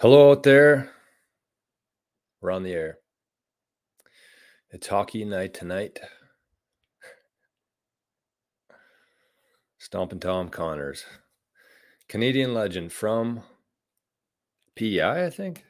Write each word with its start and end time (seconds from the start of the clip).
Hello 0.00 0.30
out 0.30 0.44
there. 0.44 0.92
We're 2.40 2.52
on 2.52 2.62
the 2.62 2.70
air. 2.70 2.98
It's 4.70 4.86
hockey 4.86 5.24
night 5.24 5.54
tonight. 5.54 5.98
Stompin' 9.76 10.20
Tom 10.20 10.50
Connors, 10.50 11.04
Canadian 12.08 12.54
legend 12.54 12.92
from 12.92 13.42
PEI, 14.76 15.26
I 15.26 15.30
think. 15.30 15.64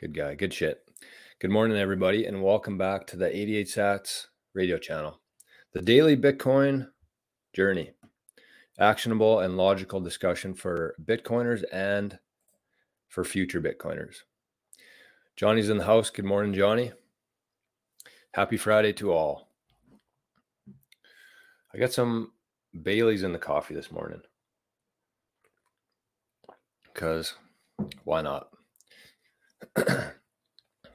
Good 0.00 0.16
guy, 0.16 0.34
good 0.34 0.54
shit. 0.54 0.88
Good 1.42 1.50
morning, 1.50 1.76
everybody, 1.76 2.24
and 2.24 2.42
welcome 2.42 2.78
back 2.78 3.06
to 3.08 3.18
the 3.18 3.28
88 3.36 3.66
Sats 3.66 4.28
radio 4.54 4.78
channel. 4.78 5.20
The 5.74 5.82
daily 5.82 6.16
Bitcoin 6.16 6.88
journey. 7.52 7.90
Actionable 8.78 9.40
and 9.40 9.58
logical 9.58 10.00
discussion 10.00 10.54
for 10.54 10.94
Bitcoiners 11.04 11.64
and 11.70 12.18
for 13.14 13.22
future 13.22 13.60
Bitcoiners. 13.60 14.22
Johnny's 15.36 15.70
in 15.70 15.78
the 15.78 15.84
house. 15.84 16.10
Good 16.10 16.24
morning, 16.24 16.52
Johnny. 16.52 16.90
Happy 18.32 18.56
Friday 18.56 18.92
to 18.94 19.12
all. 19.12 19.50
I 21.72 21.78
got 21.78 21.92
some 21.92 22.32
Bailey's 22.82 23.22
in 23.22 23.32
the 23.32 23.38
coffee 23.38 23.72
this 23.72 23.92
morning. 23.92 24.20
Because 26.92 27.34
why 28.02 28.20
not? 28.20 28.48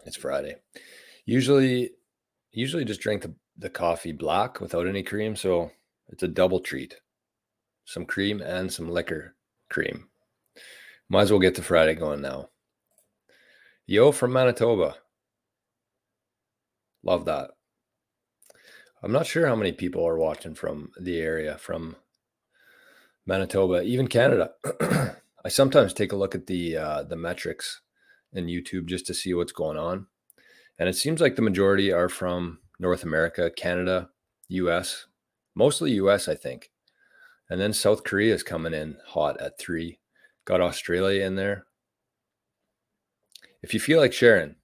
it's 0.06 0.18
Friday. 0.18 0.58
Usually, 1.26 1.92
usually 2.52 2.84
just 2.84 3.00
drink 3.00 3.22
the, 3.22 3.34
the 3.58 3.70
coffee 3.70 4.12
black 4.12 4.60
without 4.60 4.88
any 4.88 5.04
cream. 5.04 5.38
So 5.38 5.72
it's 6.10 6.24
a 6.24 6.28
double 6.28 6.60
treat 6.60 6.98
some 7.86 8.06
cream 8.06 8.42
and 8.42 8.72
some 8.72 8.90
liquor 8.90 9.36
cream. 9.70 10.09
Might 11.10 11.24
as 11.24 11.32
well 11.32 11.40
get 11.40 11.56
the 11.56 11.64
Friday 11.64 11.96
going 11.96 12.22
now. 12.22 12.50
Yo 13.88 14.12
from 14.12 14.32
Manitoba. 14.32 14.98
Love 17.04 17.26
that. 17.26 17.50
I'm 19.02 19.12
not 19.12 19.26
sure 19.26 19.48
how 19.48 19.56
many 19.56 19.72
people 19.72 20.06
are 20.06 20.20
watching 20.20 20.54
from 20.54 20.92
the 21.00 21.20
area, 21.20 21.58
from 21.58 21.96
Manitoba, 23.26 23.82
even 23.82 24.08
Canada. 24.08 24.52
I 25.44 25.48
sometimes 25.48 25.94
take 25.94 26.12
a 26.12 26.18
look 26.18 26.36
at 26.36 26.46
the 26.46 26.78
uh, 26.78 27.04
the 27.04 27.16
metrics 27.16 27.82
in 28.32 28.46
YouTube 28.46 28.86
just 28.86 29.08
to 29.08 29.14
see 29.16 29.34
what's 29.34 29.54
going 29.54 29.78
on, 29.78 30.08
and 30.78 30.88
it 30.90 30.96
seems 30.96 31.22
like 31.22 31.36
the 31.36 31.42
majority 31.42 31.92
are 31.92 32.10
from 32.10 32.60
North 32.78 33.04
America, 33.04 33.50
Canada, 33.50 34.10
U.S., 34.50 35.08
mostly 35.56 35.94
U.S. 35.94 36.28
I 36.28 36.36
think, 36.36 36.70
and 37.50 37.60
then 37.60 37.74
South 37.74 38.04
Korea 38.04 38.36
is 38.36 38.44
coming 38.44 38.74
in 38.74 38.98
hot 39.08 39.42
at 39.42 39.58
three. 39.58 40.00
Got 40.50 40.62
Australia 40.62 41.24
in 41.26 41.36
there. 41.36 41.68
If 43.62 43.76
you 43.76 43.80
feel 43.80 44.00
like 44.00 44.14
sharing, 44.14 44.56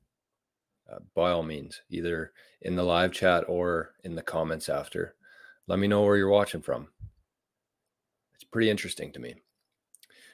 uh, 0.91 0.97
by 1.13 1.29
all 1.29 1.43
means, 1.43 1.79
either 1.91 2.31
in 2.59 2.75
the 2.75 2.81
live 2.81 3.11
chat 3.11 3.43
or 3.47 3.91
in 4.03 4.15
the 4.15 4.23
comments 4.23 4.67
after, 4.67 5.13
let 5.67 5.77
me 5.77 5.87
know 5.87 6.01
where 6.01 6.17
you're 6.17 6.27
watching 6.27 6.63
from. 6.63 6.87
It's 8.33 8.43
pretty 8.43 8.71
interesting 8.71 9.11
to 9.11 9.19
me. 9.19 9.35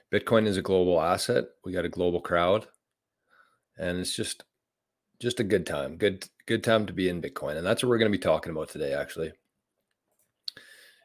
Bitcoin 0.09 0.47
is 0.47 0.55
a 0.55 0.61
global 0.61 1.01
asset. 1.01 1.43
We 1.65 1.73
got 1.73 1.83
a 1.83 1.89
global 1.89 2.21
crowd, 2.21 2.67
and 3.77 3.99
it's 3.99 4.15
just 4.15 4.45
just 5.19 5.41
a 5.41 5.43
good 5.43 5.65
time. 5.65 5.97
Good 5.97 6.29
good 6.45 6.63
time 6.63 6.85
to 6.85 6.93
be 6.93 7.09
in 7.09 7.21
Bitcoin, 7.21 7.57
and 7.57 7.67
that's 7.67 7.83
what 7.83 7.89
we're 7.89 7.97
going 7.97 8.09
to 8.09 8.17
be 8.17 8.23
talking 8.23 8.53
about 8.53 8.69
today. 8.69 8.93
Actually, 8.93 9.33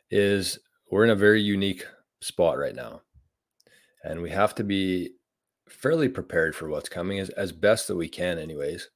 is 0.08 0.61
we're 0.89 1.02
in 1.02 1.11
a 1.11 1.17
very 1.17 1.42
unique 1.42 1.84
spot 2.20 2.58
right 2.58 2.77
now 2.77 3.02
and 4.06 4.22
we 4.22 4.30
have 4.30 4.54
to 4.54 4.64
be 4.64 5.10
fairly 5.68 6.08
prepared 6.08 6.54
for 6.54 6.68
what's 6.68 6.88
coming 6.88 7.18
as, 7.18 7.28
as 7.30 7.50
best 7.50 7.88
that 7.88 7.96
we 7.96 8.08
can 8.08 8.38
anyways. 8.38 8.88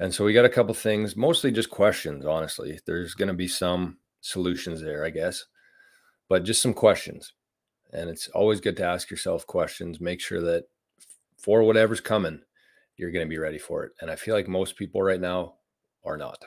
And 0.00 0.14
so 0.14 0.24
we 0.24 0.34
got 0.34 0.44
a 0.44 0.50
couple 0.50 0.74
things 0.74 1.16
mostly 1.16 1.50
just 1.50 1.70
questions 1.70 2.26
honestly. 2.26 2.78
There's 2.86 3.14
going 3.14 3.28
to 3.28 3.34
be 3.34 3.48
some 3.48 3.98
solutions 4.20 4.82
there 4.82 5.04
i 5.04 5.10
guess 5.10 5.44
but 6.28 6.42
just 6.44 6.60
some 6.60 6.74
questions. 6.74 7.32
And 7.92 8.10
it's 8.10 8.28
always 8.28 8.60
good 8.60 8.76
to 8.78 8.84
ask 8.84 9.10
yourself 9.10 9.46
questions 9.46 10.00
make 10.00 10.20
sure 10.20 10.42
that 10.42 10.64
for 11.38 11.62
whatever's 11.62 12.00
coming 12.00 12.42
you're 12.96 13.12
going 13.12 13.24
to 13.24 13.30
be 13.30 13.38
ready 13.38 13.58
for 13.58 13.84
it. 13.84 13.92
And 14.00 14.10
i 14.10 14.16
feel 14.16 14.34
like 14.34 14.46
most 14.46 14.76
people 14.76 15.02
right 15.02 15.20
now 15.20 15.54
are 16.04 16.18
not. 16.18 16.44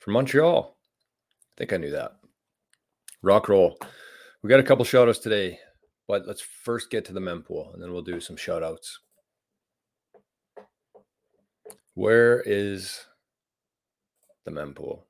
From 0.00 0.14
montreal 0.14 0.76
i 1.28 1.54
think 1.56 1.72
i 1.72 1.76
knew 1.76 1.92
that. 1.92 2.16
Rock 3.22 3.48
roll. 3.48 3.78
We 4.42 4.48
got 4.48 4.60
a 4.60 4.64
couple 4.64 4.84
shout 4.84 5.08
outs 5.08 5.18
today 5.18 5.60
but 6.10 6.26
let's 6.26 6.40
first 6.40 6.90
get 6.90 7.04
to 7.04 7.12
the 7.12 7.20
mempool 7.20 7.72
and 7.72 7.80
then 7.80 7.92
we'll 7.92 8.02
do 8.02 8.18
some 8.18 8.34
shout 8.34 8.64
outs. 8.64 8.98
Where 11.94 12.40
is 12.40 13.06
the 14.44 14.50
mempool? 14.50 15.02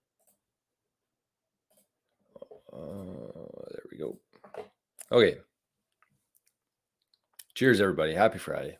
Uh, 2.70 3.32
there 3.70 3.82
we 3.90 3.96
go. 3.96 4.18
Okay. 5.10 5.38
Cheers, 7.54 7.80
everybody. 7.80 8.12
Happy 8.12 8.36
Friday. 8.36 8.76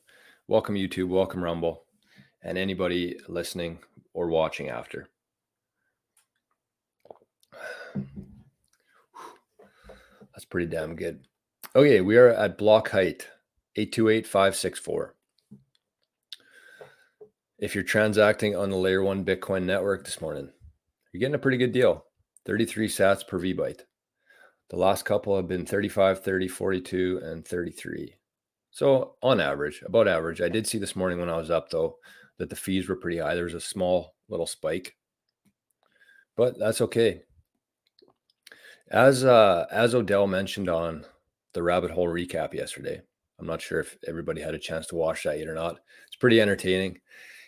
Welcome, 0.47 0.75
YouTube. 0.75 1.09
Welcome, 1.09 1.43
Rumble. 1.43 1.85
And 2.43 2.59
anybody 2.59 3.19
listening 3.29 3.79
or 4.13 4.29
watching 4.29 4.69
after. 4.69 5.09
That's 10.35 10.45
pretty 10.45 10.71
damn 10.71 10.95
good. 10.97 11.25
Okay, 11.77 12.01
we 12.01 12.17
are 12.17 12.31
at 12.31 12.59
block 12.59 12.89
height 12.91 13.29
828564. 13.77 15.15
If 17.61 17.77
you're 17.77 17.85
transacting 17.85 18.57
on 18.57 18.71
the 18.71 18.77
layer 18.77 19.05
one 19.05 19.25
Bitcoin 19.25 19.63
network 19.63 20.05
this 20.05 20.21
morning, 20.21 20.51
you're 21.13 21.21
getting 21.21 21.37
a 21.37 21.39
pretty 21.39 21.59
good 21.59 21.71
deal 21.71 22.07
33 22.45 22.89
sats 22.89 23.25
per 23.25 23.39
VByte. 23.39 23.83
The 24.71 24.77
last 24.77 25.05
couple 25.05 25.37
have 25.37 25.47
been 25.47 25.65
35, 25.65 26.25
30, 26.25 26.49
42, 26.49 27.21
and 27.23 27.47
33. 27.47 28.17
So, 28.73 29.15
on 29.23 29.39
average, 29.39 29.81
about 29.87 30.09
average. 30.09 30.41
I 30.41 30.49
did 30.49 30.67
see 30.67 30.79
this 30.79 30.97
morning 30.97 31.21
when 31.21 31.31
I 31.31 31.37
was 31.37 31.53
up, 31.53 31.71
though, 31.71 31.99
that 32.39 32.51
the 32.51 32.57
fees 32.57 32.89
were 32.89 32.97
pretty 32.97 33.19
high. 33.19 33.37
There 33.37 33.45
was 33.45 33.55
a 33.55 33.61
small 33.61 34.17
little 34.29 34.47
spike, 34.47 34.97
but 36.37 36.59
that's 36.59 36.81
okay. 36.81 37.23
As 38.91 39.25
uh, 39.25 39.67
as 39.71 39.95
Odell 39.95 40.27
mentioned 40.27 40.69
on 40.69 41.05
the 41.55 41.63
rabbit 41.63 41.91
hole 41.91 42.09
recap 42.09 42.55
yesterday. 42.55 43.01
I'm 43.39 43.47
not 43.47 43.63
sure 43.63 43.81
if 43.81 43.97
everybody 44.07 44.41
had 44.41 44.55
a 44.55 44.59
chance 44.59 44.87
to 44.89 44.97
watch 44.97 45.25
that 45.25 45.39
yet 45.39 45.49
or 45.49 45.55
not. 45.55 45.79
It's 46.07 46.17
pretty 46.17 46.41
entertaining. 46.41 47.01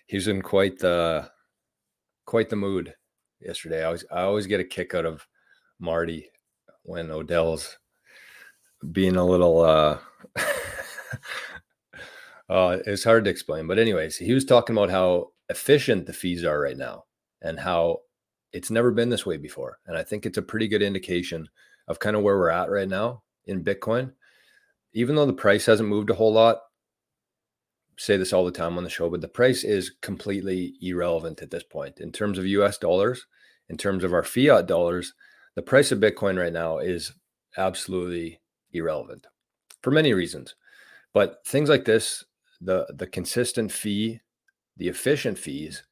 He 0.06 0.16
was 0.16 0.28
in 0.28 0.42
quite 0.42 0.78
the 0.78 1.30
quite 2.24 2.48
the 2.48 2.56
mood 2.56 2.94
yesterday. 3.40 3.82
I 3.82 3.86
always 3.86 4.04
I 4.10 4.22
always 4.22 4.46
get 4.46 4.60
a 4.60 4.64
kick 4.64 4.94
out 4.94 5.04
of 5.04 5.26
Marty 5.78 6.30
when 6.82 7.10
Odell's 7.10 7.78
being 8.90 9.16
a 9.16 9.24
little 9.24 9.60
uh 9.60 9.98
uh 12.48 12.78
it's 12.86 13.04
hard 13.04 13.24
to 13.24 13.30
explain. 13.30 13.66
But 13.66 13.78
anyways, 13.78 14.16
he 14.16 14.32
was 14.32 14.44
talking 14.44 14.76
about 14.76 14.90
how 14.90 15.32
efficient 15.50 16.06
the 16.06 16.12
fees 16.12 16.44
are 16.44 16.60
right 16.60 16.76
now 16.76 17.04
and 17.42 17.60
how 17.60 17.98
it's 18.52 18.70
never 18.70 18.90
been 18.90 19.10
this 19.10 19.26
way 19.26 19.36
before. 19.36 19.78
And 19.86 19.96
I 19.96 20.02
think 20.02 20.24
it's 20.24 20.38
a 20.38 20.42
pretty 20.42 20.68
good 20.68 20.82
indication 20.82 21.48
of 21.88 21.98
kind 21.98 22.16
of 22.16 22.22
where 22.22 22.38
we're 22.38 22.48
at 22.48 22.70
right 22.70 22.88
now 22.88 23.22
in 23.46 23.64
Bitcoin, 23.64 24.12
even 24.92 25.14
though 25.14 25.26
the 25.26 25.32
price 25.32 25.66
hasn't 25.66 25.88
moved 25.88 26.10
a 26.10 26.14
whole 26.14 26.32
lot, 26.32 26.58
say 27.98 28.16
this 28.16 28.32
all 28.32 28.44
the 28.44 28.50
time 28.50 28.76
on 28.76 28.84
the 28.84 28.90
show, 28.90 29.08
but 29.08 29.20
the 29.20 29.28
price 29.28 29.64
is 29.64 29.92
completely 30.00 30.74
irrelevant 30.80 31.42
at 31.42 31.50
this 31.50 31.62
point 31.62 32.00
in 32.00 32.12
terms 32.12 32.38
of 32.38 32.46
US 32.46 32.78
dollars, 32.78 33.26
in 33.68 33.76
terms 33.76 34.04
of 34.04 34.12
our 34.12 34.24
fiat 34.24 34.66
dollars. 34.66 35.14
The 35.54 35.62
price 35.62 35.92
of 35.92 36.00
Bitcoin 36.00 36.38
right 36.38 36.52
now 36.52 36.78
is 36.78 37.12
absolutely 37.56 38.40
irrelevant 38.72 39.26
for 39.82 39.90
many 39.90 40.14
reasons. 40.14 40.54
But 41.12 41.46
things 41.46 41.68
like 41.68 41.84
this, 41.84 42.24
the 42.60 42.86
the 42.96 43.06
consistent 43.06 43.70
fee, 43.70 44.20
the 44.76 44.88
efficient 44.88 45.38
fees, 45.38 45.82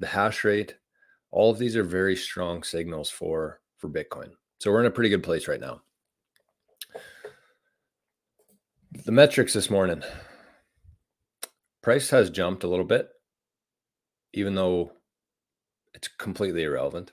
the 0.00 0.08
hash 0.08 0.44
rate, 0.44 0.76
all 1.30 1.50
of 1.50 1.58
these 1.58 1.76
are 1.76 1.84
very 1.84 2.16
strong 2.16 2.62
signals 2.62 3.10
for 3.10 3.60
for 3.76 3.88
Bitcoin. 3.88 4.30
So 4.58 4.70
we're 4.70 4.80
in 4.80 4.86
a 4.86 4.90
pretty 4.90 5.10
good 5.10 5.22
place 5.22 5.48
right 5.48 5.60
now. 5.60 5.80
The 8.92 9.12
metrics 9.12 9.52
this 9.52 9.70
morning. 9.70 10.02
Price 11.80 12.10
has 12.10 12.28
jumped 12.28 12.64
a 12.64 12.68
little 12.68 12.84
bit, 12.84 13.08
even 14.32 14.56
though 14.56 14.90
it's 15.94 16.08
completely 16.08 16.64
irrelevant, 16.64 17.12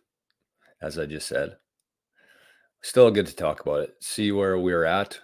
as 0.81 0.97
I 0.97 1.05
just 1.05 1.27
said. 1.27 1.57
Still 2.81 3.11
good 3.11 3.27
to 3.27 3.35
talk 3.35 3.61
about 3.61 3.81
it. 3.81 3.91
See 3.99 4.31
where 4.31 4.57
we're 4.57 4.85
at, 4.85 5.19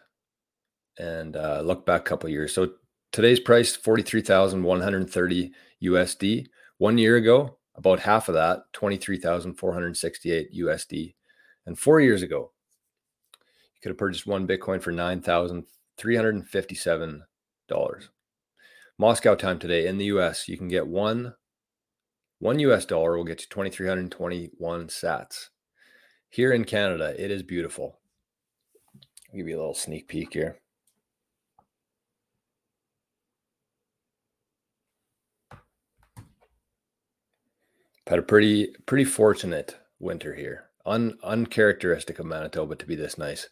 and 0.99 1.35
uh, 1.35 1.61
look 1.61 1.87
back 1.87 2.01
a 2.01 2.03
couple 2.03 2.29
years. 2.29 2.53
So 2.53 2.73
today's 3.11 3.39
price 3.39 3.75
forty 3.75 4.03
three 4.03 4.21
thousand 4.21 4.61
one 4.61 4.79
hundred 4.79 5.09
thirty 5.09 5.53
USD. 5.81 6.45
One 6.77 6.99
year 6.99 7.15
ago, 7.15 7.57
about 7.73 7.99
half 7.99 8.29
of 8.29 8.35
that, 8.35 8.71
twenty 8.73 8.97
three 8.97 9.17
thousand 9.17 9.55
four 9.55 9.73
hundred 9.73 9.97
sixty 9.97 10.31
eight 10.31 10.53
USD, 10.53 11.15
and 11.65 11.79
four 11.79 11.99
years 11.99 12.21
ago, 12.21 12.51
you 13.41 13.81
could 13.81 13.89
have 13.89 13.97
purchased 13.97 14.27
one 14.27 14.47
Bitcoin 14.47 14.79
for 14.79 14.91
nine 14.91 15.19
thousand 15.19 15.63
357 16.03 17.23
Moscow 18.99 19.35
time 19.35 19.57
today 19.57 19.87
in 19.87 19.97
the 19.97 20.07
US, 20.07 20.49
you 20.49 20.57
can 20.57 20.67
get 20.67 20.85
one 20.85 21.33
one 22.39 22.59
US 22.59 22.83
dollar 22.83 23.15
will 23.15 23.23
get 23.23 23.39
you 23.39 23.47
2321 23.49 24.87
sats. 24.87 25.47
Here 26.29 26.51
in 26.51 26.65
Canada, 26.65 27.15
it 27.17 27.31
is 27.31 27.41
beautiful. 27.41 27.99
I'll 29.31 29.37
give 29.37 29.47
you 29.47 29.55
a 29.55 29.59
little 29.59 29.73
sneak 29.73 30.09
peek 30.09 30.33
here. 30.33 30.57
Had 38.07 38.19
a 38.19 38.23
pretty 38.23 38.75
pretty 38.85 39.05
fortunate 39.05 39.77
winter 40.01 40.35
here. 40.35 40.65
Un, 40.85 41.17
uncharacteristic 41.23 42.19
of 42.19 42.25
Manitoba 42.25 42.75
to 42.75 42.85
be 42.85 42.95
this 42.95 43.17
nice, 43.17 43.47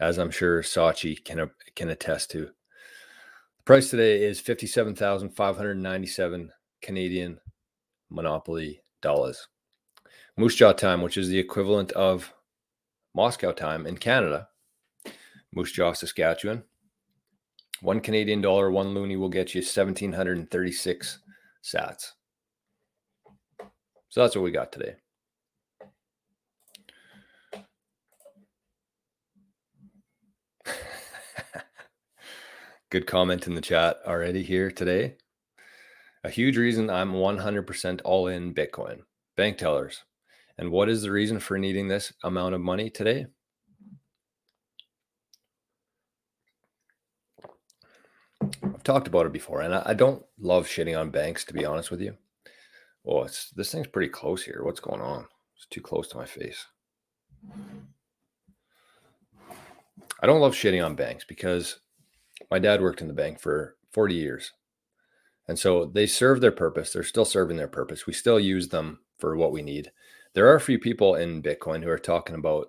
as 0.00 0.18
I'm 0.18 0.30
sure 0.30 0.62
Sachi 0.62 1.22
can 1.24 1.50
can 1.76 1.90
attest 1.90 2.30
to. 2.32 2.46
The 2.46 3.62
price 3.64 3.90
today 3.90 4.24
is 4.24 4.40
fifty-seven 4.40 4.96
thousand 4.96 5.30
five 5.30 5.56
hundred 5.56 5.76
ninety-seven 5.76 6.50
Canadian 6.80 7.38
Monopoly 8.10 8.82
dollars. 9.00 9.46
Moose 10.36 10.56
Jaw 10.56 10.72
time, 10.72 11.02
which 11.02 11.16
is 11.16 11.28
the 11.28 11.38
equivalent 11.38 11.92
of 11.92 12.32
Moscow 13.14 13.52
time 13.52 13.86
in 13.86 13.96
Canada, 13.96 14.48
Moose 15.54 15.72
Jaw, 15.72 15.92
Saskatchewan. 15.92 16.64
One 17.80 18.00
Canadian 18.00 18.40
dollar, 18.40 18.70
one 18.70 18.94
loonie 18.94 19.18
will 19.18 19.28
get 19.28 19.54
you 19.54 19.60
1,736 19.60 21.18
sats. 21.64 22.12
So 24.08 24.20
that's 24.20 24.36
what 24.36 24.44
we 24.44 24.52
got 24.52 24.70
today. 24.70 24.94
Good 32.92 33.06
comment 33.06 33.46
in 33.46 33.54
the 33.54 33.62
chat 33.62 34.00
already 34.06 34.42
here 34.42 34.70
today. 34.70 35.14
A 36.24 36.28
huge 36.28 36.58
reason 36.58 36.90
I'm 36.90 37.14
100% 37.14 38.02
all 38.04 38.26
in 38.26 38.52
Bitcoin. 38.52 38.98
Bank 39.34 39.56
tellers. 39.56 40.02
And 40.58 40.70
what 40.70 40.90
is 40.90 41.00
the 41.00 41.10
reason 41.10 41.40
for 41.40 41.56
needing 41.56 41.88
this 41.88 42.12
amount 42.22 42.54
of 42.54 42.60
money 42.60 42.90
today? 42.90 43.28
I've 48.62 48.84
talked 48.84 49.06
about 49.06 49.24
it 49.24 49.32
before, 49.32 49.62
and 49.62 49.74
I, 49.74 49.94
don't 49.94 50.22
love 50.38 50.66
shitting 50.66 51.00
on 51.00 51.08
banks, 51.08 51.46
to 51.46 51.54
be 51.54 51.64
honest 51.64 51.90
with 51.90 52.02
you. 52.02 52.18
Oh, 53.06 53.22
it's 53.22 53.48
this 53.52 53.72
thing's 53.72 53.86
pretty 53.86 54.10
close 54.10 54.44
here. 54.44 54.60
What's 54.64 54.80
going 54.80 55.00
on? 55.00 55.26
It's 55.56 55.64
too 55.70 55.80
close 55.80 56.08
to 56.08 56.18
my 56.18 56.26
face. 56.26 56.66
I 60.20 60.26
don't 60.26 60.42
love 60.42 60.52
shitting 60.52 60.84
on 60.84 60.94
banks 60.94 61.24
because 61.24 61.78
my 62.52 62.58
dad 62.58 62.82
worked 62.82 63.00
in 63.00 63.08
the 63.08 63.14
bank 63.14 63.40
for 63.40 63.76
40 63.92 64.14
years. 64.14 64.52
And 65.48 65.58
so 65.58 65.86
they 65.86 66.06
serve 66.06 66.42
their 66.42 66.52
purpose. 66.52 66.92
They're 66.92 67.02
still 67.02 67.24
serving 67.24 67.56
their 67.56 67.66
purpose. 67.66 68.06
We 68.06 68.12
still 68.12 68.38
use 68.38 68.68
them 68.68 69.00
for 69.18 69.36
what 69.36 69.52
we 69.52 69.62
need. 69.62 69.90
There 70.34 70.46
are 70.46 70.56
a 70.56 70.60
few 70.60 70.78
people 70.78 71.14
in 71.14 71.42
Bitcoin 71.42 71.82
who 71.82 71.88
are 71.88 71.98
talking 71.98 72.34
about 72.34 72.68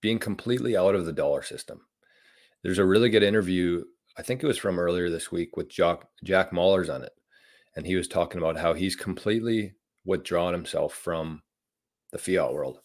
being 0.00 0.18
completely 0.18 0.78
out 0.78 0.94
of 0.94 1.04
the 1.04 1.12
dollar 1.12 1.42
system. 1.42 1.82
There's 2.62 2.78
a 2.78 2.86
really 2.86 3.10
good 3.10 3.22
interview, 3.22 3.84
I 4.16 4.22
think 4.22 4.42
it 4.42 4.46
was 4.46 4.56
from 4.56 4.78
earlier 4.78 5.10
this 5.10 5.30
week 5.30 5.58
with 5.58 5.68
Jack, 5.68 6.00
Jack 6.24 6.52
Mallers 6.52 6.92
on 6.92 7.02
it 7.02 7.12
and 7.76 7.86
he 7.86 7.96
was 7.96 8.08
talking 8.08 8.40
about 8.40 8.56
how 8.56 8.72
he's 8.72 8.96
completely 8.96 9.74
withdrawn 10.06 10.54
himself 10.54 10.94
from 10.94 11.42
the 12.12 12.18
fiat 12.18 12.52
world. 12.52 12.80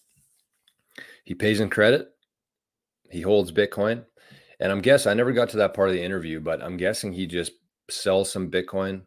He 1.24 1.34
pays 1.34 1.60
in 1.60 1.70
credit, 1.70 2.08
he 3.10 3.22
holds 3.22 3.50
Bitcoin, 3.50 4.04
and 4.58 4.72
I'm 4.72 4.80
guessing 4.80 5.10
I 5.10 5.14
never 5.14 5.32
got 5.32 5.50
to 5.50 5.56
that 5.58 5.74
part 5.74 5.88
of 5.88 5.94
the 5.94 6.02
interview, 6.02 6.40
but 6.40 6.62
I'm 6.62 6.76
guessing 6.76 7.12
he 7.12 7.26
just 7.26 7.52
sells 7.90 8.30
some 8.30 8.50
Bitcoin 8.50 9.02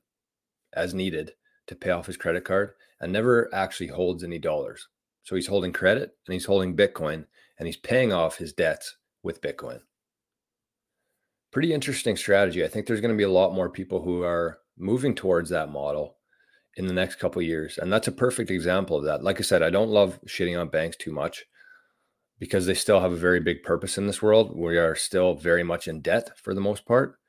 as 0.74 0.94
needed 0.94 1.32
to 1.68 1.76
pay 1.76 1.90
off 1.90 2.06
his 2.06 2.18
credit 2.18 2.46
card 2.46 2.72
and 3.00 3.12
never 3.12 3.54
actually 3.54 3.88
holds 3.88 4.24
any 4.24 4.40
dollars. 4.40 4.88
So 5.24 5.36
he's 5.36 5.48
holding 5.48 5.74
credit 5.74 6.12
and 6.28 6.34
he's 6.34 6.46
holding 6.46 6.76
Bitcoin 6.76 7.26
and 7.58 7.68
he's 7.68 7.78
paying 7.78 8.14
off 8.14 8.38
his 8.38 8.54
debts 8.54 8.98
with 9.24 9.42
Bitcoin. 9.42 9.82
Pretty 11.52 11.74
interesting 11.74 12.16
strategy. 12.16 12.64
I 12.64 12.68
think 12.68 12.86
there's 12.86 13.02
going 13.02 13.14
to 13.14 13.18
be 13.18 13.24
a 13.24 13.30
lot 13.30 13.54
more 13.54 13.70
people 13.70 14.04
who 14.04 14.24
are 14.24 14.60
moving 14.78 15.16
towards 15.16 15.50
that 15.50 15.72
model 15.72 16.18
in 16.78 16.88
the 16.88 16.94
next 16.94 17.16
couple 17.16 17.42
years. 17.42 17.78
And 17.78 17.92
that's 17.92 18.08
a 18.08 18.12
perfect 18.12 18.52
example 18.52 18.98
of 18.98 19.06
that. 19.06 19.24
Like 19.24 19.40
I 19.40 19.44
said, 19.44 19.64
I 19.64 19.70
don't 19.70 19.90
love 19.90 20.20
shitting 20.28 20.60
on 20.60 20.70
banks 20.70 20.96
too 20.96 21.12
much 21.12 21.46
because 22.40 22.66
they 22.66 22.74
still 22.74 23.02
have 23.02 23.12
a 23.12 23.18
very 23.18 23.42
big 23.42 23.64
purpose 23.64 23.98
in 23.98 24.08
this 24.08 24.22
world. 24.22 24.58
We 24.58 24.78
are 24.78 24.96
still 24.96 25.36
very 25.36 25.64
much 25.64 25.88
in 25.88 26.02
debt 26.02 26.32
for 26.42 26.54
the 26.54 26.62
most 26.62 26.86
part. 26.86 27.20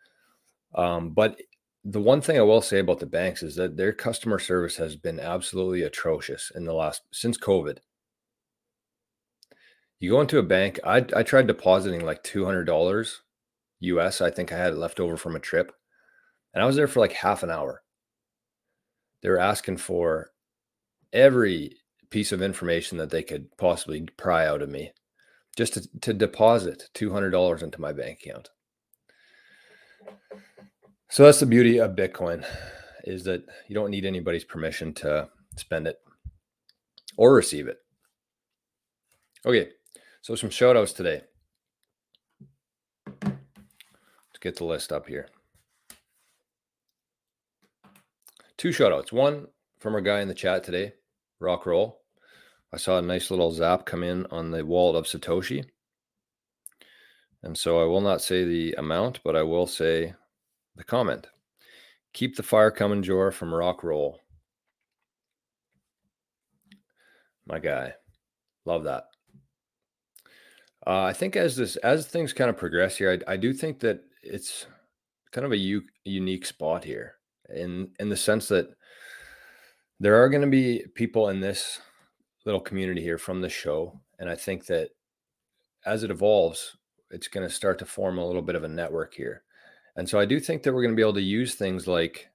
Um, 0.75 1.11
but 1.11 1.41
the 1.85 2.01
one 2.01 2.21
thing 2.21 2.39
I 2.39 2.43
will 2.43 2.63
say 2.63 2.79
about 2.79 3.01
the 3.01 3.07
banks 3.07 3.43
is 3.43 3.57
that 3.57 3.77
their 3.77 3.93
customer 3.93 4.39
service 4.39 4.77
has 4.77 4.97
been 4.97 5.19
absolutely 5.19 5.83
atrocious 5.83 6.53
in 6.55 6.65
the 6.65 6.75
last 6.75 7.03
since 7.13 7.37
COVID. 7.37 7.79
You 9.99 10.11
go 10.11 10.21
into 10.21 10.39
a 10.39 10.45
bank, 10.45 10.79
I, 10.85 11.05
I 11.15 11.23
tried 11.25 11.49
depositing 11.49 12.05
like 12.05 12.23
$200 12.23 13.13
US. 13.81 14.21
I 14.21 14.31
think 14.31 14.53
I 14.53 14.59
had 14.59 14.73
it 14.73 14.79
left 14.79 15.01
over 15.01 15.17
from 15.17 15.35
a 15.35 15.41
trip. 15.41 15.73
And 16.55 16.63
I 16.63 16.67
was 16.67 16.77
there 16.77 16.89
for 16.89 17.01
like 17.01 17.13
half 17.13 17.43
an 17.43 17.51
hour. 17.51 17.83
They 19.23 19.29
were 19.29 19.41
asking 19.41 19.79
for 19.79 20.31
every 21.13 21.77
piece 22.11 22.33
of 22.33 22.43
information 22.43 22.99
that 22.99 23.11
they 23.11 23.23
could 23.23 23.57
possibly 23.57 24.03
pry 24.17 24.47
out 24.47 24.63
of 24.63 24.69
me 24.69 24.93
just 25.61 25.75
to, 25.75 26.01
to 26.01 26.15
deposit 26.15 26.89
$200 26.95 27.63
into 27.63 27.79
my 27.79 27.93
bank 27.93 28.23
account. 28.25 28.49
So 31.11 31.23
that's 31.23 31.41
the 31.41 31.45
beauty 31.45 31.77
of 31.77 31.91
Bitcoin 31.91 32.47
is 33.05 33.25
that 33.25 33.45
you 33.69 33.75
don't 33.75 33.91
need 33.91 34.07
anybody's 34.07 34.43
permission 34.43 34.95
to 34.95 35.29
spend 35.59 35.87
it 35.87 35.99
or 37.19 37.35
receive 37.35 37.69
it. 37.69 37.77
Okay, 39.45 39.69
so 40.23 40.35
some 40.35 40.49
shout 40.49 40.79
outs 40.79 40.95
today. 40.95 41.25
Let's 43.23 44.39
get 44.41 44.57
the 44.57 44.65
list 44.65 44.93
up 44.93 45.09
here. 45.09 45.29
two 48.57 48.73
shout 48.73 48.93
outs. 48.93 49.13
One 49.13 49.49
from 49.79 49.95
our 49.95 50.01
guy 50.01 50.21
in 50.21 50.29
the 50.29 50.35
chat 50.35 50.65
today, 50.65 50.95
Rock 51.39 51.67
Roll. 51.67 52.00
I 52.73 52.77
saw 52.77 52.99
a 52.99 53.03
nice 53.03 53.31
little 53.31 53.53
zap 53.53 53.85
come 53.85 54.03
in 54.03 54.27
on 54.31 54.51
the 54.51 54.65
wallet 54.65 54.97
of 54.97 55.07
Satoshi. 55.07 55.65
And 57.43 57.57
so 57.57 57.83
I 57.83 57.87
will 57.87 58.01
not 58.01 58.23
say 58.23 58.45
the 58.45 58.75
amount, 58.75 59.21
but 59.25 59.35
I 59.35 59.43
will 59.43 59.67
say 59.67 60.15
the 60.77 60.85
comment. 60.85 61.27
Keep 62.13 62.37
the 62.37 62.43
fire 62.43 62.71
coming, 62.71 63.03
Jor, 63.03 63.33
from 63.33 63.55
Rock 63.55 63.83
Roll. 63.83 64.21
My 67.47 67.59
guy. 67.59 67.95
Love 68.65 68.85
that. 68.85 69.05
Uh, 70.87 71.03
I 71.03 71.13
think 71.13 71.37
as 71.37 71.57
this 71.57 71.77
as 71.77 72.07
things 72.07 72.33
kind 72.33 72.51
of 72.51 72.57
progress 72.57 72.97
here, 72.97 73.19
I, 73.29 73.33
I 73.33 73.37
do 73.37 73.53
think 73.53 73.81
that 73.81 74.01
it's 74.23 74.67
kind 75.31 75.45
of 75.45 75.53
a 75.53 75.57
u- 75.57 75.83
unique 76.05 76.47
spot 76.47 76.85
here 76.85 77.17
in 77.55 77.91
in 77.99 78.09
the 78.09 78.17
sense 78.17 78.49
that 78.49 78.69
there 79.99 80.23
are 80.23 80.29
going 80.29 80.43
to 80.43 80.49
be 80.49 80.85
people 80.95 81.29
in 81.29 81.41
this 81.41 81.81
little 82.45 82.61
community 82.61 83.03
here 83.03 83.19
from 83.19 83.41
the 83.41 83.49
show 83.49 84.01
and 84.19 84.29
i 84.29 84.35
think 84.35 84.67
that 84.67 84.91
as 85.85 86.03
it 86.03 86.11
evolves 86.11 86.77
it's 87.11 87.29
going 87.29 87.47
to 87.47 87.55
start 87.55 87.79
to 87.79 87.85
form 87.85 88.19
a 88.19 88.27
little 88.27 88.43
bit 88.43 88.55
of 88.55 88.65
a 88.65 88.69
network 88.69 89.15
here 89.15 89.43
and 89.97 90.09
so 90.09 90.19
i 90.19 90.25
do 90.25 90.41
think 90.41 90.63
that 90.63 90.73
we're 90.73 90.83
going 90.83 90.95
to 90.95 90.97
be 90.97 91.03
able 91.03 91.15
to 91.15 91.21
use 91.21 91.55
things 91.55 91.87
like 91.87 92.29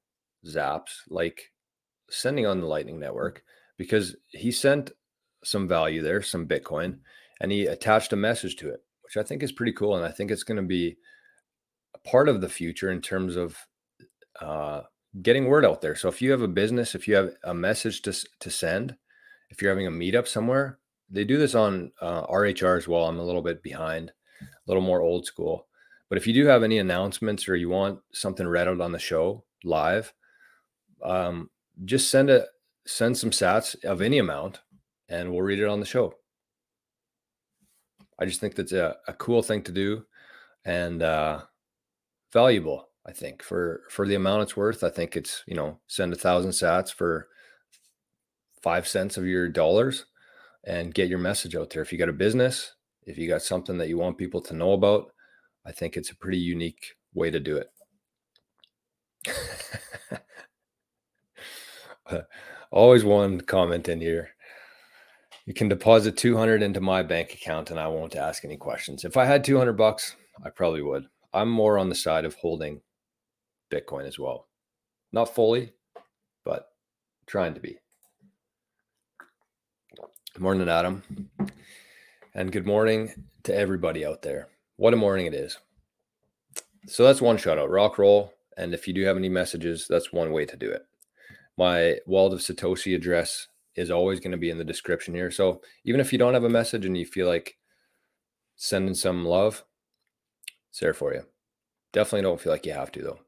zaps 0.45 1.01
like 1.09 1.51
sending 2.09 2.45
on 2.45 2.59
the 2.59 2.67
lightning 2.67 2.99
network 2.99 3.43
because 3.77 4.15
he 4.29 4.51
sent 4.51 4.91
some 5.43 5.67
value 5.67 6.01
there 6.01 6.21
some 6.21 6.47
bitcoin 6.47 6.99
and 7.41 7.51
he 7.51 7.65
attached 7.65 8.13
a 8.13 8.17
message 8.17 8.55
to 8.55 8.69
it 8.69 8.83
which 9.03 9.17
i 9.17 9.23
think 9.23 9.41
is 9.41 9.51
pretty 9.51 9.73
cool 9.73 9.95
and 9.95 10.05
i 10.05 10.11
think 10.11 10.29
it's 10.29 10.43
going 10.43 10.57
to 10.57 10.63
be 10.63 10.97
a 11.95 12.09
part 12.09 12.29
of 12.29 12.41
the 12.41 12.49
future 12.49 12.91
in 12.91 13.01
terms 13.01 13.35
of 13.35 13.57
uh, 14.41 14.81
getting 15.21 15.45
word 15.45 15.65
out 15.65 15.81
there. 15.81 15.95
So 15.95 16.09
if 16.09 16.21
you 16.21 16.31
have 16.31 16.41
a 16.41 16.47
business, 16.47 16.95
if 16.95 17.07
you 17.07 17.15
have 17.15 17.31
a 17.43 17.53
message 17.53 18.01
to 18.03 18.13
to 18.39 18.49
send, 18.49 18.95
if 19.49 19.61
you're 19.61 19.71
having 19.71 19.87
a 19.87 19.91
meetup 19.91 20.27
somewhere, 20.27 20.79
they 21.09 21.23
do 21.23 21.37
this 21.37 21.55
on 21.55 21.91
uh, 22.01 22.25
RHR 22.27 22.77
as 22.77 22.87
well. 22.87 23.05
I'm 23.05 23.19
a 23.19 23.23
little 23.23 23.41
bit 23.41 23.61
behind, 23.61 24.11
a 24.41 24.45
little 24.67 24.83
more 24.83 25.01
old 25.01 25.25
school. 25.25 25.67
But 26.09 26.17
if 26.17 26.27
you 26.27 26.33
do 26.33 26.45
have 26.45 26.63
any 26.63 26.79
announcements 26.79 27.47
or 27.47 27.55
you 27.55 27.69
want 27.69 27.99
something 28.13 28.47
read 28.47 28.67
out 28.67 28.81
on 28.81 28.91
the 28.91 28.99
show 28.99 29.43
live, 29.63 30.13
um, 31.03 31.49
just 31.83 32.09
send 32.09 32.29
a 32.29 32.45
send 32.87 33.17
some 33.17 33.31
sats 33.31 33.83
of 33.83 34.01
any 34.01 34.19
amount, 34.19 34.61
and 35.09 35.31
we'll 35.31 35.41
read 35.41 35.59
it 35.59 35.67
on 35.67 35.79
the 35.79 35.85
show. 35.85 36.13
I 38.19 38.25
just 38.25 38.39
think 38.39 38.55
that's 38.55 38.71
a, 38.71 38.95
a 39.07 39.13
cool 39.13 39.41
thing 39.41 39.61
to 39.63 39.71
do 39.71 40.05
and 40.63 41.03
uh, 41.03 41.41
valuable 42.31 42.89
I 43.05 43.11
think 43.11 43.43
for 43.43 43.83
for 43.89 44.07
the 44.07 44.15
amount 44.15 44.43
it's 44.43 44.57
worth, 44.57 44.83
I 44.83 44.89
think 44.89 45.15
it's 45.15 45.43
you 45.45 45.55
know 45.55 45.79
send 45.87 46.11
a 46.11 46.17
thousand 46.17 46.51
sats 46.51 46.91
for 46.91 47.27
five 48.65 48.87
cents 48.87 49.15
of 49.15 49.27
your 49.27 49.47
dollars 49.47 50.05
and 50.63 50.95
get 50.95 51.07
your 51.07 51.19
message 51.19 51.55
out 51.55 51.69
there. 51.69 51.83
If 51.83 51.91
you 51.91 51.99
got 51.99 52.09
a 52.09 52.13
business, 52.13 52.73
if 53.03 53.15
you 53.15 53.29
got 53.29 53.43
something 53.43 53.77
that 53.77 53.89
you 53.89 53.99
want 53.99 54.17
people 54.17 54.41
to 54.41 54.55
know 54.55 54.71
about, 54.71 55.11
I 55.67 55.71
think 55.71 55.95
it's 55.95 56.09
a 56.09 56.15
pretty 56.15 56.39
unique 56.39 56.95
way 57.13 57.29
to 57.29 57.39
do 57.39 57.61
it. 57.61 57.69
Always 62.71 63.03
one 63.03 63.41
comment 63.41 63.87
in 63.87 64.01
here. 64.01 64.29
You 65.45 65.53
can 65.53 65.69
deposit 65.69 66.17
200 66.17 66.63
into 66.63 66.81
my 66.81 67.03
bank 67.03 67.35
account 67.35 67.69
and 67.69 67.79
I 67.79 67.85
won't 67.85 68.15
ask 68.15 68.43
any 68.43 68.57
questions. 68.57 69.05
If 69.05 69.15
I 69.15 69.25
had 69.25 69.43
200 69.43 69.73
bucks, 69.73 70.15
I 70.43 70.49
probably 70.49 70.81
would. 70.81 71.05
I'm 71.31 71.51
more 71.51 71.77
on 71.77 71.89
the 71.89 71.95
side 71.95 72.25
of 72.25 72.33
holding 72.33 72.81
Bitcoin 73.71 74.07
as 74.07 74.17
well. 74.17 74.47
Not 75.11 75.35
fully, 75.35 75.73
but 76.43 76.69
trying 77.27 77.53
to 77.53 77.59
be. 77.59 77.77
Good 80.35 80.41
morning, 80.41 80.67
Adam. 80.67 81.01
And 82.33 82.51
good 82.51 82.67
morning 82.67 83.09
to 83.43 83.55
everybody 83.55 84.05
out 84.05 84.21
there. 84.21 84.49
What 84.75 84.93
a 84.93 84.97
morning 84.97 85.27
it 85.27 85.33
is. 85.33 85.57
So 86.87 87.05
that's 87.05 87.21
one 87.21 87.37
shout 87.37 87.57
out, 87.57 87.69
rock 87.69 87.97
roll. 87.97 88.33
And 88.57 88.73
if 88.73 88.85
you 88.85 88.93
do 88.93 89.05
have 89.05 89.15
any 89.15 89.29
messages, 89.29 89.87
that's 89.87 90.11
one 90.11 90.33
way 90.33 90.45
to 90.45 90.57
do 90.57 90.69
it. 90.69 90.85
My 91.57 91.99
Wallet 92.05 92.33
of 92.33 92.39
Satoshi 92.39 92.97
address 92.97 93.47
is 93.77 93.89
always 93.89 94.19
going 94.19 94.33
to 94.33 94.37
be 94.37 94.49
in 94.49 94.57
the 94.57 94.65
description 94.65 95.15
here. 95.15 95.31
So 95.31 95.61
even 95.85 96.01
if 96.01 96.11
you 96.11 96.19
don't 96.19 96.33
have 96.33 96.43
a 96.43 96.49
message 96.49 96.85
and 96.85 96.97
you 96.97 97.05
feel 97.05 97.29
like 97.29 97.55
sending 98.57 98.93
some 98.93 99.23
love, 99.23 99.63
it's 100.69 100.81
there 100.81 100.93
for 100.93 101.13
you. 101.13 101.21
Definitely 101.93 102.23
don't 102.23 102.41
feel 102.41 102.51
like 102.51 102.65
you 102.65 102.73
have 102.73 102.91
to 102.91 103.01
though. 103.01 103.19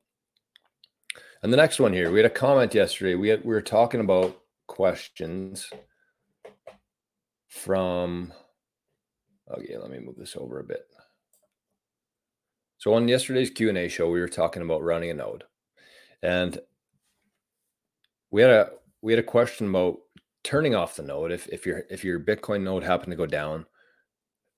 And 1.41 1.53
the 1.53 1.57
next 1.57 1.79
one 1.79 1.93
here, 1.93 2.11
we 2.11 2.19
had 2.19 2.29
a 2.29 2.29
comment 2.29 2.75
yesterday. 2.75 3.15
We 3.15 3.29
had 3.29 3.45
we 3.45 3.53
were 3.53 3.61
talking 3.61 4.01
about 4.01 4.37
questions 4.67 5.71
from 7.57 8.33
okay, 9.51 9.77
let 9.77 9.89
me 9.89 9.99
move 9.99 10.15
this 10.17 10.35
over 10.35 10.59
a 10.59 10.63
bit. 10.63 10.85
So 12.77 12.93
on 12.93 13.07
yesterday's 13.07 13.49
Q&A 13.49 13.87
show, 13.87 14.09
we 14.09 14.19
were 14.19 14.27
talking 14.27 14.61
about 14.61 14.83
running 14.83 15.09
a 15.09 15.13
node. 15.13 15.43
And 16.21 16.59
we 18.31 18.41
had 18.41 18.51
a 18.51 18.69
we 19.01 19.13
had 19.13 19.19
a 19.19 19.23
question 19.23 19.69
about 19.69 19.97
turning 20.43 20.75
off 20.75 20.95
the 20.95 21.03
node 21.03 21.31
if 21.31 21.47
if 21.47 21.65
your 21.65 21.83
if 21.89 22.03
your 22.03 22.19
Bitcoin 22.19 22.63
node 22.63 22.83
happened 22.83 23.11
to 23.11 23.17
go 23.17 23.25
down, 23.25 23.65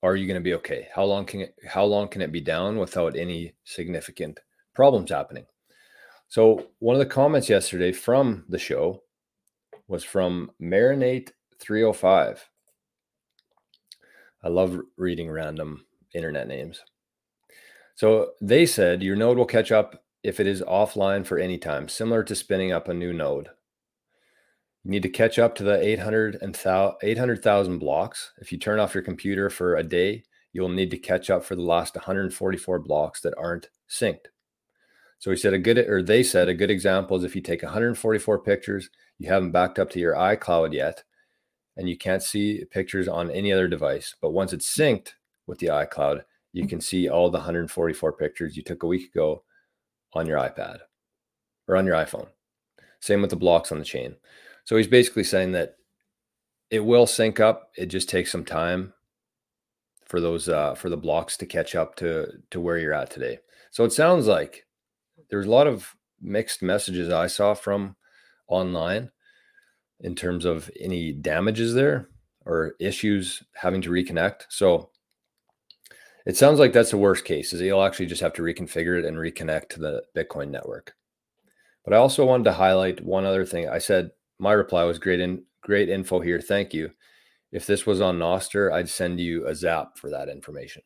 are 0.02 0.16
you 0.16 0.26
going 0.26 0.40
to 0.40 0.44
be 0.44 0.54
okay? 0.54 0.88
How 0.94 1.04
long 1.04 1.24
can 1.24 1.40
it 1.40 1.54
how 1.66 1.84
long 1.84 2.08
can 2.08 2.22
it 2.22 2.32
be 2.32 2.40
down 2.40 2.78
without 2.78 3.16
any 3.16 3.54
significant 3.64 4.40
problems 4.74 5.10
happening? 5.10 5.46
So 6.28 6.68
one 6.78 6.94
of 6.94 7.00
the 7.00 7.06
comments 7.06 7.48
yesterday 7.48 7.92
from 7.92 8.44
the 8.48 8.58
show 8.58 9.02
was 9.88 10.04
from 10.04 10.52
Marinate 10.62 11.30
305. 11.58 12.48
I 14.42 14.48
love 14.48 14.80
reading 14.96 15.30
random 15.30 15.84
internet 16.14 16.48
names. 16.48 16.82
So 17.94 18.32
they 18.40 18.66
said 18.66 19.02
your 19.02 19.16
node 19.16 19.36
will 19.36 19.46
catch 19.46 19.70
up 19.70 20.02
if 20.22 20.40
it 20.40 20.46
is 20.46 20.62
offline 20.62 21.26
for 21.26 21.38
any 21.38 21.58
time, 21.58 21.88
similar 21.88 22.22
to 22.24 22.34
spinning 22.34 22.72
up 22.72 22.88
a 22.88 22.94
new 22.94 23.12
node. 23.12 23.48
You 24.84 24.90
need 24.90 25.02
to 25.02 25.10
catch 25.10 25.38
up 25.38 25.54
to 25.56 25.62
the 25.62 25.78
800,000 25.78 26.96
800, 27.02 27.78
blocks. 27.78 28.32
If 28.38 28.50
you 28.52 28.58
turn 28.58 28.80
off 28.80 28.94
your 28.94 29.02
computer 29.02 29.50
for 29.50 29.76
a 29.76 29.82
day, 29.82 30.24
you'll 30.52 30.70
need 30.70 30.90
to 30.90 30.98
catch 30.98 31.28
up 31.28 31.44
for 31.44 31.54
the 31.54 31.62
last 31.62 31.94
144 31.94 32.78
blocks 32.78 33.20
that 33.20 33.34
aren't 33.36 33.68
synced. 33.88 34.26
So 35.18 35.30
he 35.30 35.36
said 35.36 35.52
a 35.52 35.58
good, 35.58 35.76
or 35.78 36.02
they 36.02 36.22
said 36.22 36.48
a 36.48 36.54
good 36.54 36.70
example 36.70 37.18
is 37.18 37.24
if 37.24 37.36
you 37.36 37.42
take 37.42 37.62
144 37.62 38.38
pictures, 38.38 38.88
you 39.18 39.28
haven't 39.28 39.52
backed 39.52 39.78
up 39.78 39.90
to 39.90 40.00
your 40.00 40.14
iCloud 40.14 40.72
yet, 40.72 41.04
and 41.76 41.88
you 41.88 41.96
can't 41.96 42.22
see 42.22 42.64
pictures 42.70 43.08
on 43.08 43.30
any 43.30 43.52
other 43.52 43.68
device. 43.68 44.14
But 44.20 44.32
once 44.32 44.52
it's 44.52 44.74
synced 44.74 45.14
with 45.46 45.58
the 45.58 45.68
iCloud, 45.68 46.22
you 46.52 46.66
can 46.66 46.80
see 46.80 47.08
all 47.08 47.30
the 47.30 47.38
144 47.38 48.12
pictures 48.12 48.56
you 48.56 48.62
took 48.62 48.82
a 48.82 48.86
week 48.88 49.10
ago 49.14 49.44
on 50.12 50.26
your 50.26 50.38
iPad 50.38 50.78
or 51.68 51.76
on 51.76 51.86
your 51.86 51.94
iPhone. 51.94 52.28
Same 53.00 53.20
with 53.20 53.30
the 53.30 53.36
blocks 53.36 53.72
on 53.72 53.78
the 53.78 53.84
chain. 53.84 54.16
So 54.64 54.76
he's 54.76 54.86
basically 54.86 55.24
saying 55.24 55.52
that 55.52 55.76
it 56.70 56.84
will 56.84 57.06
sync 57.06 57.40
up. 57.40 57.70
It 57.76 57.86
just 57.86 58.08
takes 58.08 58.30
some 58.30 58.44
time 58.44 58.92
for 60.04 60.20
those 60.20 60.48
uh, 60.48 60.74
for 60.74 60.90
the 60.90 60.96
blocks 60.96 61.36
to 61.38 61.46
catch 61.46 61.74
up 61.74 61.94
to 61.96 62.26
to 62.50 62.60
where 62.60 62.78
you're 62.78 62.92
at 62.92 63.10
today. 63.10 63.38
So 63.70 63.84
it 63.84 63.92
sounds 63.92 64.26
like 64.26 64.66
there's 65.30 65.46
a 65.46 65.50
lot 65.50 65.66
of 65.66 65.94
mixed 66.20 66.62
messages 66.62 67.10
I 67.10 67.28
saw 67.28 67.54
from 67.54 67.96
online 68.48 69.10
in 70.00 70.14
terms 70.14 70.44
of 70.44 70.70
any 70.78 71.12
damages 71.12 71.74
there 71.74 72.08
or 72.46 72.74
issues 72.80 73.42
having 73.54 73.82
to 73.82 73.90
reconnect. 73.90 74.42
So 74.48 74.90
it 76.26 76.36
sounds 76.36 76.58
like 76.58 76.72
that's 76.72 76.90
the 76.90 76.96
worst 76.96 77.24
case 77.24 77.52
is 77.52 77.60
you'll 77.60 77.82
actually 77.82 78.06
just 78.06 78.22
have 78.22 78.32
to 78.34 78.42
reconfigure 78.42 78.98
it 78.98 79.04
and 79.04 79.16
reconnect 79.16 79.68
to 79.70 79.80
the 79.80 80.02
Bitcoin 80.16 80.50
network. 80.50 80.94
But 81.84 81.94
I 81.94 81.98
also 81.98 82.24
wanted 82.24 82.44
to 82.44 82.52
highlight 82.52 83.04
one 83.04 83.24
other 83.24 83.44
thing. 83.44 83.68
I 83.68 83.78
said 83.78 84.10
my 84.38 84.52
reply 84.52 84.84
was 84.84 84.98
great 84.98 85.20
in 85.20 85.44
great 85.62 85.88
info 85.88 86.20
here. 86.20 86.40
Thank 86.40 86.74
you. 86.74 86.90
If 87.52 87.66
this 87.66 87.84
was 87.86 88.00
on 88.00 88.18
Nostr, 88.18 88.72
I'd 88.72 88.88
send 88.88 89.18
you 89.20 89.46
a 89.46 89.54
zap 89.54 89.98
for 89.98 90.08
that 90.10 90.28
information. 90.28 90.82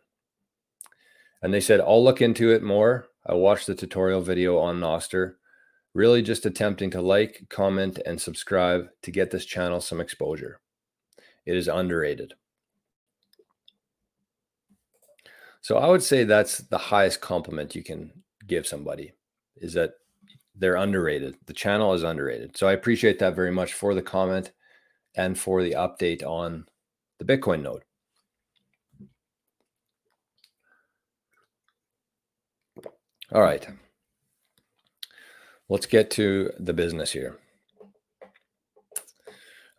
And 1.42 1.52
they 1.52 1.60
said, 1.60 1.80
I'll 1.80 2.02
look 2.02 2.22
into 2.22 2.50
it 2.52 2.62
more. 2.62 3.06
I 3.26 3.34
watched 3.34 3.66
the 3.66 3.74
tutorial 3.74 4.22
video 4.22 4.58
on 4.58 4.80
Nostr, 4.80 5.34
really 5.94 6.22
just 6.22 6.44
attempting 6.44 6.90
to 6.90 7.00
like, 7.00 7.46
comment, 7.48 8.00
and 8.04 8.20
subscribe 8.20 8.88
to 9.02 9.10
get 9.10 9.30
this 9.30 9.44
channel 9.44 9.80
some 9.80 10.00
exposure. 10.00 10.60
It 11.46 11.56
is 11.56 11.68
underrated. 11.68 12.34
So 15.60 15.78
I 15.78 15.88
would 15.88 16.02
say 16.02 16.24
that's 16.24 16.58
the 16.58 16.76
highest 16.76 17.20
compliment 17.20 17.74
you 17.74 17.82
can 17.82 18.12
give 18.46 18.66
somebody 18.66 19.12
is 19.56 19.72
that 19.74 19.94
they're 20.54 20.76
underrated. 20.76 21.36
The 21.46 21.54
channel 21.54 21.94
is 21.94 22.02
underrated. 22.02 22.56
So 22.56 22.68
I 22.68 22.72
appreciate 22.72 23.18
that 23.20 23.34
very 23.34 23.50
much 23.50 23.72
for 23.72 23.94
the 23.94 24.02
comment 24.02 24.52
and 25.16 25.38
for 25.38 25.62
the 25.62 25.72
update 25.72 26.22
on 26.22 26.66
the 27.18 27.24
Bitcoin 27.24 27.62
node. 27.62 27.84
All 33.32 33.40
right. 33.42 33.66
Let's 35.68 35.86
get 35.86 36.10
to 36.12 36.50
the 36.58 36.72
business 36.72 37.12
here. 37.12 37.38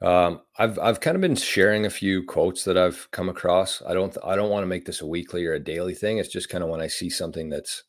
Um, 0.02 0.42
I've 0.58 0.78
I've 0.80 1.00
kind 1.00 1.16
of 1.16 1.22
been 1.22 1.36
sharing 1.36 1.86
a 1.86 1.90
few 1.90 2.24
quotes 2.24 2.64
that 2.66 2.78
I've 2.78 3.08
come 3.12 3.30
across. 3.30 3.82
I 3.88 3.94
don't 3.94 4.16
I 4.24 4.36
don't 4.36 4.50
want 4.50 4.64
to 4.64 4.68
make 4.68 4.86
this 4.86 5.02
a 5.02 5.08
weekly 5.08 5.46
or 5.46 5.54
a 5.54 5.60
daily 5.60 5.96
thing. 5.96 6.18
It's 6.18 6.32
just 6.32 6.50
kind 6.50 6.64
of 6.64 6.70
when 6.70 6.82
I 6.82 6.88
see 6.88 7.10
something 7.10 7.50
that's 7.50 7.84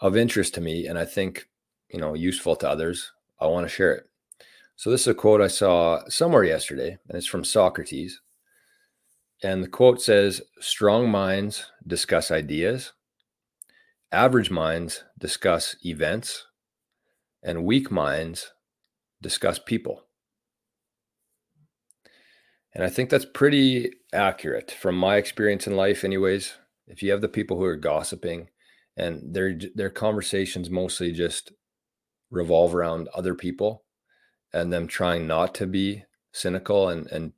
of 0.00 0.16
interest 0.16 0.54
to 0.54 0.60
me 0.60 0.86
and 0.86 0.98
I 0.98 1.04
think, 1.04 1.48
you 1.88 1.98
know, 1.98 2.14
useful 2.14 2.56
to 2.56 2.68
others, 2.68 3.12
I 3.40 3.46
want 3.46 3.64
to 3.64 3.74
share 3.74 3.92
it. 3.92 4.04
So 4.76 4.90
this 4.90 5.02
is 5.02 5.08
a 5.08 5.14
quote 5.14 5.40
I 5.40 5.46
saw 5.46 6.00
somewhere 6.08 6.44
yesterday, 6.44 6.98
and 7.08 7.16
it's 7.16 7.28
from 7.28 7.44
Socrates. 7.44 8.20
And 9.42 9.62
the 9.62 9.68
quote 9.68 10.02
says, 10.02 10.42
"Strong 10.60 11.10
minds 11.10 11.66
discuss 11.86 12.30
ideas, 12.30 12.92
Average 14.14 14.48
minds 14.48 15.02
discuss 15.18 15.74
events, 15.84 16.46
and 17.44 17.64
weak 17.64 17.90
minds 17.90 18.52
discuss 19.22 19.58
people. 19.58 20.04
And 22.74 22.82
I 22.82 22.88
think 22.88 23.10
that's 23.10 23.26
pretty 23.26 23.92
accurate 24.12 24.72
from 24.72 24.96
my 24.96 25.16
experience 25.16 25.66
in 25.66 25.76
life, 25.76 26.02
anyways. 26.02 26.54
If 26.88 27.02
you 27.02 27.12
have 27.12 27.20
the 27.20 27.28
people 27.28 27.56
who 27.56 27.64
are 27.64 27.76
gossiping 27.76 28.48
and 28.96 29.34
their 29.34 29.58
their 29.74 29.90
conversations 29.90 30.70
mostly 30.70 31.12
just 31.12 31.52
revolve 32.30 32.74
around 32.74 33.08
other 33.14 33.34
people 33.34 33.84
and 34.52 34.72
them 34.72 34.86
trying 34.86 35.26
not 35.26 35.54
to 35.56 35.66
be 35.66 36.04
cynical 36.32 36.88
and, 36.88 37.06
and 37.08 37.32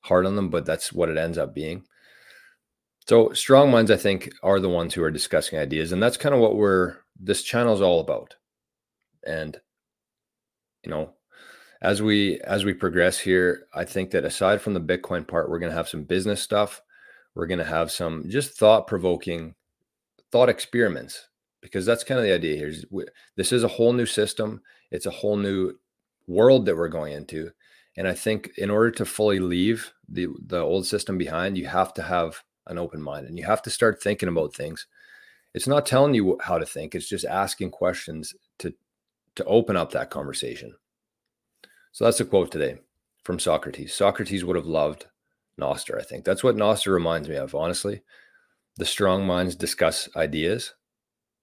hard 0.00 0.26
on 0.26 0.36
them, 0.36 0.50
but 0.50 0.66
that's 0.66 0.92
what 0.92 1.08
it 1.08 1.16
ends 1.16 1.38
up 1.38 1.54
being. 1.54 1.84
So 3.06 3.32
strong 3.32 3.70
minds, 3.70 3.90
I 3.90 3.96
think, 3.96 4.32
are 4.42 4.60
the 4.60 4.68
ones 4.68 4.94
who 4.94 5.02
are 5.02 5.10
discussing 5.10 5.58
ideas, 5.58 5.92
and 5.92 6.02
that's 6.02 6.16
kind 6.16 6.34
of 6.34 6.40
what 6.40 6.56
we're 6.56 6.96
this 7.18 7.42
channel 7.42 7.74
is 7.74 7.80
all 7.80 8.00
about. 8.00 8.36
And 9.26 9.58
you 10.84 10.90
know, 10.90 11.10
as 11.82 12.02
we 12.02 12.40
as 12.40 12.64
we 12.64 12.74
progress 12.74 13.18
here, 13.18 13.66
I 13.74 13.84
think 13.84 14.10
that 14.10 14.24
aside 14.24 14.60
from 14.60 14.74
the 14.74 14.80
Bitcoin 14.80 15.26
part, 15.26 15.48
we're 15.48 15.58
going 15.58 15.70
to 15.70 15.76
have 15.76 15.88
some 15.88 16.04
business 16.04 16.42
stuff. 16.42 16.82
We're 17.34 17.46
going 17.46 17.58
to 17.58 17.64
have 17.64 17.90
some 17.90 18.24
just 18.28 18.56
thought 18.58 18.86
provoking 18.86 19.54
thought 20.30 20.48
experiments 20.48 21.28
because 21.60 21.86
that's 21.86 22.04
kind 22.04 22.18
of 22.18 22.24
the 22.24 22.34
idea 22.34 22.56
here. 22.56 22.68
Is 22.68 22.84
this 23.36 23.52
is 23.52 23.64
a 23.64 23.68
whole 23.68 23.92
new 23.92 24.06
system. 24.06 24.60
It's 24.90 25.06
a 25.06 25.10
whole 25.10 25.36
new 25.36 25.74
world 26.26 26.66
that 26.66 26.76
we're 26.76 26.88
going 26.88 27.12
into. 27.12 27.50
And 27.96 28.08
I 28.08 28.14
think 28.14 28.50
in 28.58 28.70
order 28.70 28.90
to 28.92 29.04
fully 29.04 29.38
leave 29.38 29.92
the 30.08 30.28
the 30.46 30.60
old 30.60 30.86
system 30.86 31.18
behind, 31.18 31.58
you 31.58 31.66
have 31.66 31.94
to 31.94 32.02
have 32.02 32.42
an 32.66 32.78
open 32.78 33.02
mind 33.02 33.26
and 33.26 33.38
you 33.38 33.44
have 33.44 33.62
to 33.62 33.70
start 33.70 34.02
thinking 34.02 34.28
about 34.28 34.54
things 34.54 34.86
it's 35.54 35.68
not 35.68 35.86
telling 35.86 36.14
you 36.14 36.36
how 36.40 36.58
to 36.58 36.66
think 36.66 36.94
it's 36.94 37.08
just 37.08 37.24
asking 37.24 37.70
questions 37.70 38.34
to 38.58 38.74
to 39.36 39.44
open 39.44 39.76
up 39.76 39.90
that 39.92 40.10
conversation 40.10 40.74
so 41.92 42.04
that's 42.04 42.20
a 42.20 42.24
quote 42.24 42.50
today 42.50 42.76
from 43.22 43.38
socrates 43.38 43.94
socrates 43.94 44.44
would 44.44 44.56
have 44.56 44.66
loved 44.66 45.06
nostr 45.60 45.98
i 45.98 46.02
think 46.02 46.24
that's 46.24 46.44
what 46.44 46.56
nostr 46.56 46.92
reminds 46.92 47.28
me 47.28 47.36
of 47.36 47.54
honestly 47.54 48.02
the 48.76 48.84
strong 48.84 49.26
minds 49.26 49.54
discuss 49.54 50.08
ideas 50.16 50.74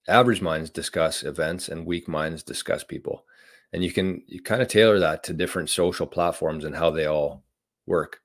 Average 0.07 0.41
minds 0.41 0.69
discuss 0.69 1.23
events 1.23 1.69
and 1.69 1.85
weak 1.85 2.07
minds 2.07 2.41
discuss 2.41 2.83
people. 2.83 3.25
And 3.71 3.83
you 3.83 3.91
can 3.91 4.23
you 4.27 4.41
kind 4.41 4.61
of 4.61 4.67
tailor 4.67 4.99
that 4.99 5.23
to 5.25 5.33
different 5.33 5.69
social 5.69 6.07
platforms 6.07 6.65
and 6.65 6.75
how 6.75 6.89
they 6.89 7.05
all 7.05 7.43
work. 7.85 8.21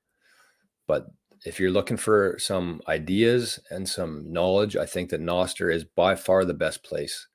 But 0.87 1.07
if 1.45 1.59
you're 1.59 1.71
looking 1.71 1.97
for 1.97 2.35
some 2.39 2.81
ideas 2.87 3.59
and 3.69 3.87
some 3.87 4.31
knowledge, 4.31 4.75
I 4.75 4.85
think 4.85 5.11
that 5.11 5.21
Nostr 5.21 5.73
is 5.73 5.83
by 5.83 6.15
far 6.15 6.45
the 6.45 6.53
best 6.53 6.83
place 6.83 7.27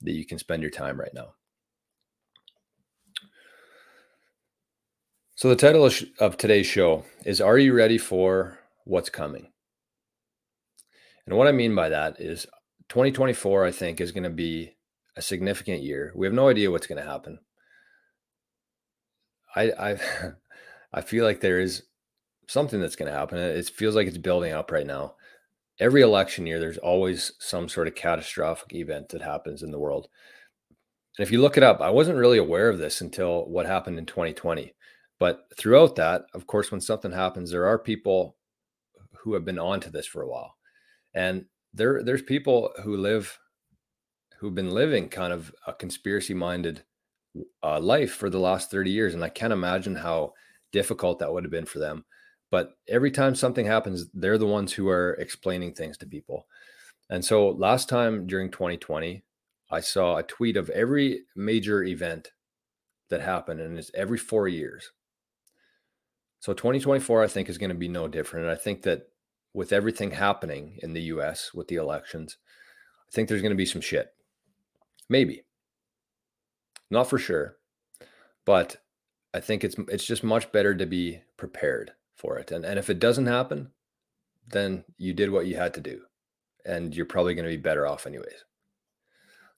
that 0.00 0.12
you 0.12 0.26
can 0.26 0.38
spend 0.38 0.62
your 0.62 0.70
time 0.70 0.98
right 0.98 1.14
now. 1.14 1.34
So, 5.38 5.48
the 5.48 5.54
title 5.54 5.88
of 6.18 6.36
today's 6.36 6.66
show 6.66 7.04
is 7.24 7.40
Are 7.40 7.56
You 7.56 7.72
Ready 7.72 7.96
for 7.96 8.58
What's 8.82 9.08
Coming? 9.08 9.52
And 11.26 11.36
what 11.36 11.46
I 11.46 11.52
mean 11.52 11.76
by 11.76 11.90
that 11.90 12.20
is 12.20 12.44
2024, 12.88 13.64
I 13.64 13.70
think, 13.70 14.00
is 14.00 14.10
going 14.10 14.24
to 14.24 14.30
be 14.30 14.74
a 15.14 15.22
significant 15.22 15.84
year. 15.84 16.12
We 16.16 16.26
have 16.26 16.34
no 16.34 16.48
idea 16.48 16.72
what's 16.72 16.88
going 16.88 17.00
to 17.00 17.08
happen. 17.08 17.38
I 19.54 19.70
I 19.70 20.00
I 20.92 21.02
feel 21.02 21.24
like 21.24 21.40
there 21.40 21.60
is 21.60 21.84
something 22.48 22.80
that's 22.80 22.96
going 22.96 23.12
to 23.12 23.16
happen. 23.16 23.38
It 23.38 23.68
feels 23.68 23.94
like 23.94 24.08
it's 24.08 24.18
building 24.18 24.52
up 24.52 24.72
right 24.72 24.88
now. 24.88 25.14
Every 25.78 26.02
election 26.02 26.48
year, 26.48 26.58
there's 26.58 26.78
always 26.78 27.30
some 27.38 27.68
sort 27.68 27.86
of 27.86 27.94
catastrophic 27.94 28.74
event 28.74 29.10
that 29.10 29.22
happens 29.22 29.62
in 29.62 29.70
the 29.70 29.78
world. 29.78 30.08
And 31.16 31.24
if 31.24 31.30
you 31.30 31.40
look 31.40 31.56
it 31.56 31.62
up, 31.62 31.80
I 31.80 31.90
wasn't 31.90 32.18
really 32.18 32.38
aware 32.38 32.68
of 32.68 32.78
this 32.78 33.00
until 33.00 33.44
what 33.48 33.66
happened 33.66 33.98
in 33.98 34.06
2020. 34.06 34.72
But 35.18 35.44
throughout 35.56 35.96
that, 35.96 36.26
of 36.34 36.46
course, 36.46 36.70
when 36.70 36.80
something 36.80 37.12
happens, 37.12 37.50
there 37.50 37.66
are 37.66 37.78
people 37.78 38.36
who 39.22 39.34
have 39.34 39.44
been 39.44 39.58
onto 39.58 39.90
this 39.90 40.06
for 40.06 40.22
a 40.22 40.28
while. 40.28 40.54
And 41.14 41.46
there 41.74 42.02
there's 42.02 42.22
people 42.22 42.70
who 42.82 42.96
live 42.96 43.38
who've 44.38 44.54
been 44.54 44.70
living 44.70 45.08
kind 45.08 45.32
of 45.32 45.52
a 45.66 45.72
conspiracy 45.72 46.34
minded 46.34 46.84
uh, 47.62 47.80
life 47.80 48.12
for 48.12 48.30
the 48.30 48.38
last 48.38 48.70
30 48.70 48.90
years 48.90 49.14
and 49.14 49.22
i 49.22 49.28
can't 49.28 49.52
imagine 49.52 49.96
how 49.96 50.32
difficult 50.72 51.18
that 51.18 51.32
would 51.32 51.44
have 51.44 51.50
been 51.50 51.66
for 51.66 51.78
them. 51.78 52.04
But 52.50 52.72
every 52.88 53.10
time 53.10 53.34
something 53.34 53.66
happens 53.66 54.06
they're 54.14 54.38
the 54.38 54.46
ones 54.46 54.72
who 54.72 54.88
are 54.88 55.14
explaining 55.14 55.74
things 55.74 55.98
to 55.98 56.06
people. 56.06 56.46
And 57.10 57.24
so 57.24 57.50
last 57.50 57.88
time 57.88 58.26
during 58.26 58.50
2020 58.50 59.22
i 59.70 59.80
saw 59.80 60.16
a 60.16 60.22
tweet 60.22 60.56
of 60.56 60.70
every 60.70 61.22
major 61.36 61.82
event 61.84 62.32
that 63.10 63.20
happened 63.20 63.60
and 63.60 63.78
it's 63.78 63.90
every 63.94 64.18
four 64.18 64.48
years 64.48 64.90
so 66.40 66.52
2024 66.52 67.22
i 67.22 67.26
think 67.26 67.48
is 67.48 67.58
going 67.58 67.70
to 67.70 67.74
be 67.74 67.88
no 67.88 68.08
different 68.08 68.46
and 68.46 68.52
i 68.52 68.56
think 68.56 68.82
that 68.82 69.08
with 69.58 69.72
everything 69.72 70.12
happening 70.12 70.78
in 70.82 70.92
the 70.92 71.02
US 71.02 71.52
with 71.52 71.68
the 71.68 71.76
elections, 71.76 72.36
I 73.08 73.10
think 73.12 73.28
there's 73.28 73.42
going 73.42 73.50
to 73.50 73.56
be 73.56 73.66
some 73.66 73.80
shit. 73.80 74.14
Maybe. 75.08 75.42
Not 76.90 77.10
for 77.10 77.18
sure. 77.18 77.56
But 78.44 78.76
I 79.34 79.40
think 79.40 79.64
it's 79.64 79.76
it's 79.88 80.06
just 80.06 80.24
much 80.24 80.52
better 80.52 80.74
to 80.74 80.86
be 80.86 81.22
prepared 81.36 81.92
for 82.14 82.38
it. 82.38 82.50
And 82.50 82.64
and 82.64 82.78
if 82.78 82.88
it 82.88 82.98
doesn't 82.98 83.26
happen, 83.26 83.72
then 84.46 84.84
you 84.96 85.12
did 85.12 85.30
what 85.30 85.46
you 85.46 85.56
had 85.56 85.74
to 85.74 85.80
do. 85.80 86.02
And 86.64 86.94
you're 86.94 87.06
probably 87.06 87.34
going 87.34 87.44
to 87.48 87.56
be 87.56 87.60
better 87.60 87.86
off 87.86 88.06
anyways. 88.06 88.44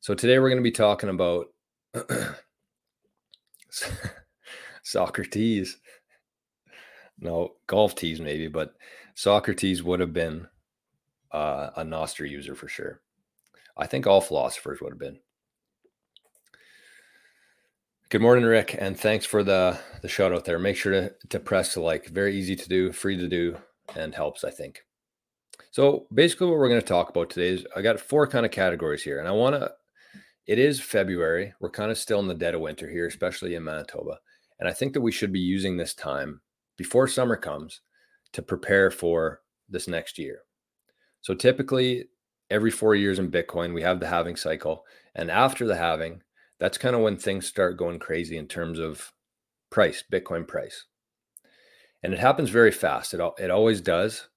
So 0.01 0.15
today 0.15 0.39
we're 0.39 0.49
going 0.49 0.63
to 0.63 0.63
be 0.63 0.71
talking 0.71 1.11
about 1.11 1.53
Socrates. 4.83 5.77
No, 7.21 7.57
golf 7.67 7.95
tees 7.95 8.21
maybe, 8.21 8.49
but 8.49 8.75
Socrates 9.15 9.83
would 9.83 10.01
have 10.01 10.15
been 10.15 10.49
uh, 11.33 11.71
a 11.77 11.83
Nostr 11.83 12.29
user 12.29 12.55
for 12.55 12.67
sure. 12.67 13.01
I 13.77 13.87
think 13.87 14.07
all 14.07 14.21
philosophers 14.21 14.81
would 14.81 14.93
have 14.93 14.99
been. 14.99 15.21
Good 18.09 18.23
morning, 18.23 18.45
Rick, 18.45 18.75
and 18.79 18.99
thanks 18.99 19.25
for 19.25 19.45
the 19.45 19.79
the 20.03 20.09
shout 20.09 20.33
out 20.33 20.45
there. 20.45 20.59
Make 20.59 20.77
sure 20.77 20.93
to, 20.93 21.15
to 21.29 21.39
press 21.39 21.75
the 21.75 21.81
like. 21.81 22.07
Very 22.07 22.35
easy 22.37 22.57
to 22.57 22.69
do, 22.69 22.91
free 22.91 23.17
to 23.17 23.29
do, 23.29 23.57
and 23.95 24.15
helps, 24.15 24.43
I 24.43 24.51
think. 24.51 24.81
So 25.71 26.07
basically, 26.13 26.49
what 26.49 26.59
we're 26.59 26.69
going 26.69 26.81
to 26.81 26.87
talk 26.87 27.11
about 27.11 27.31
today 27.31 27.51
is 27.51 27.67
I 27.77 27.83
got 27.83 28.01
four 28.01 28.27
kind 28.27 28.45
of 28.45 28.51
categories 28.51 29.05
here, 29.05 29.21
and 29.21 29.29
I 29.29 29.33
want 29.33 29.55
to. 29.55 29.73
It 30.47 30.59
is 30.59 30.81
February. 30.81 31.55
We're 31.61 31.71
kind 31.71 31.93
of 31.93 31.99
still 31.99 32.19
in 32.19 32.27
the 32.27 32.35
dead 32.35 32.57
of 32.57 32.63
winter 32.63 32.91
here, 32.91 33.07
especially 33.07 33.55
in 33.55 33.63
Manitoba, 33.63 34.19
and 34.59 34.69
I 34.69 34.73
think 34.73 34.95
that 34.95 35.03
we 35.03 35.13
should 35.13 35.33
be 35.33 35.39
using 35.39 35.77
this 35.77 35.95
time 35.95 36.41
before 36.81 37.07
summer 37.07 37.37
comes 37.37 37.83
to 38.33 38.41
prepare 38.41 38.91
for 38.91 39.43
this 39.69 39.87
next 39.87 40.19
year. 40.19 40.39
So 41.21 41.35
typically, 41.35 42.07
every 42.49 42.71
four 42.71 42.95
years 42.95 43.19
in 43.19 43.31
Bitcoin, 43.31 43.75
we 43.75 43.83
have 43.83 44.01
the 44.01 44.07
halving 44.07 44.37
cycle. 44.37 44.87
And 45.15 45.31
after 45.31 45.67
the 45.67 45.77
halving, 45.77 46.23
that's 46.59 46.79
kind 46.79 46.97
of 46.97 47.03
when 47.03 47.19
things 47.19 47.47
start 47.47 47.77
going 47.77 47.99
crazy 47.99 48.39
in 48.39 48.47
terms 48.47 48.79
of 48.79 49.13
price, 49.69 50.03
Bitcoin 50.11 50.49
price. 50.49 50.87
And 52.03 52.15
it 52.15 52.19
happens 52.19 52.49
very 52.49 52.73
fast. 52.73 53.13
It, 53.13 53.21
it 53.39 53.51
always 53.51 53.83
does. 53.83 54.29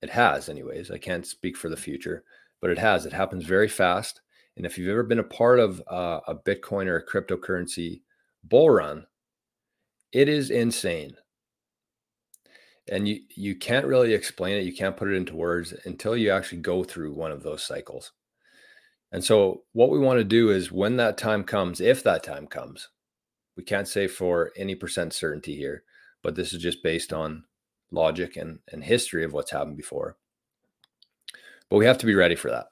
It 0.00 0.08
has, 0.08 0.48
anyways. 0.48 0.90
I 0.90 0.96
can't 0.96 1.26
speak 1.26 1.58
for 1.58 1.68
the 1.68 1.76
future, 1.76 2.24
but 2.62 2.70
it 2.70 2.78
has. 2.78 3.04
It 3.04 3.12
happens 3.12 3.44
very 3.44 3.68
fast. 3.68 4.22
And 4.56 4.64
if 4.64 4.78
you've 4.78 4.88
ever 4.88 5.02
been 5.02 5.18
a 5.18 5.24
part 5.24 5.60
of 5.60 5.82
uh, 5.90 6.20
a 6.26 6.34
Bitcoin 6.34 6.86
or 6.86 6.96
a 6.96 7.06
cryptocurrency 7.06 8.00
bull 8.44 8.70
run, 8.70 9.04
it 10.10 10.26
is 10.26 10.50
insane 10.50 11.16
and 12.88 13.06
you 13.06 13.20
you 13.34 13.54
can't 13.54 13.86
really 13.86 14.14
explain 14.14 14.56
it 14.56 14.64
you 14.64 14.74
can't 14.74 14.96
put 14.96 15.08
it 15.08 15.14
into 15.14 15.36
words 15.36 15.74
until 15.84 16.16
you 16.16 16.30
actually 16.30 16.60
go 16.60 16.82
through 16.84 17.12
one 17.12 17.30
of 17.30 17.42
those 17.42 17.62
cycles. 17.62 18.12
And 19.12 19.24
so 19.24 19.64
what 19.72 19.90
we 19.90 19.98
want 19.98 20.18
to 20.18 20.24
do 20.24 20.50
is 20.50 20.70
when 20.70 20.96
that 20.96 21.18
time 21.18 21.44
comes 21.44 21.80
if 21.80 22.02
that 22.04 22.22
time 22.22 22.46
comes 22.46 22.88
we 23.56 23.64
can't 23.64 23.88
say 23.88 24.06
for 24.06 24.52
any 24.56 24.74
percent 24.74 25.12
certainty 25.12 25.56
here 25.56 25.84
but 26.22 26.34
this 26.34 26.52
is 26.52 26.62
just 26.62 26.82
based 26.82 27.12
on 27.12 27.44
logic 27.90 28.36
and, 28.36 28.60
and 28.72 28.84
history 28.84 29.24
of 29.24 29.32
what's 29.32 29.50
happened 29.50 29.76
before. 29.76 30.16
But 31.68 31.76
we 31.78 31.86
have 31.86 31.98
to 31.98 32.06
be 32.06 32.14
ready 32.14 32.36
for 32.36 32.50
that. 32.50 32.66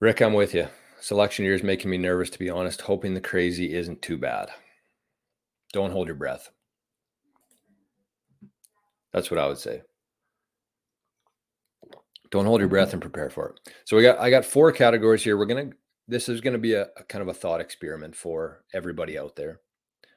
Rick 0.00 0.20
i'm 0.20 0.32
with 0.32 0.54
you. 0.54 0.68
Selection 1.00 1.44
year 1.44 1.54
is 1.54 1.62
making 1.62 1.90
me 1.90 1.98
nervous 1.98 2.30
to 2.30 2.38
be 2.38 2.50
honest 2.50 2.80
hoping 2.82 3.14
the 3.14 3.20
crazy 3.20 3.74
isn't 3.74 4.02
too 4.02 4.16
bad. 4.16 4.50
Don't 5.72 5.92
hold 5.92 6.06
your 6.06 6.16
breath 6.16 6.50
that's 9.12 9.30
what 9.30 9.40
I 9.40 9.46
would 9.46 9.58
say. 9.58 9.82
Don't 12.30 12.46
hold 12.46 12.60
your 12.60 12.68
breath 12.68 12.92
and 12.92 13.00
prepare 13.00 13.30
for 13.30 13.50
it. 13.50 13.72
So 13.84 13.96
we 13.96 14.02
got 14.02 14.18
I 14.18 14.30
got 14.30 14.44
four 14.44 14.70
categories 14.72 15.24
here. 15.24 15.36
We're 15.36 15.46
gonna 15.46 15.70
this 16.06 16.28
is 16.28 16.40
gonna 16.40 16.58
be 16.58 16.74
a, 16.74 16.88
a 16.96 17.04
kind 17.08 17.22
of 17.22 17.28
a 17.28 17.34
thought 17.34 17.60
experiment 17.60 18.14
for 18.14 18.64
everybody 18.74 19.18
out 19.18 19.36
there 19.36 19.60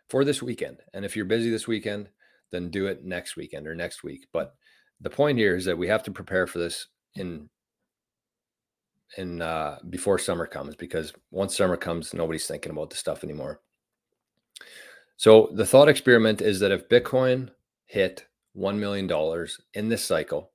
for 0.10 0.26
this 0.26 0.44
weekend. 0.44 0.80
And 0.94 1.06
if 1.06 1.16
you're 1.16 1.26
busy 1.26 1.50
this 1.50 1.68
weekend, 1.68 2.10
then 2.52 2.70
do 2.70 2.88
it 2.88 3.06
next 3.06 3.38
weekend 3.38 3.66
or 3.66 3.76
next 3.76 4.04
week. 4.04 4.28
But 4.34 4.56
the 5.00 5.10
point 5.10 5.38
here 5.38 5.56
is 5.56 5.66
that 5.66 5.78
we 5.78 5.88
have 5.88 6.04
to 6.04 6.12
prepare 6.12 6.48
for 6.48 6.60
this 6.60 6.88
in 7.16 7.50
in 9.18 9.42
uh, 9.42 9.80
before 9.90 10.18
summer 10.18 10.46
comes 10.46 10.76
because 10.76 11.14
once 11.32 11.56
summer 11.56 11.78
comes, 11.78 12.14
nobody's 12.14 12.48
thinking 12.48 12.72
about 12.72 12.90
the 12.90 12.96
stuff 12.96 13.24
anymore. 13.24 13.62
So 15.18 15.52
the 15.54 15.66
thought 15.66 15.90
experiment 15.90 16.42
is 16.42 16.60
that 16.62 16.72
if 16.72 16.90
Bitcoin 16.90 17.50
hit 17.86 18.26
$1 18.58 18.78
million 18.78 19.48
in 19.74 19.90
this 19.90 20.04
cycle, 20.04 20.52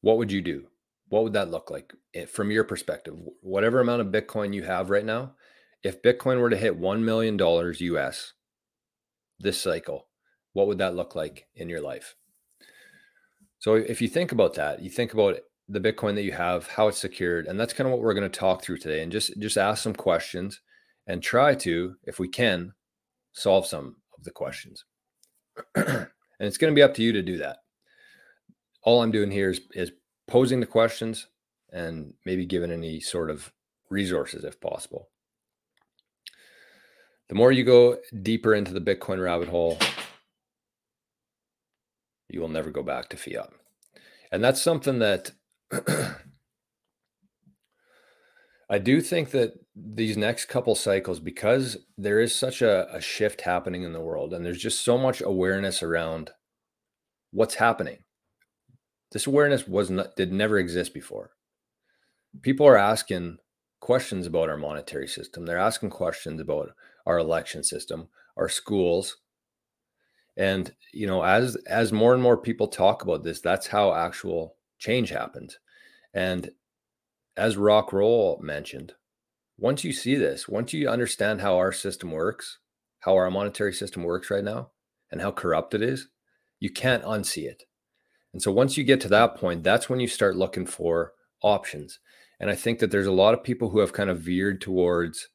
what 0.00 0.18
would 0.18 0.32
you 0.32 0.40
do? 0.40 0.66
What 1.08 1.24
would 1.24 1.32
that 1.32 1.50
look 1.50 1.70
like 1.70 1.92
eh, 2.14 2.26
from 2.26 2.50
your 2.50 2.64
perspective? 2.64 3.14
Whatever 3.40 3.80
amount 3.80 4.02
of 4.02 4.08
Bitcoin 4.08 4.54
you 4.54 4.62
have 4.62 4.90
right 4.90 5.04
now, 5.04 5.34
if 5.82 6.02
Bitcoin 6.02 6.40
were 6.40 6.50
to 6.50 6.56
hit 6.56 6.80
$1 6.80 7.00
million 7.00 7.38
US 7.38 8.32
this 9.38 9.60
cycle, 9.60 10.08
what 10.52 10.66
would 10.66 10.78
that 10.78 10.94
look 10.94 11.14
like 11.14 11.48
in 11.54 11.68
your 11.68 11.80
life? 11.80 12.14
So 13.58 13.74
if 13.74 14.00
you 14.00 14.08
think 14.08 14.32
about 14.32 14.54
that, 14.54 14.82
you 14.82 14.90
think 14.90 15.12
about 15.12 15.38
the 15.68 15.80
Bitcoin 15.80 16.14
that 16.14 16.22
you 16.22 16.32
have, 16.32 16.66
how 16.66 16.88
it's 16.88 16.98
secured, 16.98 17.46
and 17.46 17.58
that's 17.58 17.72
kind 17.72 17.86
of 17.86 17.92
what 17.92 18.02
we're 18.02 18.14
going 18.14 18.30
to 18.30 18.38
talk 18.38 18.62
through 18.62 18.78
today 18.78 19.02
and 19.02 19.12
just 19.12 19.38
just 19.38 19.56
ask 19.56 19.82
some 19.82 19.94
questions 19.94 20.60
and 21.06 21.22
try 21.22 21.54
to, 21.54 21.94
if 22.04 22.18
we 22.18 22.28
can, 22.28 22.72
solve 23.32 23.66
some 23.66 23.96
of 24.16 24.24
the 24.24 24.30
questions. 24.30 24.84
And 26.40 26.46
it's 26.46 26.56
going 26.56 26.72
to 26.72 26.74
be 26.74 26.82
up 26.82 26.94
to 26.94 27.02
you 27.02 27.12
to 27.12 27.22
do 27.22 27.36
that. 27.36 27.58
All 28.82 29.02
I'm 29.02 29.10
doing 29.10 29.30
here 29.30 29.50
is, 29.50 29.60
is 29.74 29.92
posing 30.26 30.60
the 30.60 30.66
questions 30.66 31.26
and 31.70 32.14
maybe 32.24 32.46
giving 32.46 32.72
any 32.72 32.98
sort 32.98 33.30
of 33.30 33.52
resources 33.90 34.42
if 34.42 34.58
possible. 34.58 35.10
The 37.28 37.34
more 37.34 37.52
you 37.52 37.62
go 37.62 37.98
deeper 38.22 38.54
into 38.54 38.72
the 38.72 38.80
Bitcoin 38.80 39.22
rabbit 39.22 39.48
hole, 39.48 39.78
you 42.28 42.40
will 42.40 42.48
never 42.48 42.70
go 42.70 42.82
back 42.82 43.10
to 43.10 43.16
fiat. 43.18 43.50
And 44.32 44.42
that's 44.42 44.62
something 44.62 44.98
that 45.00 45.32
I 48.70 48.78
do 48.78 49.00
think 49.00 49.32
that 49.32 49.54
these 49.74 50.16
next 50.16 50.44
couple 50.44 50.76
cycles, 50.76 51.18
because 51.18 51.76
there 51.98 52.20
is 52.20 52.32
such 52.32 52.62
a, 52.62 52.86
a, 52.94 53.00
shift 53.00 53.40
happening 53.40 53.82
in 53.82 53.92
the 53.92 54.00
world, 54.00 54.32
and 54.32 54.46
there's 54.46 54.62
just 54.62 54.84
so 54.84 54.96
much 54.96 55.20
awareness 55.20 55.82
around 55.82 56.30
what's 57.32 57.56
happening. 57.56 58.04
This 59.10 59.26
awareness 59.26 59.66
was 59.66 59.90
not 59.90 60.14
did 60.14 60.32
never 60.32 60.56
exist 60.56 60.94
before. 60.94 61.32
People 62.42 62.64
are 62.64 62.76
asking 62.76 63.38
questions 63.80 64.28
about 64.28 64.48
our 64.48 64.56
monetary 64.56 65.08
system. 65.08 65.46
They're 65.46 65.58
asking 65.58 65.90
questions 65.90 66.40
about 66.40 66.70
our 67.06 67.18
election 67.18 67.64
system, 67.64 68.08
our 68.36 68.48
schools. 68.48 69.16
And 70.36 70.72
you 70.92 71.08
know, 71.08 71.24
as 71.24 71.56
as 71.66 71.92
more 71.92 72.14
and 72.14 72.22
more 72.22 72.36
people 72.36 72.68
talk 72.68 73.02
about 73.02 73.24
this, 73.24 73.40
that's 73.40 73.66
how 73.66 73.92
actual 73.92 74.54
change 74.78 75.10
happens. 75.10 75.58
And 76.14 76.50
as 77.40 77.56
Rock 77.56 77.90
Roll 77.90 78.38
mentioned, 78.42 78.92
once 79.56 79.82
you 79.82 79.94
see 79.94 80.14
this, 80.14 80.46
once 80.46 80.74
you 80.74 80.90
understand 80.90 81.40
how 81.40 81.56
our 81.56 81.72
system 81.72 82.10
works, 82.10 82.58
how 83.00 83.16
our 83.16 83.30
monetary 83.30 83.72
system 83.72 84.02
works 84.02 84.30
right 84.30 84.44
now, 84.44 84.72
and 85.10 85.22
how 85.22 85.30
corrupt 85.30 85.72
it 85.72 85.80
is, 85.80 86.08
you 86.58 86.70
can't 86.70 87.02
unsee 87.02 87.44
it. 87.44 87.62
And 88.34 88.42
so 88.42 88.52
once 88.52 88.76
you 88.76 88.84
get 88.84 89.00
to 89.00 89.08
that 89.08 89.36
point, 89.36 89.64
that's 89.64 89.88
when 89.88 90.00
you 90.00 90.06
start 90.06 90.36
looking 90.36 90.66
for 90.66 91.14
options. 91.42 91.98
And 92.38 92.50
I 92.50 92.54
think 92.54 92.78
that 92.78 92.90
there's 92.90 93.06
a 93.06 93.12
lot 93.12 93.32
of 93.32 93.42
people 93.42 93.70
who 93.70 93.78
have 93.78 93.94
kind 93.94 94.10
of 94.10 94.20
veered 94.20 94.60
towards 94.60 95.28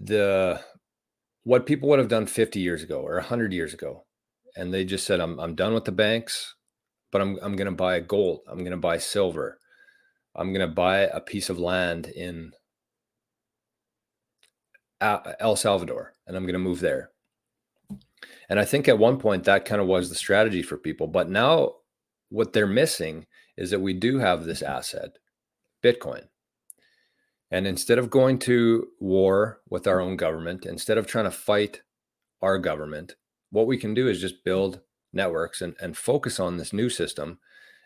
the 0.00 0.62
what 1.44 1.66
people 1.66 1.90
would 1.90 1.98
have 1.98 2.08
done 2.08 2.26
50 2.26 2.58
years 2.58 2.82
ago 2.82 3.00
or 3.00 3.16
100 3.16 3.52
years 3.52 3.74
ago. 3.74 4.06
And 4.56 4.72
they 4.72 4.86
just 4.86 5.06
said, 5.06 5.20
I'm, 5.20 5.38
I'm 5.38 5.54
done 5.54 5.74
with 5.74 5.84
the 5.84 5.92
banks, 5.92 6.54
but 7.12 7.20
I'm, 7.20 7.38
I'm 7.42 7.54
going 7.54 7.66
to 7.66 7.76
buy 7.76 8.00
gold. 8.00 8.40
I'm 8.48 8.60
going 8.60 8.70
to 8.70 8.78
buy 8.78 8.96
silver. 8.96 9.58
I'm 10.38 10.52
going 10.52 10.66
to 10.66 10.72
buy 10.72 11.00
a 11.00 11.20
piece 11.20 11.50
of 11.50 11.58
land 11.58 12.06
in 12.06 12.52
El 15.00 15.56
Salvador 15.56 16.14
and 16.26 16.36
I'm 16.36 16.44
going 16.44 16.52
to 16.54 16.58
move 16.60 16.80
there. 16.80 17.10
And 18.48 18.58
I 18.58 18.64
think 18.64 18.88
at 18.88 18.98
one 18.98 19.18
point 19.18 19.44
that 19.44 19.64
kind 19.64 19.80
of 19.80 19.88
was 19.88 20.08
the 20.08 20.14
strategy 20.14 20.62
for 20.62 20.76
people. 20.76 21.08
But 21.08 21.28
now 21.28 21.74
what 22.30 22.52
they're 22.52 22.66
missing 22.66 23.26
is 23.56 23.70
that 23.70 23.80
we 23.80 23.92
do 23.92 24.18
have 24.18 24.44
this 24.44 24.62
asset, 24.62 25.18
Bitcoin. 25.82 26.28
And 27.50 27.66
instead 27.66 27.98
of 27.98 28.10
going 28.10 28.38
to 28.40 28.88
war 29.00 29.60
with 29.68 29.86
our 29.86 30.00
own 30.00 30.16
government, 30.16 30.66
instead 30.66 30.98
of 30.98 31.06
trying 31.06 31.24
to 31.24 31.30
fight 31.30 31.82
our 32.42 32.58
government, 32.58 33.16
what 33.50 33.66
we 33.66 33.76
can 33.76 33.92
do 33.94 34.06
is 34.06 34.20
just 34.20 34.44
build 34.44 34.80
networks 35.12 35.60
and, 35.60 35.74
and 35.80 35.96
focus 35.96 36.38
on 36.38 36.58
this 36.58 36.72
new 36.72 36.88
system 36.88 37.38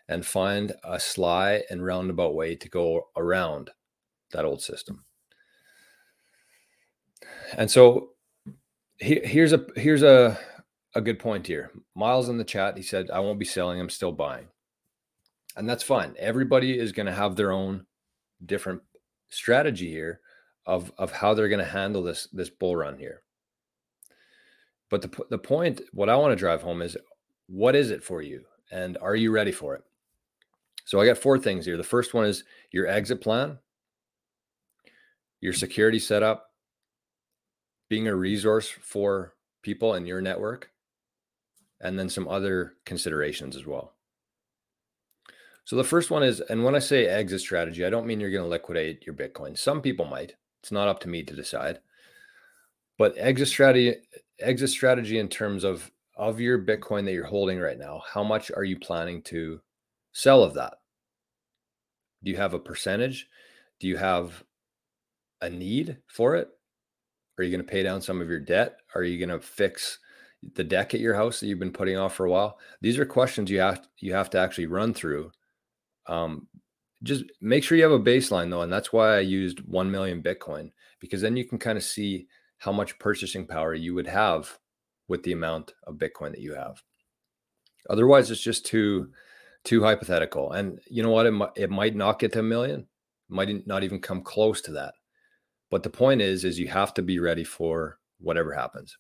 and 0.09 0.27
find 0.27 0.73
a 0.85 0.99
sly 0.99 1.63
and 1.71 1.85
roundabout 1.85 2.35
way 2.35 2.55
to 2.57 2.69
go 2.69 3.09
around 3.17 3.71
that 4.33 4.45
old 4.45 4.63
system. 4.63 5.05
And 7.57 7.71
so 7.71 8.11
he, 8.99 9.21
here's 9.25 9.53
a 9.53 9.67
here's 9.77 10.03
a 10.03 10.39
a 10.95 11.01
good 11.01 11.19
point 11.19 11.47
here. 11.47 11.71
Miles 11.95 12.29
in 12.29 12.39
the 12.39 12.45
chat, 12.45 12.77
he 12.77 12.83
said, 12.83 13.11
I 13.11 13.21
won't 13.21 13.39
be 13.39 13.45
selling, 13.45 13.81
I'm 13.81 13.89
still 13.89 14.13
buying. 14.13 14.49
And 15.57 15.69
that's 15.69 15.83
fine. 15.83 16.15
Everybody 16.19 16.79
is 16.79 16.93
going 16.93 17.07
to 17.07 17.13
have 17.13 17.37
their 17.37 17.53
own 17.53 17.87
different 18.45 18.83
strategy 19.29 19.91
here 19.91 20.21
of, 20.67 20.93
of 20.99 21.13
how 21.13 21.35
they're 21.35 21.49
going 21.49 21.59
to 21.59 21.65
handle 21.65 22.03
this, 22.03 22.29
this 22.33 22.51
bull 22.51 22.77
run 22.77 22.99
here. 22.99 23.23
But 24.91 25.03
the, 25.03 25.25
the 25.31 25.39
point, 25.39 25.81
what 25.93 26.11
I 26.11 26.17
want 26.17 26.33
to 26.33 26.37
drive 26.37 26.63
home 26.63 26.83
is 26.83 26.97
what 27.47 27.75
is 27.75 27.91
it 27.91 28.03
for 28.03 28.21
you? 28.21 28.45
And 28.71 28.99
are 28.99 29.17
you 29.17 29.31
ready 29.31 29.53
for 29.53 29.75
it? 29.75 29.83
So 30.93 31.01
I 31.01 31.07
got 31.07 31.17
four 31.17 31.39
things 31.39 31.65
here. 31.65 31.79
The 31.79 31.83
first 31.83 32.13
one 32.13 32.27
is 32.27 32.45
your 32.71 32.87
exit 32.87 33.23
plan, 33.23 33.57
your 35.41 35.55
mm-hmm. 35.55 35.59
security 35.59 35.99
setup, 35.99 36.51
being 37.89 38.09
a 38.09 38.15
resource 38.15 38.69
for 38.69 39.33
people 39.63 39.95
in 39.95 40.05
your 40.05 40.21
network, 40.21 40.71
and 41.81 41.99
then 41.99 42.11
some 42.11 42.29
other 42.29 42.75
considerations 42.85 43.57
as 43.57 43.65
well. 43.65 43.95
So 45.65 45.77
the 45.77 45.83
first 45.83 46.11
one 46.11 46.23
is, 46.23 46.43
and 46.43 46.63
when 46.63 46.75
I 46.75 46.79
say 46.79 47.07
exit 47.07 47.41
strategy, 47.41 47.87
I 47.87 47.89
don't 47.89 48.07
mean 48.07 48.21
you're 48.21 48.31
going 48.31 48.45
to 48.45 48.49
liquidate 48.51 49.07
your 49.07 49.15
Bitcoin. 49.15 49.57
Some 49.57 49.81
people 49.81 50.05
might. 50.05 50.35
It's 50.63 50.73
not 50.73 50.89
up 50.89 51.01
to 51.01 51.09
me 51.09 51.23
to 51.23 51.35
decide. 51.35 51.79
But 52.99 53.15
exit 53.17 53.49
strategy, 53.49 53.95
exit 54.41 54.69
strategy 54.69 55.19
in 55.19 55.29
terms 55.29 55.65
of 55.65 55.91
of 56.17 56.39
your 56.39 56.59
Bitcoin 56.59 57.07
that 57.07 57.15
you're 57.15 57.25
holding 57.25 57.61
right 57.61 57.79
now, 57.79 58.03
how 58.13 58.23
much 58.23 58.51
are 58.51 58.65
you 58.65 58.79
planning 58.79 59.23
to 59.23 59.59
sell 60.13 60.43
of 60.43 60.53
that? 60.53 60.75
Do 62.23 62.31
you 62.31 62.37
have 62.37 62.55
a 62.55 62.59
percentage? 62.59 63.29
Do 63.81 63.89
you 63.89 63.97
have 63.97 64.45
a 65.41 65.51
need 65.51 65.99
for 66.07 66.37
it? 66.37 66.49
Are 67.39 67.45
you 67.45 67.51
going 67.51 67.65
to 67.65 67.71
pay 67.71 67.83
down 67.83 68.01
some 68.01 68.21
of 68.21 68.29
your 68.29 68.41
debt? 68.41 68.77
Are 68.95 69.03
you 69.03 69.19
going 69.19 69.37
to 69.37 69.45
fix 69.45 69.99
the 70.55 70.65
deck 70.65 70.95
at 70.95 71.01
your 71.01 71.15
house 71.15 71.41
that 71.41 71.47
you've 71.47 71.59
been 71.59 71.73
putting 71.73 71.97
off 71.97 72.15
for 72.15 72.27
a 72.27 72.31
while? 72.31 72.59
These 72.81 72.99
are 72.99 73.07
questions 73.07 73.51
you 73.51 73.61
have 73.61 73.87
you 73.99 74.15
have 74.15 74.31
to 74.31 74.39
actually 74.39 74.67
run 74.67 74.95
through. 74.95 75.33
Um, 76.07 76.49
just 77.03 77.25
make 77.41 77.65
sure 77.65 77.77
you 77.77 77.85
have 77.85 77.93
a 77.93 77.99
baseline 77.99 78.51
though, 78.51 78.63
and 78.63 78.73
that's 78.73 78.93
why 78.93 79.17
I 79.17 79.21
used 79.21 79.61
one 79.61 79.91
million 79.91 80.23
Bitcoin 80.23 80.71
because 81.01 81.21
then 81.21 81.37
you 81.37 81.45
can 81.45 81.59
kind 81.59 81.77
of 81.77 81.83
see 81.83 82.29
how 82.59 82.71
much 82.71 82.99
purchasing 83.01 83.45
power 83.45 83.75
you 83.75 83.93
would 83.93 84.07
have 84.07 84.59
with 85.09 85.25
the 85.25 85.33
amount 85.33 85.75
of 85.89 85.97
Bitcoin 85.97 86.31
that 86.31 86.41
you 86.41 86.55
have. 86.55 86.81
Otherwise, 87.91 88.31
it's 88.31 88.41
just 88.41 88.65
too 88.65 89.11
too 89.65 89.83
hypothetical. 89.83 90.53
And 90.53 90.81
you 90.87 91.03
know 91.03 91.11
what? 91.11 91.27
It 91.27 91.31
might, 91.33 91.51
it 91.57 91.71
might 91.71 91.95
not 91.95 92.19
get 92.19 92.33
to 92.33 92.41
a 92.41 92.43
million, 92.43 92.87
might 93.29 93.67
not 93.67 93.85
even 93.85 94.01
come 94.01 94.23
close 94.23 94.61
to 94.63 94.73
that. 94.73 94.95
But 95.71 95.83
the 95.83 95.91
point 95.91 96.21
is, 96.21 96.45
is 96.45 96.59
you 96.59 96.69
have 96.69 96.93
to 96.95 97.03
be 97.03 97.19
ready 97.19 97.45
for 97.45 97.99
whatever 98.19 98.53
happens. 98.53 98.97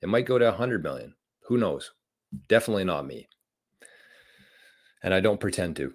It 0.00 0.08
might 0.08 0.26
go 0.26 0.38
to 0.38 0.46
a 0.46 0.50
100 0.50 0.82
million. 0.82 1.14
Who 1.46 1.58
knows? 1.58 1.92
Definitely 2.48 2.84
not 2.84 3.06
me. 3.06 3.28
And 5.02 5.12
I 5.14 5.20
don't 5.20 5.40
pretend 5.40 5.76
to. 5.76 5.92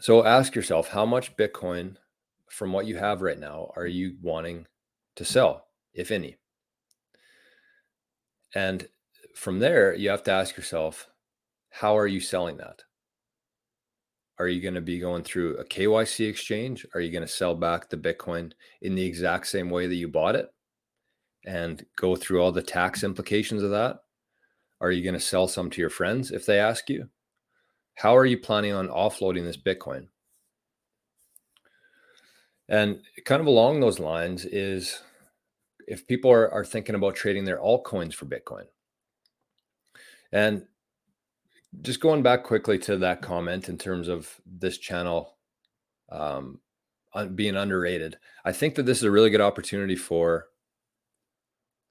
So 0.00 0.24
ask 0.24 0.54
yourself 0.54 0.88
how 0.88 1.06
much 1.06 1.36
Bitcoin 1.36 1.96
from 2.50 2.72
what 2.72 2.86
you 2.86 2.96
have 2.96 3.22
right 3.22 3.38
now 3.38 3.72
are 3.76 3.86
you 3.86 4.16
wanting 4.22 4.66
to 5.16 5.24
sell, 5.24 5.66
if 5.92 6.10
any? 6.10 6.36
And 8.54 8.88
from 9.34 9.58
there, 9.58 9.94
you 9.94 10.10
have 10.10 10.22
to 10.24 10.32
ask 10.32 10.56
yourself, 10.56 11.08
how 11.74 11.96
are 11.98 12.06
you 12.06 12.20
selling 12.20 12.56
that? 12.58 12.82
Are 14.38 14.48
you 14.48 14.60
going 14.60 14.74
to 14.74 14.80
be 14.80 14.98
going 14.98 15.22
through 15.22 15.56
a 15.56 15.64
KYC 15.64 16.28
exchange? 16.28 16.86
Are 16.94 17.00
you 17.00 17.12
going 17.12 17.26
to 17.26 17.32
sell 17.32 17.54
back 17.54 17.88
the 17.88 17.96
Bitcoin 17.96 18.52
in 18.82 18.94
the 18.94 19.04
exact 19.04 19.46
same 19.46 19.70
way 19.70 19.86
that 19.86 19.94
you 19.94 20.08
bought 20.08 20.36
it? 20.36 20.48
and 21.44 21.84
go 21.96 22.16
through 22.16 22.42
all 22.42 22.52
the 22.52 22.62
tax 22.62 23.04
implications 23.04 23.62
of 23.62 23.70
that? 23.70 23.98
Are 24.80 24.90
you 24.90 25.02
going 25.02 25.14
to 25.14 25.20
sell 25.20 25.48
some 25.48 25.70
to 25.70 25.80
your 25.80 25.90
friends 25.90 26.30
if 26.30 26.46
they 26.46 26.58
ask 26.58 26.88
you? 26.90 27.08
How 27.94 28.16
are 28.16 28.26
you 28.26 28.38
planning 28.38 28.72
on 28.72 28.88
offloading 28.88 29.44
this 29.44 29.56
Bitcoin? 29.56 30.08
And 32.68 33.00
kind 33.24 33.40
of 33.40 33.46
along 33.46 33.80
those 33.80 34.00
lines 34.00 34.46
is 34.46 35.00
if 35.86 36.06
people 36.06 36.30
are, 36.30 36.50
are 36.50 36.64
thinking 36.64 36.94
about 36.94 37.14
trading 37.14 37.44
their 37.44 37.58
altcoins 37.58 38.14
for 38.14 38.24
Bitcoin. 38.24 38.64
And 40.32 40.66
just 41.82 42.00
going 42.00 42.22
back 42.22 42.44
quickly 42.44 42.78
to 42.80 42.96
that 42.98 43.22
comment 43.22 43.68
in 43.68 43.78
terms 43.78 44.08
of 44.08 44.40
this 44.46 44.78
channel 44.78 45.36
um, 46.10 46.60
being 47.34 47.56
underrated, 47.56 48.18
I 48.44 48.52
think 48.52 48.74
that 48.74 48.84
this 48.84 48.98
is 48.98 49.04
a 49.04 49.10
really 49.10 49.30
good 49.30 49.40
opportunity 49.40 49.96
for 49.96 50.46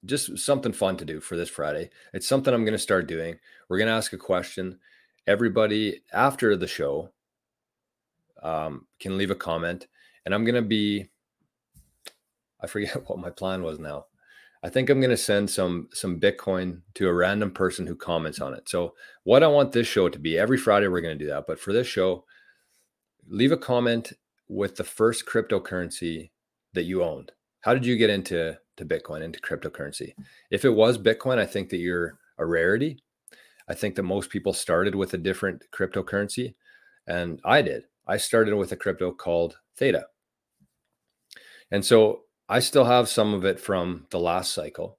just 0.04 0.38
something 0.38 0.72
fun 0.72 0.96
to 0.98 1.04
do 1.04 1.20
for 1.20 1.36
this 1.36 1.48
Friday. 1.48 1.90
It's 2.12 2.28
something 2.28 2.52
I'm 2.52 2.64
going 2.64 2.72
to 2.72 2.78
start 2.78 3.06
doing. 3.06 3.38
We're 3.68 3.78
going 3.78 3.88
to 3.88 3.94
ask 3.94 4.12
a 4.12 4.18
question. 4.18 4.78
Everybody 5.26 6.02
after 6.12 6.56
the 6.56 6.66
show 6.66 7.10
um, 8.42 8.86
can 9.00 9.16
leave 9.16 9.30
a 9.30 9.34
comment, 9.34 9.86
and 10.24 10.34
I'm 10.34 10.44
going 10.44 10.54
to 10.56 10.62
be. 10.62 11.08
I 12.60 12.66
forget 12.66 13.02
what 13.08 13.18
my 13.18 13.30
plan 13.30 13.62
was 13.62 13.78
now. 13.78 14.06
I 14.64 14.70
think 14.70 14.88
I'm 14.88 14.98
going 14.98 15.10
to 15.10 15.16
send 15.16 15.50
some 15.50 15.90
some 15.92 16.18
Bitcoin 16.18 16.80
to 16.94 17.06
a 17.06 17.12
random 17.12 17.50
person 17.50 17.86
who 17.86 17.94
comments 17.94 18.40
on 18.40 18.54
it. 18.54 18.66
So 18.66 18.94
what 19.24 19.42
I 19.42 19.46
want 19.46 19.72
this 19.72 19.86
show 19.86 20.08
to 20.08 20.18
be 20.18 20.38
every 20.38 20.56
Friday 20.56 20.88
we're 20.88 21.02
going 21.02 21.18
to 21.18 21.24
do 21.24 21.30
that, 21.30 21.44
but 21.46 21.60
for 21.60 21.74
this 21.74 21.86
show, 21.86 22.24
leave 23.28 23.52
a 23.52 23.58
comment 23.58 24.14
with 24.48 24.76
the 24.76 24.84
first 24.84 25.26
cryptocurrency 25.26 26.30
that 26.72 26.84
you 26.84 27.04
owned. 27.04 27.32
How 27.60 27.74
did 27.74 27.84
you 27.84 27.98
get 27.98 28.08
into 28.08 28.56
to 28.78 28.84
Bitcoin, 28.86 29.22
into 29.22 29.38
cryptocurrency? 29.40 30.14
If 30.50 30.64
it 30.64 30.70
was 30.70 30.96
Bitcoin, 30.96 31.36
I 31.36 31.46
think 31.46 31.68
that 31.68 31.76
you're 31.76 32.18
a 32.38 32.46
rarity. 32.46 33.02
I 33.68 33.74
think 33.74 33.96
that 33.96 34.02
most 34.02 34.30
people 34.30 34.54
started 34.54 34.94
with 34.94 35.12
a 35.12 35.18
different 35.18 35.62
cryptocurrency, 35.74 36.54
and 37.06 37.38
I 37.44 37.60
did. 37.60 37.84
I 38.06 38.16
started 38.16 38.54
with 38.56 38.72
a 38.72 38.76
crypto 38.76 39.12
called 39.12 39.58
Theta. 39.76 40.06
And 41.70 41.84
so 41.84 42.23
I 42.48 42.60
still 42.60 42.84
have 42.84 43.08
some 43.08 43.32
of 43.32 43.44
it 43.44 43.58
from 43.58 44.06
the 44.10 44.18
last 44.18 44.52
cycle. 44.52 44.98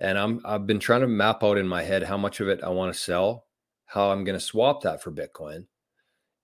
And 0.00 0.18
I'm 0.18 0.40
I've 0.44 0.66
been 0.66 0.80
trying 0.80 1.00
to 1.02 1.06
map 1.06 1.42
out 1.42 1.58
in 1.58 1.66
my 1.66 1.82
head 1.82 2.02
how 2.02 2.16
much 2.16 2.40
of 2.40 2.48
it 2.48 2.62
I 2.62 2.68
want 2.68 2.92
to 2.92 3.00
sell, 3.00 3.46
how 3.86 4.10
I'm 4.10 4.24
going 4.24 4.38
to 4.38 4.44
swap 4.44 4.82
that 4.82 5.02
for 5.02 5.10
Bitcoin, 5.10 5.66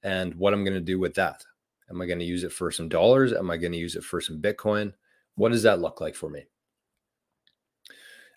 and 0.03 0.35
what 0.37 0.55
I'm 0.55 0.65
going 0.65 0.75
to 0.75 0.81
do 0.81 0.99
with 0.99 1.15
that. 1.15 1.45
Am 1.91 2.01
I 2.01 2.07
going 2.07 2.21
to 2.21 2.25
use 2.25 2.45
it 2.45 2.53
for 2.53 2.71
some 2.71 2.89
dollars? 2.89 3.33
Am 3.33 3.51
I 3.51 3.59
going 3.59 3.73
to 3.73 3.79
use 3.79 3.97
it 3.97 4.05
for 4.05 4.21
some 4.21 4.41
Bitcoin? 4.41 4.95
What 5.35 5.53
does 5.53 5.65
that 5.65 5.81
look 5.81 6.01
like 6.01 6.15
for 6.15 6.31
me? 6.31 6.45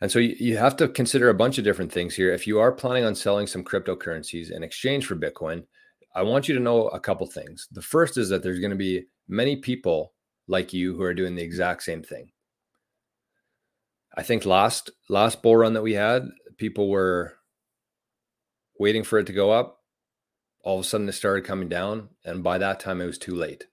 And 0.02 0.12
so 0.12 0.20
you, 0.20 0.36
you 0.38 0.58
have 0.58 0.76
to 0.78 0.90
consider 0.90 1.30
a 1.30 1.34
bunch 1.34 1.58
of 1.58 1.64
different 1.64 1.92
things 1.92 2.16
here. 2.16 2.34
If 2.34 2.46
you 2.48 2.60
are 2.60 2.72
planning 2.72 3.06
on 3.06 3.16
selling 3.16 3.48
some 3.48 3.64
cryptocurrencies 3.64 4.52
in 4.52 4.64
exchange 4.64 5.06
for 5.06 5.16
Bitcoin, 5.16 5.66
I 6.14 6.24
want 6.24 6.50
you 6.50 6.56
to 6.56 6.62
know 6.62 6.88
a 6.90 7.00
couple 7.00 7.28
things. 7.28 7.70
The 7.72 7.82
first 7.82 8.18
is 8.18 8.28
that 8.30 8.44
there's 8.44 8.60
going 8.60 8.72
to 8.72 8.76
be 8.76 9.06
many 9.30 9.56
people 9.56 10.14
like 10.48 10.74
you 10.74 10.96
who 10.96 11.04
are 11.04 11.14
doing 11.14 11.36
the 11.36 11.44
exact 11.44 11.84
same 11.84 12.04
thing. 12.04 12.32
I 14.18 14.24
think 14.24 14.46
last 14.46 14.92
last 15.10 15.42
bull 15.42 15.58
run 15.58 15.74
that 15.74 15.82
we 15.82 15.94
had, 15.94 16.30
people 16.58 16.90
were 16.90 17.34
waiting 18.80 19.04
for 19.04 19.20
it 19.20 19.28
to 19.28 19.34
go 19.34 19.52
up. 19.52 19.80
All 20.64 20.80
of 20.80 20.86
a 20.86 20.88
sudden 20.88 21.10
it 21.10 21.14
started 21.14 21.46
coming 21.46 21.70
down 21.70 22.10
and 22.24 22.44
by 22.44 22.58
that 22.58 22.80
time 22.80 23.02
it 23.02 23.06
was 23.06 23.18
too 23.18 23.36
late. 23.36 23.66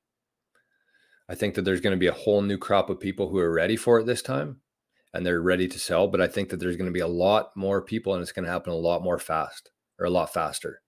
I 1.29 1.35
think 1.35 1.55
that 1.55 1.63
there's 1.63 1.81
going 1.81 1.95
to 1.95 2.01
be 2.01 2.09
a 2.09 2.13
whole 2.13 2.43
new 2.43 2.59
crop 2.59 2.91
of 2.91 3.01
people 3.01 3.29
who 3.29 3.39
are 3.39 3.53
ready 3.53 3.77
for 3.77 4.01
it 4.01 4.07
this 4.07 4.23
time 4.23 4.61
and 5.15 5.25
they're 5.25 5.41
ready 5.41 5.69
to 5.69 5.79
sell, 5.79 6.09
but 6.09 6.21
I 6.21 6.27
think 6.27 6.49
that 6.49 6.59
there's 6.61 6.77
going 6.77 6.87
to 6.87 6.93
be 6.93 7.01
a 7.01 7.07
lot 7.07 7.51
more 7.57 7.83
people 7.83 8.15
and 8.15 8.23
it's 8.23 8.33
going 8.33 8.45
to 8.45 8.51
happen 8.51 8.73
a 8.73 8.77
lot 8.77 9.03
more 9.03 9.19
fast 9.19 9.71
or 9.99 10.07
a 10.07 10.11
lot 10.11 10.33
faster. 10.33 10.83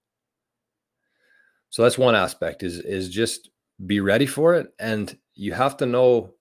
So 1.70 1.82
that's 1.82 1.98
one 1.98 2.14
aspect 2.14 2.62
is 2.62 2.78
is 2.78 3.08
just 3.08 3.50
be 3.86 4.00
ready 4.00 4.26
for 4.26 4.54
it 4.54 4.68
and 4.78 5.16
you 5.34 5.52
have 5.52 5.76
to 5.78 5.86
know 5.86 6.34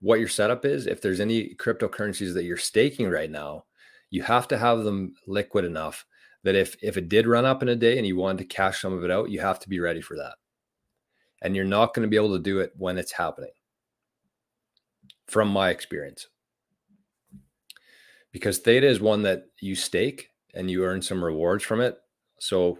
what 0.00 0.18
your 0.18 0.28
setup 0.28 0.64
is. 0.64 0.86
If 0.86 1.00
there's 1.00 1.20
any 1.20 1.54
cryptocurrencies 1.54 2.34
that 2.34 2.44
you're 2.44 2.56
staking 2.56 3.10
right 3.10 3.30
now, 3.30 3.64
you 4.10 4.22
have 4.22 4.46
to 4.48 4.58
have 4.58 4.84
them 4.84 5.14
liquid 5.26 5.64
enough 5.64 6.04
that 6.44 6.54
if 6.54 6.76
if 6.82 6.96
it 6.96 7.08
did 7.08 7.26
run 7.26 7.44
up 7.44 7.62
in 7.62 7.68
a 7.70 7.76
day 7.76 7.98
and 7.98 8.06
you 8.06 8.16
wanted 8.16 8.38
to 8.38 8.44
cash 8.44 8.80
some 8.80 8.92
of 8.92 9.04
it 9.04 9.10
out, 9.10 9.30
you 9.30 9.40
have 9.40 9.58
to 9.60 9.68
be 9.68 9.80
ready 9.80 10.00
for 10.00 10.16
that. 10.16 10.34
And 11.42 11.56
you're 11.56 11.64
not 11.64 11.92
going 11.92 12.04
to 12.04 12.10
be 12.10 12.16
able 12.16 12.36
to 12.36 12.42
do 12.42 12.60
it 12.60 12.72
when 12.76 12.98
it's 12.98 13.12
happening. 13.12 13.50
From 15.26 15.48
my 15.48 15.70
experience. 15.70 16.28
Because 18.32 18.58
theta 18.58 18.86
is 18.86 19.00
one 19.00 19.22
that 19.22 19.46
you 19.60 19.74
stake 19.74 20.30
and 20.54 20.70
you 20.70 20.84
earn 20.84 21.02
some 21.02 21.24
rewards 21.24 21.64
from 21.64 21.80
it. 21.80 21.98
So 22.38 22.78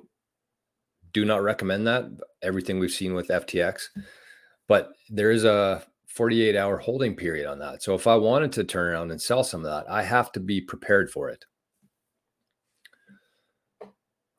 do 1.16 1.24
not 1.24 1.42
recommend 1.42 1.87
that. 1.87 2.05
Everything 2.42 2.79
we've 2.79 2.90
seen 2.90 3.14
with 3.14 3.29
FTX. 3.29 3.88
But 4.68 4.92
there 5.09 5.31
is 5.31 5.44
a 5.44 5.83
48 6.09 6.55
hour 6.55 6.76
holding 6.76 7.16
period 7.16 7.46
on 7.46 7.59
that. 7.61 7.83
So 7.83 7.94
if 7.94 8.07
I 8.07 8.16
wanted 8.16 8.52
to 8.52 8.64
turn 8.64 8.92
around 8.92 9.11
and 9.11 9.20
sell 9.20 9.42
some 9.42 9.64
of 9.64 9.70
that, 9.70 9.90
I 9.90 10.02
have 10.02 10.31
to 10.33 10.40
be 10.40 10.61
prepared 10.61 11.11
for 11.11 11.31
it. 11.31 11.46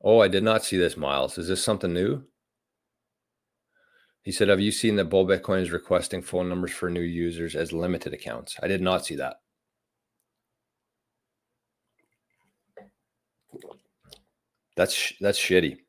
Oh, 0.04 0.20
I 0.20 0.28
did 0.28 0.44
not 0.44 0.64
see 0.64 0.78
this, 0.78 0.96
Miles. 0.96 1.40
Is 1.40 1.48
this 1.48 1.64
something 1.64 1.92
new? 1.92 2.26
He 4.22 4.32
said, 4.32 4.48
Have 4.48 4.60
you 4.60 4.72
seen 4.72 4.98
that 4.98 5.06
Bull 5.06 5.26
Bitcoin 5.26 5.64
is 5.64 5.72
requesting 5.72 6.22
phone 6.22 6.48
numbers 6.48 6.74
for 6.74 6.92
new 6.92 7.02
users 7.02 7.56
as 7.56 7.74
limited 7.74 8.14
accounts? 8.14 8.56
I 8.62 8.68
did 8.68 8.82
not 8.82 9.04
see 9.04 9.16
that. 9.16 9.38
That's 14.76 15.14
that's 15.20 15.40
shitty. 15.40 15.80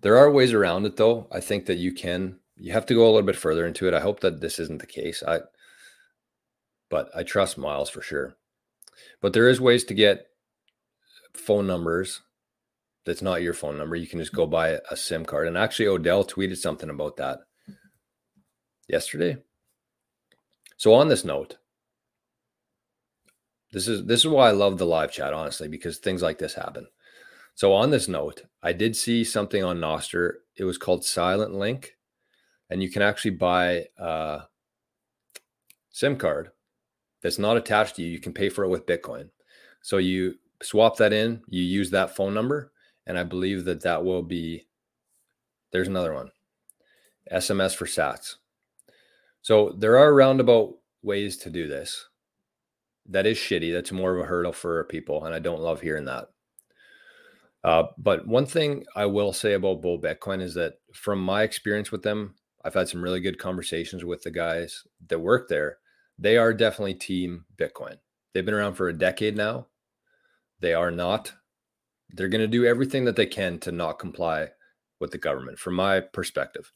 There 0.00 0.16
are 0.16 0.30
ways 0.30 0.52
around 0.52 0.86
it 0.86 0.96
though. 0.96 1.26
I 1.30 1.40
think 1.40 1.66
that 1.66 1.78
you 1.78 1.92
can 1.92 2.38
you 2.56 2.72
have 2.72 2.86
to 2.86 2.94
go 2.94 3.04
a 3.04 3.10
little 3.10 3.22
bit 3.22 3.36
further 3.36 3.66
into 3.66 3.88
it. 3.88 3.94
I 3.94 4.00
hope 4.00 4.20
that 4.20 4.40
this 4.40 4.58
isn't 4.58 4.80
the 4.80 4.86
case. 4.86 5.22
I 5.26 5.40
but 6.90 7.10
I 7.14 7.22
trust 7.22 7.56
Miles 7.58 7.90
for 7.90 8.02
sure. 8.02 8.36
But 9.20 9.32
there 9.32 9.48
is 9.48 9.60
ways 9.60 9.84
to 9.84 9.94
get 9.94 10.26
phone 11.34 11.66
numbers 11.66 12.20
that's 13.04 13.22
not 13.22 13.42
your 13.42 13.54
phone 13.54 13.78
number. 13.78 13.96
You 13.96 14.06
can 14.06 14.18
just 14.18 14.34
go 14.34 14.46
buy 14.46 14.78
a 14.90 14.96
SIM 14.96 15.24
card. 15.24 15.48
And 15.48 15.58
actually 15.58 15.88
Odell 15.88 16.24
tweeted 16.24 16.56
something 16.56 16.90
about 16.90 17.16
that 17.16 17.40
yesterday. 18.88 19.38
So 20.76 20.94
on 20.94 21.08
this 21.08 21.24
note, 21.24 21.58
this 23.72 23.88
is 23.88 24.04
this 24.04 24.20
is 24.20 24.26
why 24.26 24.48
I 24.48 24.52
love 24.52 24.78
the 24.78 24.86
live 24.86 25.10
chat 25.10 25.32
honestly 25.32 25.66
because 25.68 25.98
things 25.98 26.22
like 26.22 26.38
this 26.38 26.54
happen. 26.54 26.86
So 27.62 27.72
on 27.74 27.90
this 27.90 28.08
note, 28.08 28.42
I 28.60 28.72
did 28.72 28.96
see 28.96 29.22
something 29.22 29.62
on 29.62 29.78
Nostr. 29.78 30.32
It 30.56 30.64
was 30.64 30.78
called 30.78 31.04
Silent 31.04 31.54
Link 31.54 31.96
and 32.68 32.82
you 32.82 32.90
can 32.90 33.02
actually 33.02 33.30
buy 33.30 33.86
a 33.96 34.40
SIM 35.90 36.16
card 36.16 36.50
that's 37.22 37.38
not 37.38 37.56
attached 37.56 37.94
to 37.94 38.02
you. 38.02 38.10
You 38.10 38.18
can 38.18 38.32
pay 38.32 38.48
for 38.48 38.64
it 38.64 38.68
with 38.68 38.84
Bitcoin. 38.84 39.28
So 39.80 39.98
you 39.98 40.34
swap 40.60 40.96
that 40.96 41.12
in, 41.12 41.44
you 41.46 41.62
use 41.62 41.88
that 41.92 42.16
phone 42.16 42.34
number, 42.34 42.72
and 43.06 43.16
I 43.16 43.22
believe 43.22 43.64
that 43.66 43.82
that 43.82 44.04
will 44.04 44.24
be. 44.24 44.66
There's 45.70 45.86
another 45.86 46.14
one, 46.14 46.32
SMS 47.32 47.76
for 47.76 47.86
Sats. 47.86 48.38
So 49.40 49.72
there 49.78 49.98
are 49.98 50.12
roundabout 50.12 50.78
ways 51.04 51.36
to 51.36 51.48
do 51.48 51.68
this. 51.68 52.08
That 53.06 53.24
is 53.24 53.38
shitty. 53.38 53.72
That's 53.72 53.92
more 53.92 54.16
of 54.16 54.24
a 54.24 54.26
hurdle 54.26 54.52
for 54.52 54.82
people, 54.82 55.24
and 55.24 55.32
I 55.32 55.38
don't 55.38 55.62
love 55.62 55.80
hearing 55.80 56.06
that. 56.06 56.31
Uh, 57.64 57.84
but 57.96 58.26
one 58.26 58.46
thing 58.46 58.84
I 58.96 59.06
will 59.06 59.32
say 59.32 59.52
about 59.52 59.82
Bull 59.82 60.00
Bitcoin 60.00 60.42
is 60.42 60.54
that 60.54 60.74
from 60.94 61.22
my 61.22 61.42
experience 61.42 61.92
with 61.92 62.02
them, 62.02 62.34
I've 62.64 62.74
had 62.74 62.88
some 62.88 63.02
really 63.02 63.20
good 63.20 63.38
conversations 63.38 64.04
with 64.04 64.22
the 64.22 64.30
guys 64.30 64.82
that 65.08 65.18
work 65.18 65.48
there. 65.48 65.78
They 66.18 66.36
are 66.36 66.52
definitely 66.52 66.94
team 66.94 67.44
Bitcoin. 67.56 67.96
They've 68.32 68.44
been 68.44 68.54
around 68.54 68.74
for 68.74 68.88
a 68.88 68.92
decade 68.92 69.36
now. 69.36 69.66
They 70.60 70.74
are 70.74 70.90
not, 70.90 71.32
they're 72.10 72.28
going 72.28 72.40
to 72.40 72.46
do 72.46 72.66
everything 72.66 73.04
that 73.04 73.16
they 73.16 73.26
can 73.26 73.58
to 73.60 73.72
not 73.72 73.98
comply 73.98 74.48
with 75.00 75.10
the 75.10 75.18
government, 75.18 75.58
from 75.58 75.74
my 75.74 76.00
perspective. 76.00 76.72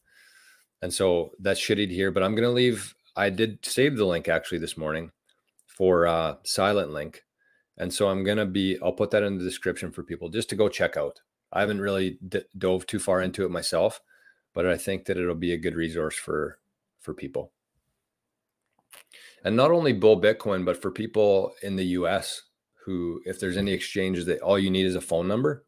And 0.82 0.92
so 0.92 1.30
that's 1.38 1.60
shitty 1.60 1.88
to 1.88 1.94
hear, 1.94 2.10
but 2.10 2.22
I'm 2.22 2.34
going 2.34 2.42
to 2.42 2.50
leave. 2.50 2.94
I 3.16 3.30
did 3.30 3.64
save 3.64 3.96
the 3.96 4.04
link 4.04 4.28
actually 4.28 4.58
this 4.58 4.76
morning 4.76 5.10
for 5.66 6.06
uh, 6.06 6.36
Silent 6.44 6.92
Link. 6.92 7.22
And 7.78 7.92
so 7.92 8.08
I'm 8.08 8.24
going 8.24 8.38
to 8.38 8.46
be, 8.46 8.78
I'll 8.82 8.92
put 8.92 9.10
that 9.10 9.22
in 9.22 9.38
the 9.38 9.44
description 9.44 9.90
for 9.90 10.02
people 10.02 10.28
just 10.28 10.48
to 10.50 10.56
go 10.56 10.68
check 10.68 10.96
out. 10.96 11.20
I 11.52 11.60
haven't 11.60 11.80
really 11.80 12.18
d- 12.26 12.42
dove 12.56 12.86
too 12.86 12.98
far 12.98 13.20
into 13.22 13.44
it 13.44 13.50
myself 13.50 14.00
but 14.56 14.66
I 14.66 14.78
think 14.78 15.04
that 15.04 15.18
it'll 15.18 15.34
be 15.34 15.52
a 15.52 15.58
good 15.58 15.76
resource 15.76 16.16
for 16.16 16.58
for 16.98 17.12
people. 17.12 17.52
And 19.44 19.54
not 19.54 19.70
only 19.70 19.92
bull 19.92 20.20
Bitcoin, 20.20 20.64
but 20.64 20.80
for 20.80 20.90
people 20.90 21.52
in 21.62 21.76
the 21.76 21.84
US 21.98 22.40
who, 22.86 23.20
if 23.26 23.38
there's 23.38 23.58
any 23.58 23.72
exchanges 23.72 24.24
that 24.26 24.40
all 24.40 24.58
you 24.58 24.70
need 24.70 24.86
is 24.86 24.94
a 24.94 25.00
phone 25.00 25.28
number, 25.28 25.66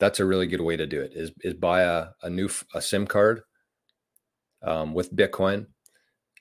that's 0.00 0.18
a 0.18 0.24
really 0.24 0.48
good 0.48 0.60
way 0.60 0.76
to 0.76 0.84
do 0.84 1.00
it. 1.00 1.12
Is 1.14 1.30
is 1.42 1.54
buy 1.54 1.82
a, 1.82 2.08
a 2.22 2.28
new 2.28 2.50
a 2.74 2.82
SIM 2.82 3.06
card 3.06 3.42
um, 4.62 4.94
with 4.94 5.14
Bitcoin, 5.14 5.66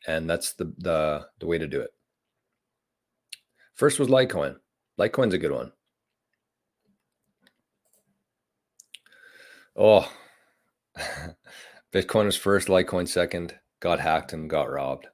and 0.08 0.28
that's 0.28 0.54
the 0.54 0.74
the 0.80 1.28
the 1.39 1.46
way 1.46 1.60
to 1.60 1.67
do 1.67 1.80
it. 1.80 1.91
First 3.76 4.00
was 4.00 4.08
Litecoin. 4.08 4.56
Litecoin's 5.01 5.33
a 5.33 5.39
good 5.39 5.51
one. 5.51 5.71
Oh, 9.75 10.11
Bitcoin 11.93 12.25
was 12.25 12.35
first, 12.35 12.67
Litecoin 12.67 13.07
second, 13.07 13.55
got 13.79 13.99
hacked 13.99 14.31
and 14.31 14.47
got 14.47 14.69
robbed. 14.69 15.07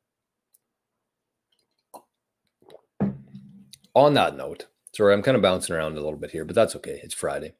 On 3.93 4.13
that 4.15 4.35
note, 4.35 4.67
sorry, 4.93 5.13
I'm 5.13 5.23
kind 5.23 5.37
of 5.37 5.41
bouncing 5.41 5.73
around 5.73 5.93
a 5.93 6.01
little 6.01 6.19
bit 6.19 6.31
here, 6.31 6.43
but 6.43 6.55
that's 6.55 6.75
okay. 6.75 6.99
It's 7.01 7.13
Friday. 7.13 7.53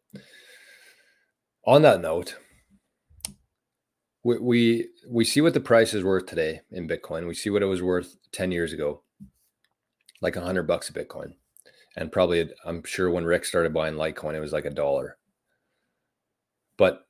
On 1.65 1.81
that 1.83 2.01
note, 2.01 2.37
we, 4.23 4.37
we 4.37 4.89
we 5.09 5.23
see 5.23 5.39
what 5.39 5.53
the 5.53 5.61
price 5.61 5.93
is 5.93 6.03
worth 6.03 6.25
today 6.25 6.61
in 6.71 6.89
Bitcoin. 6.89 7.27
We 7.27 7.33
see 7.35 7.49
what 7.49 7.63
it 7.63 7.67
was 7.67 7.81
worth 7.81 8.17
10 8.33 8.51
years 8.51 8.73
ago, 8.73 9.03
like 10.21 10.35
a 10.35 10.41
hundred 10.41 10.63
bucks 10.63 10.89
a 10.89 10.93
Bitcoin. 10.93 11.33
And 11.97 12.11
probably 12.11 12.49
I'm 12.63 12.83
sure 12.83 13.09
when 13.09 13.25
Rick 13.25 13.43
started 13.45 13.73
buying 13.73 13.95
Litecoin, 13.95 14.35
it 14.35 14.39
was 14.39 14.53
like 14.53 14.65
a 14.65 14.69
dollar. 14.69 15.17
But 16.77 17.07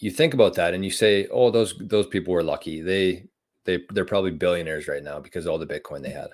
you 0.00 0.10
think 0.10 0.34
about 0.34 0.54
that 0.54 0.74
and 0.74 0.84
you 0.84 0.90
say, 0.90 1.28
"Oh, 1.30 1.50
those 1.50 1.74
those 1.78 2.06
people 2.06 2.34
were 2.34 2.42
lucky. 2.42 2.80
They 2.80 3.28
they 3.64 3.80
they're 3.90 4.04
probably 4.06 4.30
billionaires 4.32 4.88
right 4.88 5.02
now 5.02 5.20
because 5.20 5.46
all 5.46 5.58
the 5.58 5.66
Bitcoin 5.66 6.02
they 6.02 6.10
had." 6.10 6.30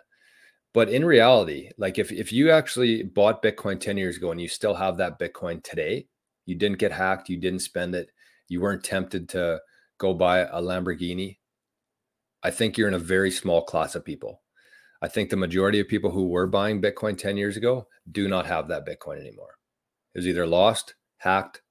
But 0.72 0.88
in 0.90 1.04
reality, 1.04 1.70
like 1.78 1.98
if 1.98 2.12
if 2.12 2.32
you 2.32 2.50
actually 2.50 3.02
bought 3.02 3.42
Bitcoin 3.42 3.80
10 3.80 3.96
years 3.96 4.18
ago 4.18 4.30
and 4.30 4.40
you 4.40 4.48
still 4.48 4.74
have 4.74 4.98
that 4.98 5.18
Bitcoin 5.18 5.62
today, 5.64 6.06
you 6.46 6.54
didn't 6.54 6.78
get 6.78 6.92
hacked, 6.92 7.28
you 7.28 7.38
didn't 7.38 7.60
spend 7.60 7.94
it, 7.94 8.10
you 8.48 8.60
weren't 8.60 8.84
tempted 8.84 9.28
to 9.30 9.60
go 9.98 10.14
buy 10.14 10.40
a 10.40 10.60
Lamborghini, 10.62 11.38
I 12.42 12.50
think 12.50 12.78
you're 12.78 12.88
in 12.88 12.94
a 12.94 12.98
very 12.98 13.30
small 13.30 13.62
class 13.62 13.94
of 13.94 14.04
people. 14.04 14.42
I 15.06 15.08
think 15.08 15.30
the 15.30 15.36
majority 15.36 15.78
of 15.78 15.86
people 15.86 16.10
who 16.10 16.26
were 16.26 16.48
buying 16.48 16.82
Bitcoin 16.82 17.16
10 17.16 17.36
years 17.36 17.56
ago 17.56 17.86
do 18.10 18.26
not 18.26 18.44
have 18.44 18.66
that 18.66 18.84
Bitcoin 18.84 19.20
anymore. 19.20 19.56
It 20.12 20.18
was 20.18 20.26
either 20.26 20.48
lost, 20.48 20.96
hacked, 21.18 21.62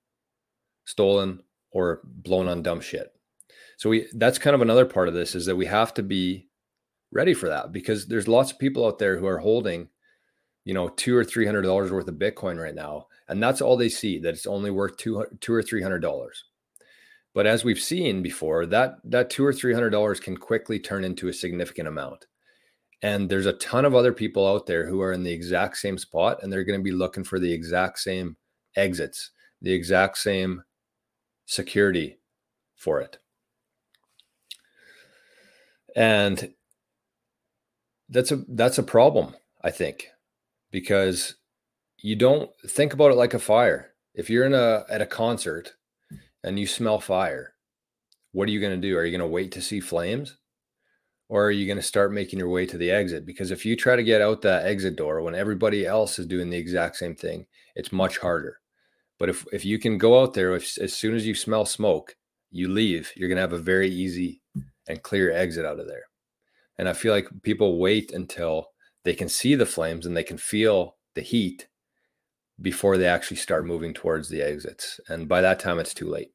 stolen, 0.85 1.43
or 1.69 1.99
blown 2.05 2.47
on 2.47 2.63
dumb 2.63 2.79
shit. 2.79 3.13
So 3.75 3.89
we 3.89 4.07
that's 4.13 4.37
kind 4.39 4.55
of 4.55 4.61
another 4.61 4.85
part 4.85 5.09
of 5.09 5.13
this 5.13 5.35
is 5.35 5.45
that 5.47 5.57
we 5.57 5.65
have 5.65 5.93
to 5.95 6.01
be 6.01 6.47
ready 7.11 7.33
for 7.33 7.49
that 7.49 7.73
because 7.73 8.07
there's 8.07 8.29
lots 8.29 8.53
of 8.53 8.59
people 8.59 8.87
out 8.87 8.99
there 8.99 9.17
who 9.17 9.27
are 9.27 9.39
holding, 9.39 9.89
you 10.63 10.73
know, 10.73 10.87
two 10.87 11.13
or 11.13 11.25
three 11.25 11.45
hundred 11.45 11.63
dollars 11.63 11.91
worth 11.91 12.07
of 12.07 12.15
Bitcoin 12.15 12.57
right 12.57 12.73
now, 12.73 13.07
and 13.27 13.43
that's 13.43 13.59
all 13.59 13.75
they 13.75 13.89
see 13.89 14.17
that 14.19 14.33
it's 14.33 14.47
only 14.47 14.71
worth 14.71 14.95
two 14.95 15.25
two 15.41 15.53
or 15.53 15.61
three 15.61 15.81
hundred 15.81 15.99
dollars. 15.99 16.45
But 17.33 17.47
as 17.47 17.65
we've 17.65 17.81
seen 17.81 18.23
before, 18.23 18.65
that 18.67 18.95
that 19.03 19.29
two 19.29 19.45
or 19.45 19.51
three 19.51 19.73
hundred 19.73 19.89
dollars 19.89 20.21
can 20.21 20.37
quickly 20.37 20.79
turn 20.79 21.03
into 21.03 21.27
a 21.27 21.33
significant 21.33 21.89
amount. 21.89 22.27
And 23.05 23.29
there's 23.29 23.45
a 23.45 23.53
ton 23.53 23.85
of 23.85 23.93
other 23.93 24.11
people 24.11 24.47
out 24.47 24.65
there 24.65 24.87
who 24.87 24.99
are 24.99 25.13
in 25.13 25.21
the 25.21 25.31
exact 25.31 25.77
same 25.77 25.95
spot 25.95 26.41
and 26.41 26.51
they're 26.51 26.63
going 26.63 26.79
to 26.79 26.83
be 26.83 26.91
looking 26.91 27.23
for 27.23 27.37
the 27.37 27.53
exact 27.53 27.99
same 27.99 28.35
exits, 28.75 29.29
the 29.61 29.71
exact 29.71 30.17
same 30.17 30.63
security 31.45 32.17
for 32.75 33.01
it. 33.01 33.19
And 35.95 36.51
that's 38.09 38.31
a 38.31 38.37
that's 38.47 38.79
a 38.79 38.83
problem, 38.83 39.35
I 39.61 39.69
think, 39.69 40.07
because 40.71 41.35
you 41.99 42.15
don't 42.15 42.49
think 42.67 42.93
about 42.93 43.11
it 43.11 43.17
like 43.17 43.35
a 43.35 43.39
fire. 43.39 43.93
If 44.15 44.31
you're 44.31 44.47
in 44.47 44.55
a 44.55 44.83
at 44.89 45.03
a 45.03 45.05
concert 45.05 45.73
and 46.43 46.57
you 46.57 46.65
smell 46.65 46.99
fire, 46.99 47.53
what 48.31 48.49
are 48.49 48.51
you 48.51 48.59
going 48.59 48.81
to 48.81 48.87
do? 48.87 48.97
Are 48.97 49.05
you 49.05 49.15
going 49.15 49.29
to 49.29 49.31
wait 49.31 49.51
to 49.51 49.61
see 49.61 49.79
flames? 49.79 50.37
Or 51.27 51.45
are 51.45 51.51
you 51.51 51.65
going 51.65 51.77
to 51.77 51.83
start 51.83 52.13
making 52.13 52.39
your 52.39 52.49
way 52.49 52.65
to 52.67 52.77
the 52.77 52.91
exit? 52.91 53.25
Because 53.25 53.49
if 53.49 53.65
you 53.65 53.75
try 53.75 53.95
to 53.95 54.03
get 54.03 54.21
out 54.21 54.41
that 54.43 54.65
exit 54.65 54.95
door 54.95 55.21
when 55.21 55.33
everybody 55.33 55.85
else 55.85 56.19
is 56.19 56.27
doing 56.27 56.49
the 56.49 56.57
exact 56.57 56.97
same 56.97 57.15
thing, 57.15 57.47
it's 57.75 57.91
much 57.91 58.19
harder. 58.19 58.59
But 59.17 59.29
if, 59.29 59.45
if 59.51 59.65
you 59.65 59.79
can 59.79 59.97
go 59.97 60.21
out 60.21 60.33
there, 60.33 60.55
if, 60.55 60.77
as 60.77 60.93
soon 60.93 61.15
as 61.15 61.25
you 61.25 61.33
smell 61.33 61.65
smoke, 61.65 62.15
you 62.51 62.67
leave, 62.67 63.11
you're 63.15 63.29
going 63.29 63.37
to 63.37 63.41
have 63.41 63.53
a 63.53 63.57
very 63.57 63.89
easy 63.89 64.41
and 64.87 65.01
clear 65.01 65.31
exit 65.31 65.65
out 65.65 65.79
of 65.79 65.87
there. 65.87 66.05
And 66.77 66.87
I 66.87 66.93
feel 66.93 67.13
like 67.13 67.27
people 67.41 67.79
wait 67.79 68.11
until 68.11 68.67
they 69.03 69.13
can 69.13 69.29
see 69.29 69.55
the 69.55 69.65
flames 69.65 70.05
and 70.05 70.15
they 70.15 70.23
can 70.23 70.37
feel 70.37 70.97
the 71.15 71.21
heat 71.21 71.67
before 72.61 72.97
they 72.97 73.07
actually 73.07 73.37
start 73.37 73.65
moving 73.65 73.93
towards 73.93 74.29
the 74.29 74.41
exits. 74.41 74.99
And 75.07 75.27
by 75.27 75.41
that 75.41 75.59
time, 75.59 75.79
it's 75.79 75.93
too 75.93 76.09
late. 76.09 76.34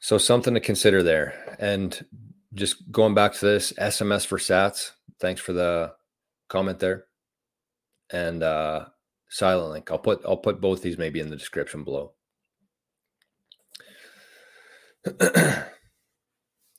So, 0.00 0.18
something 0.18 0.54
to 0.54 0.60
consider 0.60 1.02
there. 1.02 1.56
And 1.58 2.04
just 2.54 2.90
going 2.90 3.14
back 3.14 3.34
to 3.34 3.44
this 3.44 3.72
SMS 3.74 4.26
for 4.26 4.38
sats, 4.38 4.92
thanks 5.20 5.40
for 5.40 5.52
the 5.52 5.92
comment 6.48 6.78
there. 6.80 7.04
And 8.10 8.42
uh, 8.42 8.86
silent 9.28 9.70
link. 9.70 9.90
I'll 9.90 9.98
put 9.98 10.20
I'll 10.24 10.36
put 10.36 10.60
both 10.60 10.82
these 10.82 10.98
maybe 10.98 11.20
in 11.20 11.30
the 11.30 11.36
description 11.36 11.84
below. 11.84 12.12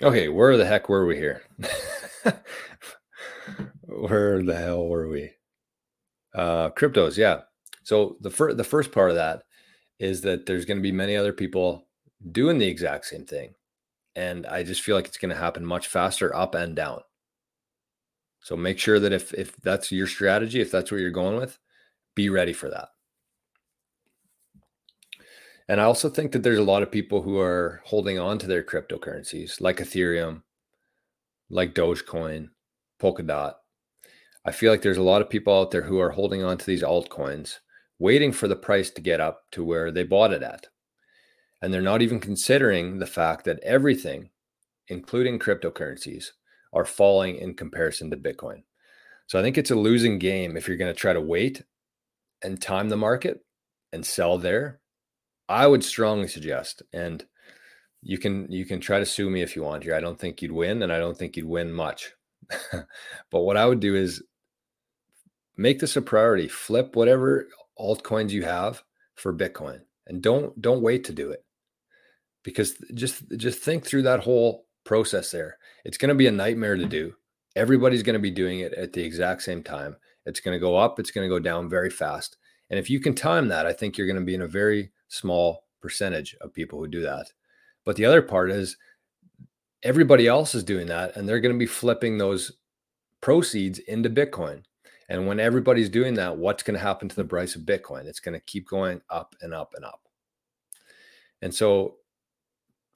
okay, 0.03 0.27
where 0.27 0.57
the 0.57 0.65
heck 0.65 0.89
were 0.89 1.05
we 1.05 1.15
here? 1.15 1.41
where 3.83 4.43
the 4.43 4.55
hell 4.55 4.85
were 4.87 5.07
we? 5.07 5.31
Uh, 6.35 6.69
cryptos, 6.71 7.17
yeah. 7.17 7.41
So 7.83 8.17
the 8.21 8.29
first 8.29 8.57
the 8.57 8.63
first 8.63 8.91
part 8.91 9.09
of 9.09 9.15
that 9.15 9.43
is 9.99 10.21
that 10.21 10.45
there's 10.45 10.65
going 10.65 10.77
to 10.77 10.83
be 10.83 10.91
many 10.91 11.15
other 11.15 11.33
people 11.33 11.87
doing 12.29 12.57
the 12.57 12.67
exact 12.67 13.05
same 13.05 13.25
thing, 13.25 13.55
and 14.15 14.45
I 14.45 14.63
just 14.63 14.81
feel 14.81 14.95
like 14.95 15.07
it's 15.07 15.17
going 15.17 15.33
to 15.33 15.41
happen 15.41 15.65
much 15.65 15.87
faster 15.87 16.35
up 16.35 16.55
and 16.55 16.75
down. 16.75 17.01
So 18.41 18.55
make 18.57 18.79
sure 18.79 18.99
that 18.99 19.13
if 19.13 19.33
if 19.33 19.55
that's 19.57 19.91
your 19.91 20.07
strategy, 20.07 20.61
if 20.61 20.71
that's 20.71 20.91
what 20.91 20.99
you're 20.99 21.11
going 21.11 21.37
with, 21.37 21.59
be 22.15 22.29
ready 22.29 22.53
for 22.53 22.69
that. 22.69 22.89
And 25.67 25.79
I 25.79 25.85
also 25.85 26.09
think 26.09 26.33
that 26.33 26.43
there's 26.43 26.59
a 26.59 26.63
lot 26.63 26.83
of 26.83 26.91
people 26.91 27.21
who 27.21 27.39
are 27.39 27.81
holding 27.85 28.19
on 28.19 28.37
to 28.39 28.47
their 28.47 28.63
cryptocurrencies 28.63 29.61
like 29.61 29.77
Ethereum, 29.77 30.41
like 31.49 31.73
Dogecoin, 31.73 32.49
Polkadot. 33.01 33.53
I 34.43 34.51
feel 34.51 34.71
like 34.71 34.81
there's 34.81 34.97
a 34.97 35.03
lot 35.03 35.21
of 35.21 35.29
people 35.29 35.57
out 35.57 35.71
there 35.71 35.83
who 35.83 35.99
are 35.99 36.09
holding 36.09 36.43
on 36.43 36.57
to 36.57 36.65
these 36.65 36.83
altcoins, 36.83 37.59
waiting 37.99 38.31
for 38.31 38.47
the 38.47 38.55
price 38.55 38.89
to 38.89 39.01
get 39.01 39.21
up 39.21 39.43
to 39.51 39.63
where 39.63 39.91
they 39.91 40.03
bought 40.03 40.33
it 40.33 40.41
at. 40.41 40.67
And 41.61 41.73
they're 41.73 41.81
not 41.81 42.01
even 42.01 42.19
considering 42.19 42.97
the 42.97 43.05
fact 43.05 43.45
that 43.45 43.59
everything, 43.59 44.29
including 44.87 45.39
cryptocurrencies, 45.39 46.31
are 46.73 46.85
falling 46.85 47.35
in 47.35 47.53
comparison 47.53 48.09
to 48.09 48.17
Bitcoin. 48.17 48.63
So 49.27 49.39
I 49.39 49.43
think 49.43 49.57
it's 49.57 49.71
a 49.71 49.75
losing 49.75 50.17
game 50.19 50.57
if 50.57 50.67
you're 50.67 50.77
going 50.77 50.93
to 50.93 50.99
try 50.99 51.13
to 51.13 51.21
wait 51.21 51.63
and 52.43 52.61
time 52.61 52.89
the 52.89 52.97
market 52.97 53.45
and 53.93 54.05
sell 54.05 54.37
there. 54.37 54.79
I 55.47 55.67
would 55.67 55.83
strongly 55.83 56.27
suggest, 56.27 56.81
and 56.93 57.23
you 58.01 58.17
can 58.17 58.49
you 58.51 58.65
can 58.65 58.79
try 58.79 58.99
to 58.99 59.05
sue 59.05 59.29
me 59.29 59.41
if 59.41 59.55
you 59.55 59.63
want 59.63 59.83
here. 59.83 59.95
I 59.95 59.99
don't 59.99 60.17
think 60.17 60.41
you'd 60.41 60.51
win, 60.51 60.81
and 60.81 60.91
I 60.91 60.99
don't 60.99 61.17
think 61.17 61.35
you'd 61.35 61.45
win 61.45 61.73
much. 61.73 62.13
but 62.71 63.41
what 63.41 63.57
I 63.57 63.65
would 63.65 63.81
do 63.81 63.95
is 63.95 64.23
make 65.57 65.79
this 65.79 65.97
a 65.97 66.01
priority. 66.01 66.47
Flip 66.47 66.95
whatever 66.95 67.47
altcoins 67.77 68.31
you 68.31 68.43
have 68.43 68.83
for 69.15 69.33
Bitcoin, 69.33 69.81
and 70.07 70.21
don't 70.21 70.59
don't 70.61 70.81
wait 70.81 71.03
to 71.05 71.13
do 71.13 71.31
it 71.31 71.43
because 72.43 72.75
just 72.93 73.23
just 73.37 73.59
think 73.59 73.85
through 73.85 74.03
that 74.03 74.21
whole 74.21 74.65
process 74.83 75.31
there. 75.31 75.57
It's 75.85 75.97
going 75.97 76.09
to 76.09 76.15
be 76.15 76.27
a 76.27 76.31
nightmare 76.31 76.75
to 76.75 76.85
do. 76.85 77.13
Everybody's 77.55 78.03
going 78.03 78.13
to 78.13 78.19
be 78.19 78.31
doing 78.31 78.61
it 78.61 78.73
at 78.73 78.93
the 78.93 79.03
exact 79.03 79.43
same 79.43 79.63
time. 79.63 79.95
It's 80.25 80.39
going 80.39 80.55
to 80.55 80.59
go 80.59 80.77
up, 80.77 80.99
it's 80.99 81.11
going 81.11 81.27
to 81.27 81.33
go 81.33 81.39
down 81.39 81.69
very 81.69 81.89
fast. 81.89 82.37
And 82.69 82.79
if 82.79 82.89
you 82.89 82.99
can 82.99 83.13
time 83.13 83.47
that, 83.49 83.65
I 83.65 83.73
think 83.73 83.97
you're 83.97 84.07
going 84.07 84.19
to 84.19 84.25
be 84.25 84.35
in 84.35 84.43
a 84.43 84.47
very 84.47 84.91
small 85.09 85.65
percentage 85.81 86.35
of 86.41 86.53
people 86.53 86.79
who 86.79 86.87
do 86.87 87.01
that. 87.01 87.31
But 87.83 87.95
the 87.95 88.05
other 88.05 88.21
part 88.21 88.51
is 88.51 88.77
everybody 89.83 90.27
else 90.27 90.55
is 90.55 90.63
doing 90.63 90.87
that 90.87 91.15
and 91.15 91.27
they're 91.27 91.39
going 91.39 91.53
to 91.53 91.59
be 91.59 91.65
flipping 91.65 92.17
those 92.17 92.51
proceeds 93.19 93.79
into 93.79 94.09
Bitcoin. 94.09 94.63
And 95.09 95.27
when 95.27 95.39
everybody's 95.39 95.89
doing 95.89 96.13
that, 96.13 96.37
what's 96.37 96.63
going 96.63 96.77
to 96.77 96.83
happen 96.83 97.09
to 97.09 97.15
the 97.15 97.25
price 97.25 97.55
of 97.55 97.63
Bitcoin? 97.63 98.05
It's 98.05 98.21
going 98.21 98.39
to 98.39 98.45
keep 98.45 98.67
going 98.67 99.01
up 99.09 99.35
and 99.41 99.53
up 99.53 99.73
and 99.75 99.83
up. 99.83 100.07
And 101.41 101.53
so 101.53 101.95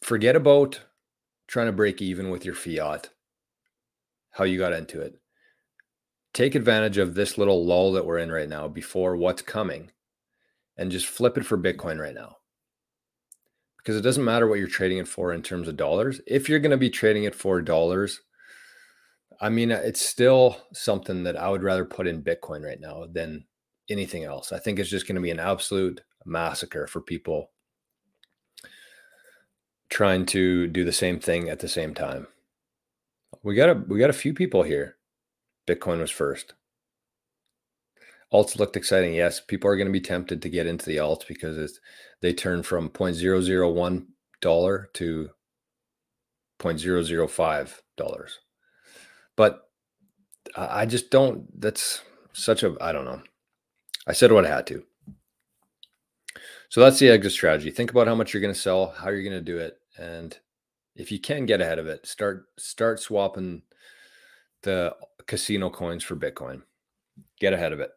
forget 0.06 0.36
about 0.36 0.82
trying 1.48 1.66
to 1.66 1.72
break 1.72 2.00
even 2.00 2.30
with 2.30 2.46
your 2.46 2.54
fiat, 2.54 3.10
how 4.30 4.44
you 4.44 4.56
got 4.56 4.72
into 4.72 5.02
it. 5.02 5.16
Take 6.32 6.54
advantage 6.54 7.00
of 7.00 7.16
this 7.16 7.40
little 7.40 7.66
lull 7.66 7.92
that 7.94 8.06
we're 8.06 8.20
in 8.20 8.32
right 8.32 8.48
now 8.48 8.68
before 8.68 9.16
what's 9.16 9.42
coming 9.42 9.90
and 10.78 10.92
just 10.92 11.08
flip 11.08 11.40
it 11.40 11.46
for 11.46 11.58
Bitcoin 11.58 12.00
right 12.00 12.14
now. 12.14 12.36
Because 13.78 13.96
it 13.96 14.04
doesn't 14.04 14.24
matter 14.24 14.48
what 14.48 14.60
you're 14.60 14.68
trading 14.68 15.00
it 15.00 15.08
for 15.08 15.34
in 15.34 15.42
terms 15.42 15.68
of 15.68 15.76
dollars. 15.76 16.22
If 16.28 16.50
you're 16.50 16.60
going 16.60 16.70
to 16.70 16.78
be 16.78 16.92
trading 16.92 17.24
it 17.24 17.34
for 17.34 17.60
dollars, 17.60 18.22
I 19.42 19.50
mean, 19.50 19.72
uh, 19.72 19.82
it's 19.84 20.08
still 20.08 20.58
something 20.72 21.24
that 21.24 21.36
I 21.36 21.50
would 21.50 21.64
rather 21.64 21.84
put 21.84 22.06
in 22.06 22.24
Bitcoin 22.24 22.64
right 22.64 22.80
now 22.80 23.06
than 23.12 23.46
anything 23.90 24.24
else. 24.24 24.52
I 24.52 24.60
think 24.60 24.78
it's 24.78 24.90
just 24.90 25.08
going 25.08 25.16
to 25.16 25.22
be 25.22 25.32
an 25.32 25.40
absolute 25.40 26.02
massacre 26.26 26.86
for 26.86 27.02
people 27.02 27.50
trying 29.96 30.26
to 30.26 30.68
do 30.68 30.84
the 30.84 30.92
same 30.92 31.22
thing 31.22 31.48
at 31.48 31.60
the 31.60 31.70
same 31.70 31.94
time. 31.94 32.28
We 33.44 33.56
got 33.56 33.70
a 33.70 33.76
we 33.88 33.98
got 33.98 34.10
a 34.10 34.22
few 34.24 34.34
people 34.34 34.64
here. 34.64 34.98
Bitcoin 35.66 36.02
was 36.02 36.12
first. 36.12 36.54
Alts 38.34 38.60
looked 38.60 38.76
exciting. 38.76 39.14
Yes, 39.14 39.40
people 39.40 39.70
are 39.70 39.78
going 39.78 39.88
to 39.88 39.94
be 39.94 40.02
tempted 40.02 40.42
to 40.42 40.50
get 40.50 40.68
into 40.68 40.86
the 40.86 40.98
alts 40.98 41.26
because 41.26 41.58
it's 41.58 41.80
they 42.22 42.34
turn 42.34 42.62
from 42.62 42.90
0.001 42.90 44.06
dollar 44.42 44.90
to 44.96 45.30
0.005 46.60 47.80
dollars. 47.96 48.40
But 49.38 49.70
I 50.58 50.86
just 50.86 51.10
don't 51.10 51.48
that's 51.62 52.02
such 52.34 52.64
a 52.64 52.76
I 52.82 52.92
don't 52.92 53.06
know. 53.06 53.22
I 54.06 54.12
said 54.12 54.34
what 54.34 54.46
I 54.46 54.50
had 54.50 54.68
to. 54.68 54.84
So 56.68 56.82
that's 56.82 57.00
the 57.00 57.08
exit 57.08 57.32
strategy. 57.32 57.72
Think 57.72 57.92
about 57.92 58.08
how 58.08 58.16
much 58.16 58.34
you're 58.34 58.42
going 58.42 58.54
to 58.54 58.60
sell, 58.60 58.88
how 58.88 59.10
you're 59.10 59.24
going 59.24 59.32
to 59.32 59.40
do 59.40 59.58
it, 59.58 59.80
and 59.98 60.38
if 60.96 61.12
you 61.12 61.20
can 61.20 61.46
get 61.46 61.62
ahead 61.62 61.80
of 61.80 61.88
it, 61.88 62.06
start 62.06 62.46
start 62.58 63.00
swapping 63.00 63.62
the 64.64 64.96
casino 65.28 65.70
coins 65.70 66.04
for 66.04 66.16
Bitcoin. 66.16 66.62
Get 67.40 67.54
ahead 67.54 67.74
of 67.74 67.80
it. 67.80 67.92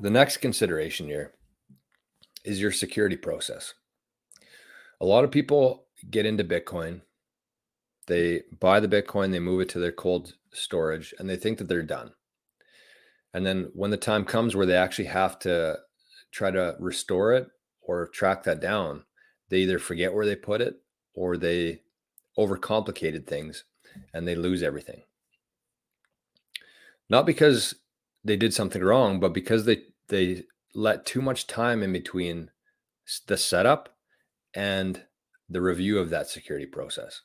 The 0.00 0.10
next 0.10 0.38
consideration 0.38 1.06
here 1.06 1.34
is 2.44 2.60
your 2.60 2.72
security 2.72 3.16
process. 3.16 3.74
A 5.00 5.04
lot 5.04 5.24
of 5.24 5.30
people 5.30 5.86
get 6.10 6.26
into 6.26 6.44
Bitcoin, 6.44 7.02
they 8.06 8.42
buy 8.58 8.80
the 8.80 8.88
Bitcoin, 8.88 9.30
they 9.30 9.38
move 9.38 9.60
it 9.60 9.68
to 9.70 9.78
their 9.78 9.92
cold 9.92 10.34
storage, 10.52 11.14
and 11.18 11.28
they 11.28 11.36
think 11.36 11.58
that 11.58 11.68
they're 11.68 11.82
done. 11.82 12.12
And 13.32 13.46
then 13.46 13.70
when 13.74 13.90
the 13.90 13.96
time 13.96 14.24
comes 14.24 14.56
where 14.56 14.66
they 14.66 14.76
actually 14.76 15.06
have 15.06 15.38
to 15.40 15.78
try 16.30 16.50
to 16.50 16.76
restore 16.78 17.32
it 17.34 17.48
or 17.82 18.08
track 18.08 18.44
that 18.44 18.60
down, 18.60 19.04
they 19.48 19.58
either 19.58 19.78
forget 19.78 20.12
where 20.14 20.26
they 20.26 20.36
put 20.36 20.60
it 20.60 20.76
or 21.14 21.36
they 21.36 21.82
overcomplicated 22.38 23.26
things 23.26 23.64
and 24.14 24.26
they 24.26 24.34
lose 24.34 24.62
everything. 24.62 25.02
Not 27.08 27.26
because 27.26 27.74
they 28.24 28.36
did 28.36 28.54
something 28.54 28.82
wrong, 28.82 29.18
but 29.20 29.32
because 29.32 29.64
they 29.64 29.82
they 30.08 30.44
let 30.74 31.06
too 31.06 31.20
much 31.20 31.46
time 31.46 31.82
in 31.82 31.92
between 31.92 32.50
the 33.26 33.36
setup 33.36 33.96
and 34.54 35.02
the 35.48 35.60
review 35.60 35.98
of 35.98 36.10
that 36.10 36.28
security 36.28 36.66
process. 36.66 37.22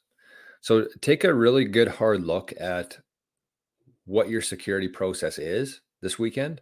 So 0.61 0.87
take 1.01 1.23
a 1.23 1.33
really 1.33 1.65
good 1.65 1.87
hard 1.87 2.23
look 2.23 2.53
at 2.59 2.97
what 4.05 4.29
your 4.29 4.41
security 4.41 4.87
process 4.87 5.37
is 5.37 5.81
this 6.01 6.17
weekend 6.17 6.61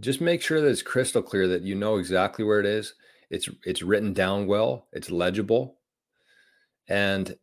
just 0.00 0.20
make 0.20 0.42
sure 0.42 0.60
that 0.60 0.68
it's 0.68 0.82
crystal 0.82 1.22
clear 1.22 1.48
that 1.48 1.62
you 1.62 1.74
know 1.74 1.96
exactly 1.96 2.44
where 2.44 2.60
it 2.60 2.66
is. 2.66 2.94
It's 3.30 3.48
it's 3.64 3.82
written 3.82 4.12
down 4.12 4.46
well, 4.46 4.88
it's 4.92 5.10
legible. 5.10 5.78
And 6.88 7.36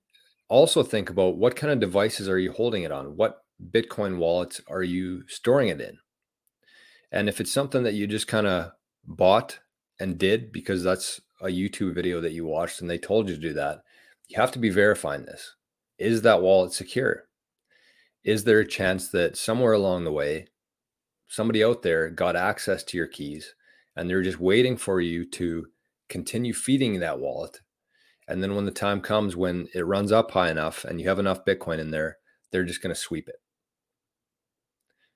also 0.47 0.83
think 0.83 1.09
about 1.09 1.37
what 1.37 1.55
kind 1.55 1.71
of 1.71 1.79
devices 1.79 2.27
are 2.27 2.39
you 2.39 2.51
holding 2.51 2.83
it 2.83 2.91
on? 2.91 3.15
What 3.15 3.43
Bitcoin 3.71 4.17
wallets 4.17 4.61
are 4.67 4.83
you 4.83 5.23
storing 5.27 5.69
it 5.69 5.81
in? 5.81 5.97
And 7.11 7.29
if 7.29 7.39
it's 7.39 7.51
something 7.51 7.83
that 7.83 7.93
you 7.93 8.07
just 8.07 8.27
kind 8.27 8.47
of 8.47 8.71
bought 9.05 9.59
and 9.99 10.17
did 10.17 10.51
because 10.51 10.83
that's 10.83 11.21
a 11.41 11.47
YouTube 11.47 11.95
video 11.95 12.21
that 12.21 12.33
you 12.33 12.45
watched 12.45 12.81
and 12.81 12.89
they 12.89 12.97
told 12.97 13.29
you 13.29 13.35
to 13.35 13.41
do 13.41 13.53
that, 13.53 13.81
you 14.27 14.39
have 14.39 14.51
to 14.51 14.59
be 14.59 14.69
verifying 14.69 15.25
this. 15.25 15.55
Is 15.97 16.21
that 16.21 16.41
wallet 16.41 16.73
secure? 16.73 17.25
Is 18.23 18.43
there 18.43 18.59
a 18.59 18.67
chance 18.67 19.09
that 19.09 19.37
somewhere 19.37 19.73
along 19.73 20.03
the 20.03 20.11
way 20.11 20.47
somebody 21.29 21.63
out 21.63 21.81
there 21.81 22.09
got 22.09 22.35
access 22.35 22.83
to 22.83 22.97
your 22.97 23.07
keys 23.07 23.55
and 23.95 24.09
they're 24.09 24.23
just 24.23 24.39
waiting 24.39 24.75
for 24.75 24.99
you 24.99 25.23
to 25.29 25.67
continue 26.09 26.53
feeding 26.53 26.99
that 26.99 27.19
wallet. 27.19 27.61
And 28.27 28.43
then 28.43 28.55
when 28.55 28.65
the 28.65 28.71
time 28.71 28.99
comes 28.99 29.35
when 29.35 29.69
it 29.73 29.85
runs 29.85 30.11
up 30.11 30.31
high 30.31 30.51
enough 30.51 30.83
and 30.83 30.99
you 30.99 31.07
have 31.07 31.19
enough 31.19 31.45
Bitcoin 31.45 31.79
in 31.79 31.91
there, 31.91 32.17
they're 32.51 32.63
just 32.63 32.81
going 32.81 32.93
to 32.93 32.99
sweep 32.99 33.29
it. 33.29 33.37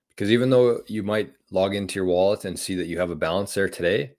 Because 0.09 0.31
even 0.31 0.51
though 0.51 0.81
you 0.87 1.01
might 1.01 1.33
log 1.51 1.73
into 1.73 1.95
your 1.95 2.05
wallet 2.05 2.45
and 2.45 2.57
see 2.57 2.75
that 2.75 2.87
you 2.87 2.99
have 2.99 3.09
a 3.09 3.15
balance 3.15 3.53
there 3.55 3.69
today, 3.69 4.13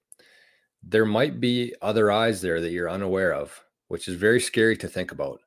there 0.82 1.06
might 1.06 1.40
be 1.40 1.72
other 1.80 2.10
eyes 2.10 2.40
there 2.40 2.60
that 2.60 2.70
you're 2.70 2.90
unaware 2.90 3.32
of, 3.32 3.64
which 3.88 4.08
is 4.08 4.16
very 4.16 4.40
scary 4.40 4.76
to 4.78 4.88
think 4.88 5.12
about. 5.12 5.40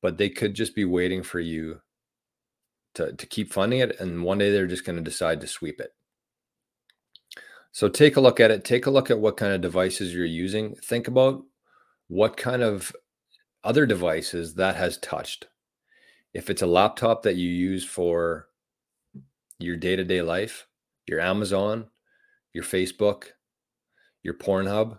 But 0.00 0.18
they 0.18 0.28
could 0.28 0.54
just 0.54 0.74
be 0.74 0.84
waiting 0.84 1.22
for 1.22 1.38
you 1.38 1.80
to, 2.94 3.12
to 3.12 3.26
keep 3.26 3.52
funding 3.52 3.80
it. 3.80 3.98
And 4.00 4.22
one 4.22 4.38
day 4.38 4.50
they're 4.50 4.66
just 4.66 4.84
going 4.84 4.96
to 4.96 5.02
decide 5.02 5.40
to 5.40 5.46
sweep 5.46 5.80
it. 5.80 5.94
So 7.72 7.88
take 7.88 8.16
a 8.16 8.20
look 8.20 8.38
at 8.38 8.50
it. 8.50 8.64
Take 8.64 8.86
a 8.86 8.90
look 8.90 9.10
at 9.10 9.18
what 9.18 9.36
kind 9.36 9.52
of 9.52 9.60
devices 9.60 10.12
you're 10.12 10.24
using. 10.24 10.74
Think 10.76 11.08
about 11.08 11.42
what 12.08 12.36
kind 12.36 12.62
of 12.62 12.94
other 13.64 13.86
devices 13.86 14.54
that 14.54 14.76
has 14.76 14.98
touched. 14.98 15.46
If 16.34 16.50
it's 16.50 16.62
a 16.62 16.66
laptop 16.66 17.22
that 17.22 17.36
you 17.36 17.48
use 17.48 17.84
for 17.84 18.48
your 19.58 19.76
day 19.76 19.96
to 19.96 20.04
day 20.04 20.20
life, 20.20 20.66
your 21.06 21.20
Amazon, 21.20 21.88
your 22.52 22.64
Facebook, 22.64 23.24
your 24.22 24.34
Pornhub, 24.34 24.98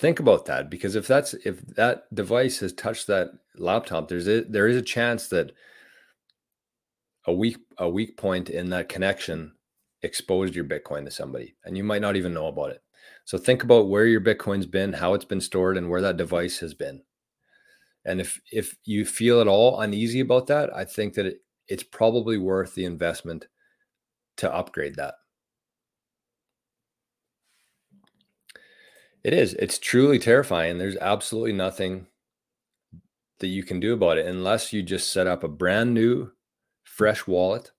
think 0.00 0.20
about 0.20 0.46
that 0.46 0.70
because 0.70 0.96
if 0.96 1.06
that's 1.06 1.34
if 1.44 1.60
that 1.76 2.12
device 2.14 2.58
has 2.60 2.72
touched 2.72 3.06
that 3.06 3.30
laptop 3.56 4.08
there's 4.08 4.28
a 4.28 4.42
there 4.42 4.68
is 4.68 4.76
a 4.76 4.82
chance 4.82 5.28
that 5.28 5.52
a 7.26 7.32
weak 7.32 7.56
a 7.78 7.88
weak 7.88 8.16
point 8.16 8.50
in 8.50 8.70
that 8.70 8.88
connection 8.88 9.52
exposed 10.02 10.54
your 10.54 10.64
bitcoin 10.64 11.04
to 11.04 11.10
somebody 11.10 11.54
and 11.64 11.76
you 11.76 11.84
might 11.84 12.02
not 12.02 12.16
even 12.16 12.34
know 12.34 12.48
about 12.48 12.70
it. 12.70 12.82
So 13.24 13.38
think 13.38 13.62
about 13.62 13.88
where 13.88 14.06
your 14.06 14.20
bitcoin's 14.20 14.66
been 14.66 14.92
how 14.92 15.14
it's 15.14 15.24
been 15.24 15.40
stored 15.40 15.76
and 15.76 15.88
where 15.88 16.02
that 16.02 16.18
device 16.18 16.58
has 16.58 16.74
been. 16.74 17.02
And 18.04 18.20
if 18.20 18.40
if 18.52 18.76
you 18.84 19.06
feel 19.06 19.40
at 19.40 19.48
all 19.48 19.80
uneasy 19.80 20.20
about 20.20 20.46
that 20.48 20.74
i 20.76 20.84
think 20.84 21.14
that 21.14 21.26
it, 21.26 21.38
it's 21.68 21.82
probably 21.82 22.36
worth 22.36 22.74
the 22.74 22.84
investment 22.84 23.46
to 24.36 24.52
upgrade 24.52 24.96
that 24.96 25.14
It 29.24 29.32
is. 29.32 29.54
It's 29.54 29.78
truly 29.78 30.18
terrifying. 30.18 30.76
There's 30.76 30.98
absolutely 30.98 31.54
nothing 31.54 32.06
that 33.38 33.46
you 33.48 33.64
can 33.64 33.80
do 33.80 33.94
about 33.94 34.18
it 34.18 34.26
unless 34.26 34.72
you 34.72 34.82
just 34.82 35.12
set 35.12 35.26
up 35.26 35.42
a 35.42 35.48
brand 35.48 35.94
new, 35.94 36.30
fresh 36.84 37.26
wallet, 37.26 37.72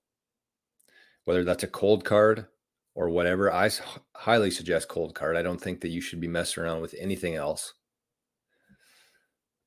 whether 1.24 1.44
that's 1.44 1.62
a 1.62 1.68
Coldcard 1.68 2.48
or 2.96 3.08
whatever. 3.08 3.52
I 3.52 3.70
highly 4.16 4.50
suggest 4.50 4.88
Coldcard. 4.88 5.36
I 5.36 5.42
don't 5.42 5.60
think 5.60 5.80
that 5.80 5.90
you 5.90 6.00
should 6.00 6.20
be 6.20 6.28
messing 6.28 6.64
around 6.64 6.80
with 6.82 6.94
anything 6.98 7.36
else. 7.36 7.74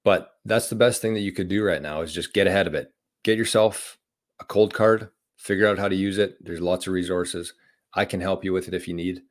But 0.04 0.32
that's 0.46 0.70
the 0.70 0.76
best 0.76 1.02
thing 1.02 1.14
that 1.14 1.22
you 1.22 1.32
could 1.32 1.48
do 1.48 1.64
right 1.64 1.82
now 1.82 2.02
is 2.02 2.14
just 2.14 2.34
get 2.34 2.48
ahead 2.48 2.68
of 2.68 2.74
it. 2.74 2.94
Get 3.24 3.38
yourself 3.38 3.98
a 4.42 4.46
Coldcard, 4.46 5.10
figure 5.38 5.68
out 5.68 5.78
how 5.78 5.88
to 5.88 5.96
use 5.96 6.18
it. 6.18 6.44
There's 6.44 6.62
lots 6.62 6.88
of 6.88 6.94
resources. 6.94 7.54
I 7.94 8.06
can 8.06 8.20
help 8.20 8.44
you 8.44 8.52
with 8.52 8.68
it 8.68 8.74
if 8.74 8.88
you 8.88 8.94
need. 8.94 9.22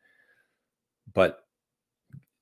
But 1.13 1.41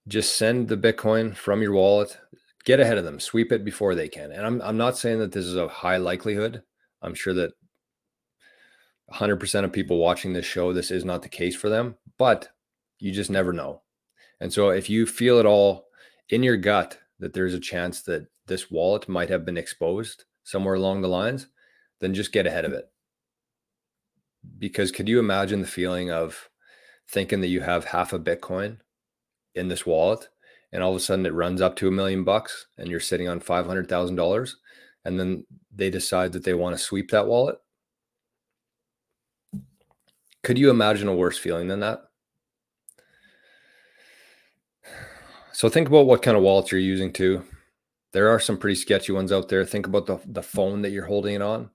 just 0.08 0.36
send 0.36 0.68
the 0.68 0.76
Bitcoin 0.76 1.36
from 1.36 1.62
your 1.62 1.72
wallet, 1.72 2.18
get 2.64 2.80
ahead 2.80 2.98
of 2.98 3.04
them, 3.04 3.20
sweep 3.20 3.52
it 3.52 3.64
before 3.64 3.94
they 3.94 4.08
can. 4.08 4.30
And 4.32 4.46
I'm, 4.46 4.62
I'm 4.62 4.76
not 4.76 4.96
saying 4.96 5.18
that 5.18 5.32
this 5.32 5.44
is 5.44 5.56
a 5.56 5.68
high 5.68 5.96
likelihood. 5.96 6.62
I'm 7.02 7.14
sure 7.14 7.34
that 7.34 7.52
100% 9.12 9.64
of 9.64 9.72
people 9.72 9.98
watching 9.98 10.32
this 10.32 10.46
show, 10.46 10.72
this 10.72 10.90
is 10.90 11.04
not 11.04 11.22
the 11.22 11.28
case 11.28 11.56
for 11.56 11.68
them, 11.68 11.96
but 12.18 12.48
you 12.98 13.12
just 13.12 13.30
never 13.30 13.52
know. 13.52 13.82
And 14.40 14.52
so 14.52 14.70
if 14.70 14.90
you 14.90 15.06
feel 15.06 15.38
at 15.38 15.46
all 15.46 15.86
in 16.28 16.42
your 16.42 16.56
gut 16.56 16.98
that 17.18 17.32
there's 17.32 17.54
a 17.54 17.60
chance 17.60 18.02
that 18.02 18.26
this 18.46 18.70
wallet 18.70 19.08
might 19.08 19.28
have 19.28 19.44
been 19.44 19.56
exposed 19.56 20.24
somewhere 20.44 20.74
along 20.74 21.00
the 21.00 21.08
lines, 21.08 21.48
then 22.00 22.14
just 22.14 22.32
get 22.32 22.46
ahead 22.46 22.64
of 22.64 22.72
it. 22.72 22.90
Because 24.58 24.92
could 24.92 25.08
you 25.08 25.18
imagine 25.18 25.60
the 25.60 25.66
feeling 25.66 26.10
of 26.10 26.48
thinking 27.08 27.40
that 27.40 27.48
you 27.48 27.60
have 27.60 27.86
half 27.86 28.12
a 28.12 28.18
Bitcoin 28.18 28.78
in 29.56 29.68
this 29.68 29.86
wallet 29.86 30.28
and 30.72 30.82
all 30.82 30.90
of 30.90 30.96
a 30.96 31.00
sudden 31.00 31.26
it 31.26 31.34
runs 31.34 31.60
up 31.60 31.76
to 31.76 31.88
a 31.88 31.92
million 31.92 32.24
bucks 32.24 32.66
and 32.78 32.88
you're 32.88 33.00
sitting 33.00 33.28
on 33.28 33.40
$500,000 33.40 34.52
and 35.04 35.20
then 35.20 35.46
they 35.74 35.90
decide 35.90 36.32
that 36.32 36.44
they 36.44 36.54
want 36.54 36.76
to 36.76 36.82
sweep 36.82 37.10
that 37.10 37.26
wallet. 37.26 37.56
Could 40.42 40.58
you 40.58 40.70
imagine 40.70 41.08
a 41.08 41.14
worse 41.14 41.38
feeling 41.38 41.68
than 41.68 41.80
that? 41.80 42.02
So 45.52 45.70
think 45.70 45.88
about 45.88 46.04
what 46.04 46.20
kind 46.20 46.36
of 46.36 46.42
wallets 46.42 46.70
you're 46.70 46.78
using 46.78 47.10
too. 47.10 47.42
There 48.12 48.28
are 48.28 48.38
some 48.38 48.58
pretty 48.58 48.74
sketchy 48.74 49.12
ones 49.12 49.32
out 49.32 49.48
there. 49.48 49.64
Think 49.64 49.86
about 49.86 50.04
the, 50.04 50.20
the 50.26 50.42
phone 50.42 50.82
that 50.82 50.90
you're 50.90 51.06
holding 51.06 51.34
it 51.34 51.40
on. 51.40 51.70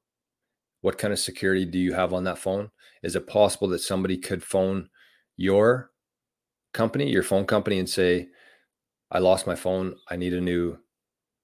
What 0.81 0.99
kind 0.99 1.11
of 1.11 1.17
security 1.17 1.65
do 1.65 1.79
you 1.79 1.93
have 1.93 2.13
on 2.13 2.23
that 2.25 2.37
phone? 2.37 2.69
Is 3.01 3.15
it 3.15 3.25
possible 3.25 3.67
that 3.69 3.79
somebody 3.79 4.17
could 4.17 4.43
phone 4.43 4.89
your 5.35 5.90
company, 6.73 7.09
your 7.09 7.23
phone 7.23 7.45
company, 7.45 7.79
and 7.79 7.89
say, 7.89 8.29
I 9.11 9.19
lost 9.19 9.47
my 9.47 9.55
phone. 9.55 9.95
I 10.09 10.15
need 10.15 10.33
a 10.33 10.41
new 10.41 10.77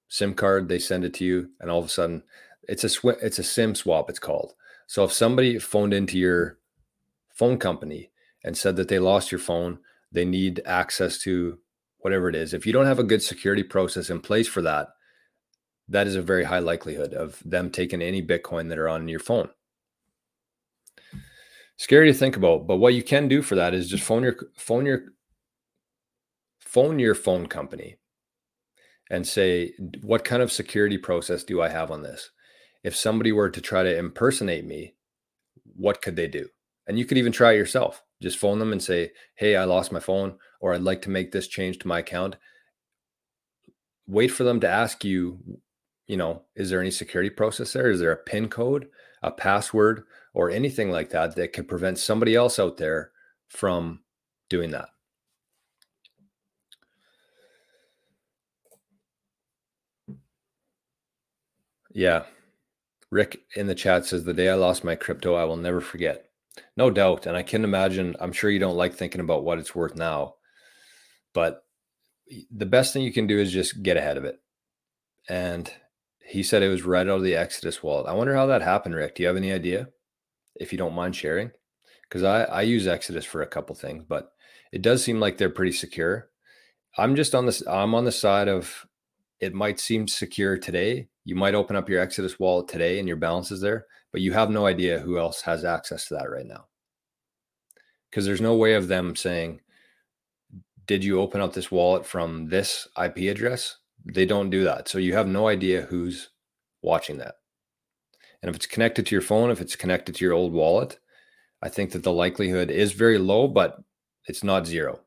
SIM 0.08 0.34
card. 0.34 0.68
They 0.68 0.80
send 0.80 1.04
it 1.04 1.14
to 1.16 1.26
you, 1.26 1.50
and 1.60 1.70
all 1.70 1.80
of 1.80 1.86
a 1.86 1.90
sudden, 1.90 2.24
it's 2.64 2.84
a 2.84 2.90
sw- 2.90 3.22
it's 3.22 3.40
a 3.40 3.44
SIM 3.44 3.76
swap. 3.76 4.10
It's 4.10 4.20
called. 4.20 4.54
So 4.88 5.04
if 5.04 5.12
somebody 5.12 5.60
phoned 5.60 5.94
into 5.94 6.18
your 6.18 6.60
phone 7.34 7.58
company 7.58 8.12
and 8.44 8.58
said 8.58 8.76
that 8.78 8.88
they 8.88 9.00
lost 9.00 9.32
your 9.32 9.40
phone, 9.40 9.80
they 10.12 10.26
need 10.26 10.62
access 10.66 11.18
to 11.20 11.60
whatever 12.00 12.30
it 12.30 12.36
is. 12.36 12.54
If 12.54 12.66
you 12.66 12.72
don't 12.72 12.86
have 12.86 13.00
a 13.00 13.04
good 13.04 13.22
security 13.22 13.64
process 13.64 14.10
in 14.10 14.22
place 14.22 14.48
for 14.48 14.62
that, 14.62 14.90
that 15.90 16.08
is 16.08 16.16
a 16.16 16.22
very 16.22 16.46
high 16.46 16.60
likelihood 16.60 17.14
of 17.14 17.42
them 17.46 17.70
taking 17.70 18.02
any 18.02 18.22
Bitcoin 18.22 18.70
that 18.70 18.80
are 18.80 18.90
on 18.90 19.08
your 19.08 19.20
phone 19.20 19.50
scary 21.78 22.08
to 22.12 22.14
think 22.14 22.36
about 22.36 22.68
but 22.68 22.78
what 22.78 22.94
you 22.94 23.04
can 23.04 23.28
do 23.28 23.42
for 23.42 23.56
that 23.56 23.74
is 23.74 23.90
just 23.90 24.04
phone 24.04 24.24
your 24.24 24.36
phone 24.56 24.86
your 24.86 25.14
phone 26.68 27.00
your 27.00 27.16
phone 27.16 27.48
company 27.48 27.96
and 29.10 29.26
say, 29.26 29.74
what 30.02 30.26
kind 30.26 30.42
of 30.42 30.52
security 30.52 30.98
process 30.98 31.44
do 31.44 31.62
I 31.62 31.70
have 31.70 31.92
on 31.92 32.04
this? 32.04 32.30
If 32.84 32.96
somebody 32.96 33.32
were 33.32 33.50
to 33.50 33.62
try 33.62 33.84
to 33.84 33.98
impersonate 33.98 34.66
me, 34.66 34.96
what 35.76 36.02
could 36.02 36.18
they 36.18 36.28
do? 36.28 36.50
And 36.86 37.00
you 37.00 37.06
could 37.06 37.18
even 37.18 37.32
try 37.32 37.54
it 37.54 37.58
yourself. 37.58 38.04
Just 38.22 38.38
phone 38.38 38.60
them 38.60 38.72
and 38.72 38.84
say, 38.84 39.12
hey, 39.36 39.56
I 39.56 39.64
lost 39.64 39.92
my 39.92 40.00
phone, 40.00 40.38
or 40.60 40.74
I'd 40.74 40.82
like 40.82 41.02
to 41.04 41.10
make 41.10 41.32
this 41.32 41.48
change 41.48 41.80
to 41.80 41.88
my 41.88 42.00
account. 42.00 42.36
Wait 44.08 44.30
for 44.30 44.44
them 44.44 44.60
to 44.60 44.70
ask 44.70 45.06
you, 45.06 45.40
you 46.08 46.18
know, 46.18 46.44
is 46.56 46.70
there 46.70 46.82
any 46.82 46.92
security 46.92 47.30
process 47.30 47.74
there? 47.74 47.90
Is 47.90 48.00
there 48.00 48.12
a 48.12 48.18
PIN 48.18 48.50
code, 48.50 48.88
a 49.22 49.32
password, 49.32 50.04
or 50.34 50.50
anything 50.50 50.92
like 50.92 51.12
that 51.12 51.36
that 51.36 51.54
could 51.54 51.68
prevent 51.68 51.98
somebody 51.98 52.36
else 52.36 52.60
out 52.60 52.78
there 52.78 53.12
from 53.48 54.02
doing 54.50 54.72
that? 54.72 54.90
Yeah. 61.98 62.26
Rick 63.10 63.40
in 63.56 63.66
the 63.66 63.74
chat 63.74 64.06
says, 64.06 64.24
The 64.24 64.34
day 64.34 64.50
I 64.50 64.54
lost 64.54 64.84
my 64.84 64.94
crypto, 64.94 65.34
I 65.34 65.46
will 65.46 65.58
never 65.58 65.82
forget. 65.82 66.30
No 66.76 66.92
doubt. 66.92 67.26
And 67.26 67.36
I 67.36 67.42
can 67.42 67.64
imagine, 67.64 68.16
I'm 68.20 68.34
sure 68.34 68.52
you 68.52 68.60
don't 68.60 68.78
like 68.78 68.94
thinking 68.94 69.20
about 69.20 69.44
what 69.44 69.58
it's 69.58 69.74
worth 69.74 69.96
now, 69.96 70.36
but 71.34 71.64
the 72.52 72.68
best 72.68 72.94
thing 72.94 73.02
you 73.02 73.12
can 73.12 73.26
do 73.26 73.40
is 73.40 73.52
just 73.52 73.82
get 73.82 73.98
ahead 73.98 74.16
of 74.16 74.26
it. 74.26 74.40
And 75.28 75.74
he 76.24 76.44
said 76.44 76.62
it 76.62 76.70
was 76.70 76.84
right 76.84 77.08
out 77.08 77.18
of 77.18 77.24
the 77.24 77.36
Exodus 77.36 77.82
wallet. 77.82 78.06
I 78.06 78.14
wonder 78.14 78.36
how 78.36 78.46
that 78.46 78.62
happened, 78.62 78.94
Rick. 78.94 79.16
Do 79.16 79.24
you 79.24 79.28
have 79.28 79.36
any 79.36 79.52
idea? 79.52 79.88
If 80.56 80.72
you 80.72 80.78
don't 80.78 80.94
mind 80.94 81.16
sharing? 81.16 81.50
Because 82.04 82.22
I, 82.22 82.44
I 82.44 82.62
use 82.62 82.86
Exodus 82.86 83.26
for 83.26 83.42
a 83.42 83.48
couple 83.48 83.74
things, 83.74 84.04
but 84.08 84.34
it 84.72 84.84
does 84.84 85.04
seem 85.04 85.20
like 85.20 85.40
they're 85.40 85.50
pretty 85.50 85.72
secure. 85.72 86.30
I'm 86.96 87.16
just 87.16 87.34
on 87.34 87.48
this, 87.48 87.66
I'm 87.66 87.96
on 87.96 88.06
the 88.06 88.12
side 88.12 88.50
of 88.50 88.86
it 89.40 89.56
might 89.56 89.80
seem 89.80 90.08
secure 90.08 90.60
today. 90.60 91.08
You 91.28 91.36
might 91.36 91.56
open 91.56 91.76
up 91.76 91.90
your 91.90 92.00
Exodus 92.00 92.40
wallet 92.40 92.70
today 92.70 93.00
and 93.00 93.08
your 93.08 93.18
balance 93.18 93.52
is 93.52 93.60
there, 93.60 93.88
but 94.14 94.22
you 94.22 94.32
have 94.32 94.50
no 94.50 94.66
idea 94.66 94.98
who 94.98 95.20
else 95.20 95.42
has 95.42 95.66
access 95.66 96.08
to 96.08 96.14
that 96.14 96.32
right 96.32 96.46
now. 96.46 96.68
Because 98.10 98.26
there's 98.26 98.40
no 98.40 98.56
way 98.56 98.76
of 98.76 98.88
them 98.88 99.14
saying, 99.14 99.60
Did 100.86 101.04
you 101.04 101.20
open 101.20 101.42
up 101.42 101.52
this 101.52 101.70
wallet 101.70 102.06
from 102.06 102.48
this 102.48 102.88
IP 102.98 103.30
address? 103.30 103.76
They 104.06 104.26
don't 104.26 104.50
do 104.50 104.64
that. 104.64 104.88
So 104.88 105.00
you 105.00 105.16
have 105.16 105.28
no 105.28 105.50
idea 105.50 105.82
who's 105.82 106.30
watching 106.82 107.18
that. 107.18 107.36
And 108.42 108.50
if 108.50 108.56
it's 108.56 108.66
connected 108.66 109.06
to 109.08 109.14
your 109.14 109.22
phone, 109.22 109.52
if 109.52 109.60
it's 109.60 109.76
connected 109.76 110.16
to 110.16 110.24
your 110.24 110.34
old 110.34 110.54
wallet, 110.54 110.98
I 111.62 111.68
think 111.68 111.92
that 111.92 112.04
the 112.04 112.14
likelihood 112.14 112.72
is 112.72 112.94
very 112.94 113.18
low, 113.18 113.50
but 113.50 113.84
it's 114.30 114.46
not 114.46 114.66
zero. 114.66 115.02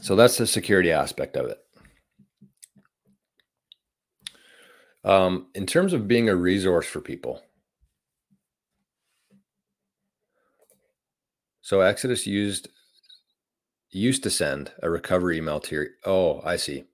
So 0.00 0.16
that's 0.16 0.36
the 0.36 0.46
security 0.46 0.92
aspect 0.92 1.36
of 1.36 1.46
it. 1.46 1.58
Um, 5.04 5.48
in 5.54 5.66
terms 5.66 5.92
of 5.92 6.08
being 6.08 6.28
a 6.28 6.36
resource 6.36 6.86
for 6.86 7.00
people, 7.00 7.42
so 11.60 11.80
Exodus 11.80 12.26
used 12.26 12.68
used 13.90 14.22
to 14.22 14.30
send 14.30 14.72
a 14.82 14.90
recovery 14.90 15.38
email 15.38 15.60
to 15.60 15.74
your. 15.74 15.86
Oh, 16.04 16.40
I 16.44 16.56
see. 16.56 16.84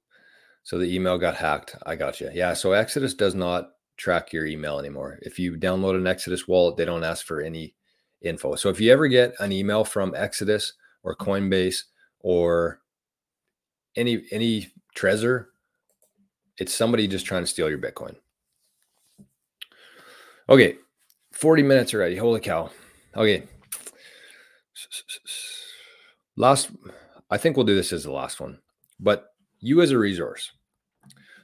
So 0.63 0.79
the 0.79 0.95
email 0.95 1.19
got 1.19 1.37
hacked. 1.37 1.77
I 1.87 1.97
got 1.97 2.21
you. 2.21 2.31
Yeah. 2.33 2.55
So 2.55 2.73
Exodus 2.73 3.15
does 3.15 3.35
not 3.35 3.71
track 3.97 4.33
your 4.33 4.47
email 4.47 4.79
anymore. 4.79 5.19
If 5.23 5.39
you 5.39 5.57
download 5.57 5.97
an 5.97 6.07
Exodus 6.07 6.47
wallet, 6.47 6.77
they 6.77 6.85
don't 6.85 7.05
ask 7.05 7.25
for 7.25 7.41
any 7.41 7.75
info. 8.23 8.55
So 8.55 8.69
if 8.69 8.81
you 8.81 8.93
ever 8.93 9.09
get 9.09 9.35
an 9.41 9.53
email 9.53 9.85
from 9.85 10.15
Exodus 10.15 10.75
or 11.03 11.17
Coinbase 11.17 11.83
or 12.21 12.81
any 13.97 14.25
any 14.31 14.69
Trezor, 14.97 15.47
it's 16.59 16.75
somebody 16.75 17.07
just 17.07 17.27
trying 17.27 17.43
to 17.43 17.47
steal 17.47 17.69
your 17.69 17.79
Bitcoin. 17.79 18.17
Okay, 20.49 20.77
40 21.33 21.63
minutes 21.63 21.95
already. 21.95 22.17
Holy 22.17 22.41
cow. 22.41 22.71
Okay. 23.17 23.45
Last, 26.37 26.71
I 27.31 27.39
think 27.39 27.57
we'll 27.57 27.67
do 27.67 27.75
this 27.75 27.93
as 27.93 28.05
the 28.05 28.13
last 28.13 28.41
one, 28.41 28.59
but 28.99 29.33
you 29.61 29.81
as 29.83 29.91
a 29.91 29.99
resource. 29.99 30.51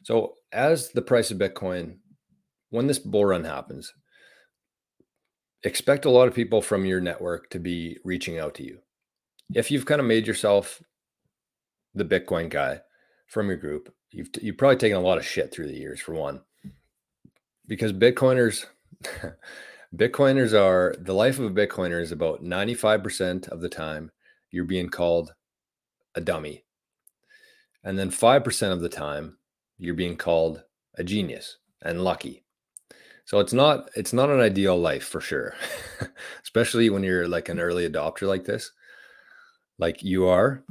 So, 0.02 0.34
as 0.52 0.90
the 0.90 1.02
price 1.02 1.30
of 1.30 1.38
Bitcoin, 1.38 1.98
when 2.70 2.86
this 2.86 2.98
bull 2.98 3.24
run 3.24 3.44
happens, 3.44 3.92
expect 5.64 6.04
a 6.04 6.10
lot 6.10 6.28
of 6.28 6.34
people 6.34 6.62
from 6.62 6.84
your 6.84 7.00
network 7.00 7.50
to 7.50 7.58
be 7.58 7.98
reaching 8.04 8.38
out 8.38 8.54
to 8.54 8.64
you. 8.64 8.78
If 9.54 9.70
you've 9.70 9.86
kind 9.86 10.00
of 10.00 10.06
made 10.06 10.26
yourself 10.26 10.82
the 11.94 12.04
Bitcoin 12.04 12.48
guy 12.48 12.80
from 13.26 13.48
your 13.48 13.56
group, 13.56 13.94
you've 14.10 14.28
you've 14.40 14.58
probably 14.58 14.76
taken 14.76 14.96
a 14.96 15.00
lot 15.00 15.18
of 15.18 15.26
shit 15.26 15.52
through 15.52 15.68
the 15.68 15.78
years 15.78 16.00
for 16.00 16.14
one, 16.14 16.40
because 17.66 17.92
Bitcoiners, 17.92 18.66
Bitcoiners 19.96 20.52
are 20.52 20.94
the 20.98 21.14
life 21.14 21.38
of 21.38 21.44
a 21.44 21.66
Bitcoiner 21.66 22.00
is 22.00 22.12
about 22.12 22.42
ninety 22.42 22.74
five 22.74 23.02
percent 23.02 23.48
of 23.48 23.60
the 23.60 23.68
time 23.68 24.10
you're 24.50 24.64
being 24.64 24.88
called 24.88 25.34
a 26.14 26.20
dummy, 26.20 26.64
and 27.84 27.98
then 27.98 28.10
five 28.10 28.42
percent 28.42 28.72
of 28.72 28.80
the 28.80 28.88
time 28.88 29.38
you're 29.78 29.94
being 29.94 30.16
called 30.16 30.64
a 30.96 31.04
genius 31.04 31.58
and 31.82 32.02
lucky. 32.02 32.42
So 33.26 33.40
it's 33.40 33.52
not 33.52 33.90
it's 33.96 34.12
not 34.12 34.30
an 34.30 34.40
ideal 34.40 34.78
life 34.78 35.04
for 35.04 35.20
sure, 35.20 35.54
especially 36.42 36.90
when 36.90 37.02
you're 37.02 37.28
like 37.28 37.48
an 37.48 37.60
early 37.60 37.88
adopter 37.88 38.26
like 38.28 38.44
this, 38.44 38.70
like 39.78 40.02
you 40.02 40.26
are. 40.26 40.64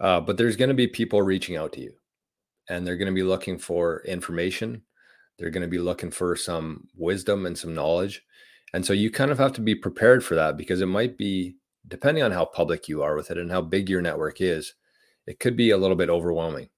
Uh, 0.00 0.20
but 0.20 0.36
there's 0.36 0.56
going 0.56 0.68
to 0.68 0.74
be 0.74 0.86
people 0.86 1.22
reaching 1.22 1.56
out 1.56 1.72
to 1.72 1.80
you 1.80 1.92
and 2.68 2.86
they're 2.86 2.96
going 2.96 3.12
to 3.12 3.14
be 3.14 3.22
looking 3.22 3.58
for 3.58 4.02
information. 4.04 4.82
They're 5.38 5.50
going 5.50 5.62
to 5.62 5.68
be 5.68 5.78
looking 5.78 6.10
for 6.10 6.36
some 6.36 6.88
wisdom 6.96 7.46
and 7.46 7.56
some 7.56 7.74
knowledge. 7.74 8.22
And 8.74 8.84
so 8.84 8.92
you 8.92 9.10
kind 9.10 9.30
of 9.30 9.38
have 9.38 9.52
to 9.54 9.60
be 9.60 9.74
prepared 9.74 10.24
for 10.24 10.34
that 10.34 10.56
because 10.56 10.80
it 10.80 10.86
might 10.86 11.16
be, 11.16 11.56
depending 11.86 12.22
on 12.22 12.32
how 12.32 12.44
public 12.44 12.88
you 12.88 13.02
are 13.02 13.16
with 13.16 13.30
it 13.30 13.38
and 13.38 13.50
how 13.50 13.62
big 13.62 13.88
your 13.88 14.02
network 14.02 14.40
is, 14.40 14.74
it 15.26 15.40
could 15.40 15.56
be 15.56 15.70
a 15.70 15.78
little 15.78 15.96
bit 15.96 16.10
overwhelming. 16.10 16.68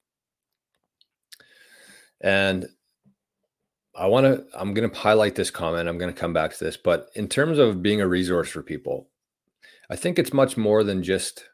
And 2.20 2.66
I 3.96 4.06
want 4.06 4.26
to, 4.26 4.44
I'm 4.54 4.72
going 4.72 4.88
to 4.88 4.96
highlight 4.96 5.34
this 5.34 5.50
comment. 5.50 5.88
I'm 5.88 5.98
going 5.98 6.12
to 6.12 6.18
come 6.18 6.32
back 6.32 6.52
to 6.52 6.64
this. 6.64 6.76
But 6.76 7.08
in 7.14 7.28
terms 7.28 7.58
of 7.58 7.82
being 7.82 8.00
a 8.00 8.08
resource 8.08 8.48
for 8.48 8.62
people, 8.62 9.09
I 9.90 9.96
think 9.96 10.20
it's 10.20 10.32
much 10.32 10.56
more 10.56 10.84
than 10.84 11.02
just 11.02 11.48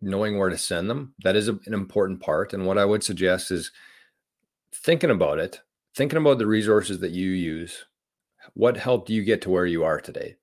knowing 0.00 0.38
where 0.38 0.48
to 0.48 0.56
send 0.56 0.88
them. 0.88 1.14
That 1.22 1.36
is 1.36 1.48
a, 1.48 1.52
an 1.66 1.74
important 1.74 2.20
part. 2.20 2.54
And 2.54 2.66
what 2.66 2.78
I 2.78 2.86
would 2.86 3.04
suggest 3.04 3.50
is 3.50 3.70
thinking 4.74 5.10
about 5.10 5.38
it, 5.38 5.60
thinking 5.94 6.16
about 6.16 6.38
the 6.38 6.46
resources 6.46 7.00
that 7.00 7.10
you 7.10 7.28
use. 7.28 7.84
What 8.54 8.78
helped 8.78 9.10
you 9.10 9.22
get 9.22 9.42
to 9.42 9.50
where 9.50 9.66
you 9.66 9.84
are 9.84 10.00
today? 10.00 10.36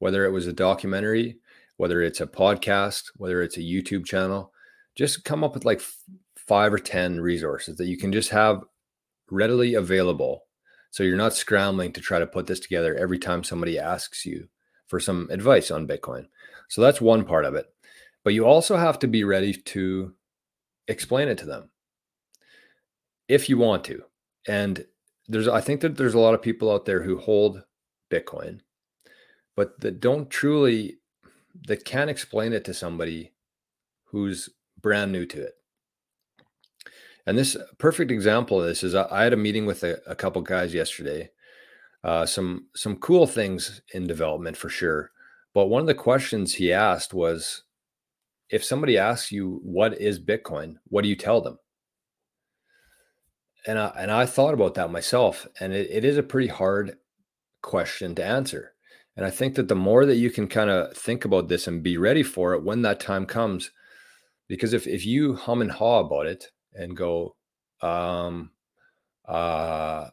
Whether 0.00 0.24
it 0.24 0.32
was 0.32 0.48
a 0.48 0.52
documentary, 0.52 1.38
whether 1.76 2.02
it's 2.02 2.20
a 2.20 2.26
podcast, 2.26 3.04
whether 3.16 3.40
it's 3.40 3.56
a 3.56 3.60
YouTube 3.60 4.04
channel, 4.04 4.52
just 4.96 5.24
come 5.24 5.44
up 5.44 5.54
with 5.54 5.64
like 5.64 5.80
five 6.36 6.74
or 6.74 6.78
10 6.78 7.20
resources 7.20 7.76
that 7.76 7.86
you 7.86 7.96
can 7.96 8.12
just 8.12 8.30
have 8.30 8.64
readily 9.30 9.74
available. 9.74 10.42
So 10.90 11.04
you're 11.04 11.16
not 11.16 11.34
scrambling 11.34 11.92
to 11.92 12.00
try 12.00 12.18
to 12.18 12.26
put 12.26 12.48
this 12.48 12.58
together 12.58 12.96
every 12.96 13.20
time 13.20 13.44
somebody 13.44 13.78
asks 13.78 14.26
you 14.26 14.48
for 14.92 15.00
some 15.00 15.26
advice 15.30 15.70
on 15.70 15.88
Bitcoin. 15.88 16.26
So 16.68 16.82
that's 16.82 17.00
one 17.00 17.24
part 17.24 17.46
of 17.46 17.54
it 17.54 17.72
but 18.24 18.34
you 18.34 18.44
also 18.44 18.76
have 18.76 18.98
to 19.00 19.08
be 19.08 19.24
ready 19.24 19.52
to 19.52 20.14
explain 20.88 21.28
it 21.28 21.38
to 21.38 21.46
them 21.46 21.70
if 23.28 23.48
you 23.48 23.58
want 23.58 23.84
to. 23.84 24.02
And 24.46 24.86
there's, 25.28 25.48
I 25.48 25.60
think 25.60 25.80
that 25.80 25.96
there's 25.96 26.14
a 26.14 26.20
lot 26.20 26.34
of 26.34 26.42
people 26.42 26.70
out 26.70 26.84
there 26.84 27.02
who 27.02 27.18
hold 27.18 27.64
Bitcoin, 28.10 28.60
but 29.56 29.80
that 29.80 30.00
don't 30.00 30.30
truly, 30.30 30.98
that 31.66 31.84
can't 31.84 32.10
explain 32.10 32.52
it 32.52 32.64
to 32.64 32.74
somebody 32.74 33.32
who's 34.06 34.48
brand 34.80 35.12
new 35.12 35.26
to 35.26 35.42
it. 35.42 35.54
And 37.24 37.38
this 37.38 37.56
perfect 37.78 38.10
example 38.10 38.60
of 38.60 38.66
this 38.66 38.82
is 38.82 38.96
I, 38.96 39.22
had 39.22 39.32
a 39.32 39.36
meeting 39.36 39.64
with 39.64 39.84
a, 39.84 40.00
a 40.08 40.16
couple 40.16 40.42
guys 40.42 40.74
yesterday. 40.74 41.30
Uh, 42.04 42.26
some 42.26 42.66
some 42.74 42.96
cool 42.96 43.26
things 43.26 43.80
in 43.94 44.06
development 44.06 44.56
for 44.56 44.68
sure. 44.68 45.10
But 45.54 45.66
one 45.66 45.80
of 45.80 45.86
the 45.86 45.94
questions 45.94 46.54
he 46.54 46.72
asked 46.72 47.14
was, 47.14 47.62
if 48.50 48.64
somebody 48.64 48.98
asks 48.98 49.30
you 49.30 49.60
what 49.62 50.00
is 50.00 50.18
Bitcoin, 50.18 50.76
what 50.88 51.02
do 51.02 51.08
you 51.08 51.16
tell 51.16 51.40
them? 51.40 51.58
And 53.66 53.78
I, 53.78 53.92
and 53.96 54.10
I 54.10 54.26
thought 54.26 54.54
about 54.54 54.74
that 54.74 54.90
myself, 54.90 55.46
and 55.60 55.72
it, 55.72 55.88
it 55.90 56.04
is 56.04 56.16
a 56.16 56.22
pretty 56.22 56.48
hard 56.48 56.96
question 57.62 58.14
to 58.16 58.24
answer. 58.24 58.72
And 59.16 59.24
I 59.26 59.30
think 59.30 59.54
that 59.54 59.68
the 59.68 59.74
more 59.74 60.06
that 60.06 60.16
you 60.16 60.30
can 60.30 60.48
kind 60.48 60.70
of 60.70 60.96
think 60.96 61.24
about 61.24 61.48
this 61.48 61.68
and 61.68 61.82
be 61.82 61.98
ready 61.98 62.22
for 62.22 62.54
it 62.54 62.64
when 62.64 62.82
that 62.82 62.98
time 62.98 63.26
comes, 63.26 63.70
because 64.48 64.72
if 64.72 64.86
if 64.86 65.06
you 65.06 65.36
hum 65.36 65.60
and 65.60 65.70
haw 65.70 66.00
about 66.00 66.26
it 66.26 66.46
and 66.74 66.96
go, 66.96 67.36
um, 67.82 68.50
uh, 69.28 70.08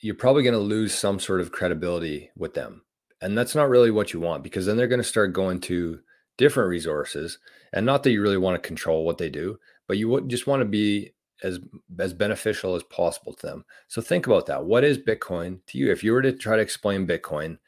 you're 0.00 0.14
probably 0.14 0.42
going 0.42 0.54
to 0.54 0.58
lose 0.58 0.94
some 0.94 1.18
sort 1.18 1.40
of 1.40 1.52
credibility 1.52 2.30
with 2.36 2.54
them, 2.54 2.82
and 3.20 3.36
that's 3.36 3.54
not 3.54 3.68
really 3.68 3.90
what 3.90 4.12
you 4.12 4.20
want 4.20 4.42
because 4.42 4.66
then 4.66 4.76
they're 4.76 4.88
going 4.88 5.00
to 5.00 5.04
start 5.04 5.32
going 5.32 5.60
to 5.60 6.00
different 6.38 6.70
resources 6.70 7.38
and 7.72 7.84
not 7.84 8.02
that 8.02 8.12
you 8.12 8.22
really 8.22 8.38
want 8.38 8.60
to 8.60 8.66
control 8.66 9.04
what 9.04 9.18
they 9.18 9.28
do 9.28 9.58
but 9.90 9.98
you 9.98 10.20
just 10.28 10.46
want 10.46 10.60
to 10.60 10.64
be 10.64 11.12
as 11.42 11.58
as 11.98 12.14
beneficial 12.14 12.76
as 12.76 12.84
possible 12.84 13.34
to 13.34 13.44
them. 13.44 13.64
So 13.88 14.00
think 14.00 14.26
about 14.28 14.46
that 14.46 14.64
what 14.64 14.84
is 14.84 14.98
bitcoin 14.98 15.58
to 15.66 15.78
you? 15.78 15.90
If 15.90 16.04
you 16.04 16.12
were 16.12 16.22
to 16.22 16.32
try 16.32 16.54
to 16.54 16.62
explain 16.62 17.08
bitcoin 17.08 17.58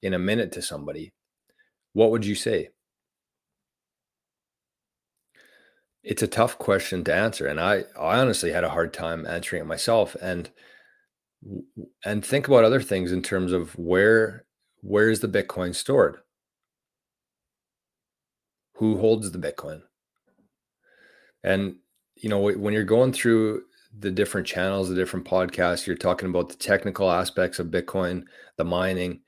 in 0.00 0.14
a 0.14 0.18
minute 0.18 0.52
to 0.52 0.62
somebody 0.62 1.12
what 1.92 2.12
would 2.12 2.24
you 2.24 2.36
say? 2.36 2.70
It's 6.04 6.22
a 6.22 6.28
tough 6.28 6.56
question 6.56 7.02
to 7.04 7.14
answer 7.14 7.48
and 7.48 7.60
i 7.60 7.82
i 7.98 8.20
honestly 8.20 8.52
had 8.52 8.62
a 8.62 8.70
hard 8.70 8.94
time 8.94 9.26
answering 9.26 9.62
it 9.62 9.66
myself 9.66 10.14
and 10.22 10.50
and 12.04 12.24
think 12.24 12.48
about 12.48 12.64
other 12.64 12.80
things 12.80 13.12
in 13.12 13.22
terms 13.22 13.52
of 13.52 13.76
where 13.78 14.44
where 14.80 15.10
is 15.10 15.20
the 15.20 15.28
bitcoin 15.28 15.74
stored 15.74 16.18
who 18.82 18.98
holds 18.98 19.30
the 19.30 19.38
Bitcoin. 19.38 19.80
And 21.44 21.76
you 22.16 22.28
know, 22.28 22.40
when 22.40 22.74
you're 22.74 22.82
going 22.82 23.12
through 23.12 23.62
the 23.96 24.10
different 24.10 24.44
channels, 24.44 24.88
the 24.88 24.96
different 24.96 25.24
podcasts, 25.24 25.86
you're 25.86 25.94
talking 25.94 26.28
about 26.28 26.48
the 26.48 26.56
technical 26.56 27.08
aspects 27.08 27.60
of 27.60 27.68
Bitcoin, 27.68 28.24
the 28.56 28.64
mining, 28.64 29.20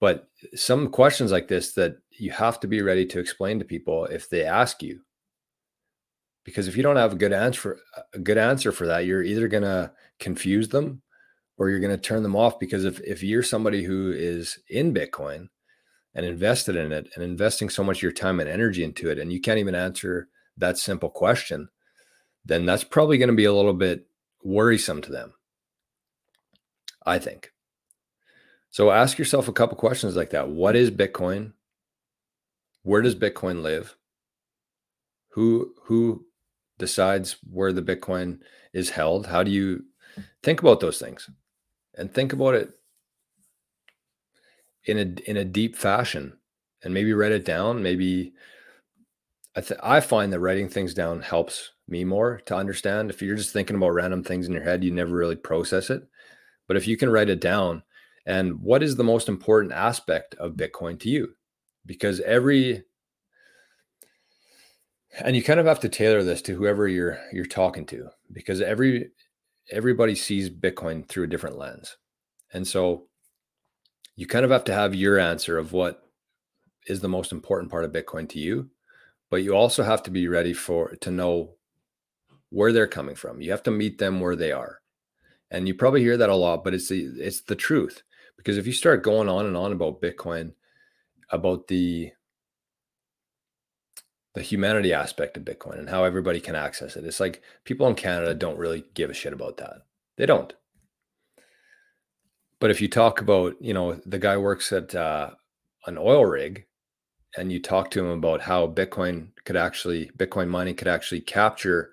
but 0.00 0.28
some 0.54 0.90
questions 0.90 1.32
like 1.32 1.48
this 1.48 1.72
that 1.72 1.96
you 2.10 2.30
have 2.30 2.60
to 2.60 2.66
be 2.66 2.82
ready 2.82 3.06
to 3.06 3.18
explain 3.18 3.58
to 3.58 3.64
people 3.64 4.04
if 4.04 4.28
they 4.28 4.44
ask 4.44 4.82
you. 4.82 5.00
Because 6.44 6.68
if 6.68 6.76
you 6.76 6.82
don't 6.82 6.96
have 6.96 7.14
a 7.14 7.16
good 7.16 7.32
answer 7.32 7.78
a 8.12 8.18
good 8.18 8.38
answer 8.38 8.70
for 8.70 8.86
that, 8.86 9.06
you're 9.06 9.22
either 9.22 9.48
going 9.48 9.62
to 9.62 9.92
confuse 10.18 10.68
them 10.68 11.00
or 11.60 11.68
you're 11.68 11.78
going 11.78 11.94
to 11.94 12.02
turn 12.02 12.22
them 12.22 12.34
off 12.34 12.58
because 12.58 12.86
if 12.86 13.00
if 13.02 13.22
you're 13.22 13.42
somebody 13.42 13.84
who 13.84 14.10
is 14.10 14.58
in 14.70 14.94
Bitcoin 14.94 15.50
and 16.14 16.24
invested 16.24 16.74
in 16.74 16.90
it 16.90 17.10
and 17.14 17.22
investing 17.22 17.68
so 17.68 17.84
much 17.84 17.98
of 17.98 18.02
your 18.02 18.12
time 18.12 18.40
and 18.40 18.48
energy 18.48 18.82
into 18.82 19.10
it, 19.10 19.18
and 19.18 19.30
you 19.30 19.40
can't 19.40 19.58
even 19.58 19.74
answer 19.74 20.28
that 20.56 20.78
simple 20.78 21.10
question, 21.10 21.68
then 22.46 22.64
that's 22.64 22.82
probably 22.82 23.18
going 23.18 23.28
to 23.28 23.36
be 23.36 23.44
a 23.44 23.52
little 23.52 23.74
bit 23.74 24.06
worrisome 24.42 25.02
to 25.02 25.12
them. 25.12 25.34
I 27.04 27.18
think. 27.18 27.52
So 28.70 28.90
ask 28.90 29.18
yourself 29.18 29.46
a 29.46 29.52
couple 29.52 29.76
questions 29.76 30.16
like 30.16 30.30
that. 30.30 30.48
What 30.48 30.76
is 30.76 30.90
Bitcoin? 30.90 31.52
Where 32.84 33.02
does 33.02 33.14
Bitcoin 33.14 33.62
live? 33.62 33.96
Who 35.32 35.74
who 35.82 36.24
decides 36.78 37.36
where 37.50 37.74
the 37.74 37.82
Bitcoin 37.82 38.38
is 38.72 38.88
held? 38.88 39.26
How 39.26 39.42
do 39.42 39.50
you 39.50 39.84
think 40.42 40.62
about 40.62 40.80
those 40.80 40.98
things? 40.98 41.28
And 42.00 42.12
think 42.12 42.32
about 42.32 42.54
it 42.54 42.70
in 44.86 44.98
a 44.98 45.30
in 45.30 45.36
a 45.36 45.44
deep 45.44 45.76
fashion 45.76 46.38
and 46.82 46.94
maybe 46.94 47.12
write 47.12 47.32
it 47.32 47.44
down, 47.44 47.82
maybe 47.82 48.32
I 49.54 49.60
th- 49.60 49.80
I 49.82 50.00
find 50.00 50.32
that 50.32 50.40
writing 50.40 50.68
things 50.68 50.94
down 50.94 51.20
helps 51.20 51.70
me 51.86 52.04
more 52.04 52.40
to 52.46 52.56
understand. 52.56 53.10
If 53.10 53.20
you're 53.20 53.36
just 53.36 53.52
thinking 53.52 53.76
about 53.76 53.90
random 53.90 54.24
things 54.24 54.46
in 54.46 54.54
your 54.54 54.62
head, 54.62 54.82
you 54.82 54.90
never 54.90 55.14
really 55.14 55.36
process 55.36 55.90
it. 55.90 56.02
But 56.66 56.78
if 56.78 56.88
you 56.88 56.96
can 56.96 57.10
write 57.10 57.28
it 57.28 57.40
down, 57.40 57.82
and 58.24 58.60
what 58.62 58.82
is 58.82 58.96
the 58.96 59.04
most 59.04 59.28
important 59.28 59.72
aspect 59.72 60.34
of 60.36 60.54
Bitcoin 60.54 60.98
to 61.00 61.10
you? 61.10 61.34
Because 61.84 62.20
every 62.20 62.84
and 65.18 65.36
you 65.36 65.42
kind 65.42 65.60
of 65.60 65.66
have 65.66 65.80
to 65.80 65.88
tailor 65.88 66.22
this 66.22 66.40
to 66.42 66.54
whoever 66.54 66.88
you're 66.88 67.18
you're 67.30 67.44
talking 67.44 67.84
to 67.86 68.08
because 68.32 68.62
every 68.62 69.10
everybody 69.70 70.14
sees 70.14 70.50
Bitcoin 70.50 71.06
through 71.08 71.24
a 71.24 71.28
different 71.28 71.58
lens. 71.58 71.96
And 72.52 72.66
so 72.66 73.06
you 74.16 74.26
kind 74.26 74.44
of 74.44 74.50
have 74.50 74.64
to 74.64 74.74
have 74.74 74.94
your 74.94 75.18
answer 75.18 75.58
of 75.58 75.72
what 75.72 76.02
is 76.86 77.00
the 77.00 77.08
most 77.08 77.32
important 77.32 77.70
part 77.70 77.84
of 77.84 77.92
Bitcoin 77.92 78.28
to 78.30 78.38
you, 78.38 78.70
but 79.30 79.42
you 79.42 79.52
also 79.54 79.82
have 79.82 80.02
to 80.04 80.10
be 80.10 80.28
ready 80.28 80.52
for 80.52 80.96
to 81.00 81.10
know 81.10 81.54
where 82.50 82.72
they're 82.72 82.86
coming 82.86 83.14
from. 83.14 83.40
You 83.40 83.50
have 83.52 83.62
to 83.64 83.70
meet 83.70 83.98
them 83.98 84.20
where 84.20 84.36
they 84.36 84.52
are. 84.52 84.80
And 85.50 85.66
you 85.66 85.74
probably 85.74 86.00
hear 86.00 86.16
that 86.16 86.28
a 86.28 86.34
lot, 86.34 86.64
but 86.64 86.74
it's 86.74 86.88
the 86.88 87.04
it's 87.18 87.42
the 87.42 87.56
truth. 87.56 88.02
Because 88.36 88.56
if 88.56 88.66
you 88.66 88.72
start 88.72 89.02
going 89.02 89.28
on 89.28 89.46
and 89.46 89.56
on 89.56 89.72
about 89.72 90.00
Bitcoin, 90.00 90.52
about 91.30 91.68
the 91.68 92.10
the 94.34 94.42
humanity 94.42 94.92
aspect 94.92 95.36
of 95.36 95.44
Bitcoin 95.44 95.78
and 95.78 95.90
how 95.90 96.04
everybody 96.04 96.40
can 96.40 96.54
access 96.54 96.96
it. 96.96 97.04
It's 97.04 97.20
like 97.20 97.42
people 97.64 97.86
in 97.88 97.94
Canada 97.94 98.34
don't 98.34 98.58
really 98.58 98.84
give 98.94 99.10
a 99.10 99.14
shit 99.14 99.32
about 99.32 99.56
that. 99.56 99.82
They 100.16 100.26
don't. 100.26 100.52
But 102.60 102.70
if 102.70 102.80
you 102.80 102.88
talk 102.88 103.20
about, 103.20 103.56
you 103.60 103.74
know, 103.74 104.00
the 104.06 104.18
guy 104.18 104.36
works 104.36 104.72
at 104.72 104.94
uh, 104.94 105.30
an 105.86 105.98
oil 105.98 106.26
rig 106.26 106.66
and 107.36 107.50
you 107.50 107.60
talk 107.60 107.90
to 107.90 108.00
him 108.00 108.10
about 108.10 108.42
how 108.42 108.66
Bitcoin 108.66 109.28
could 109.44 109.56
actually, 109.56 110.10
Bitcoin 110.16 110.48
mining 110.48 110.76
could 110.76 110.88
actually 110.88 111.22
capture 111.22 111.92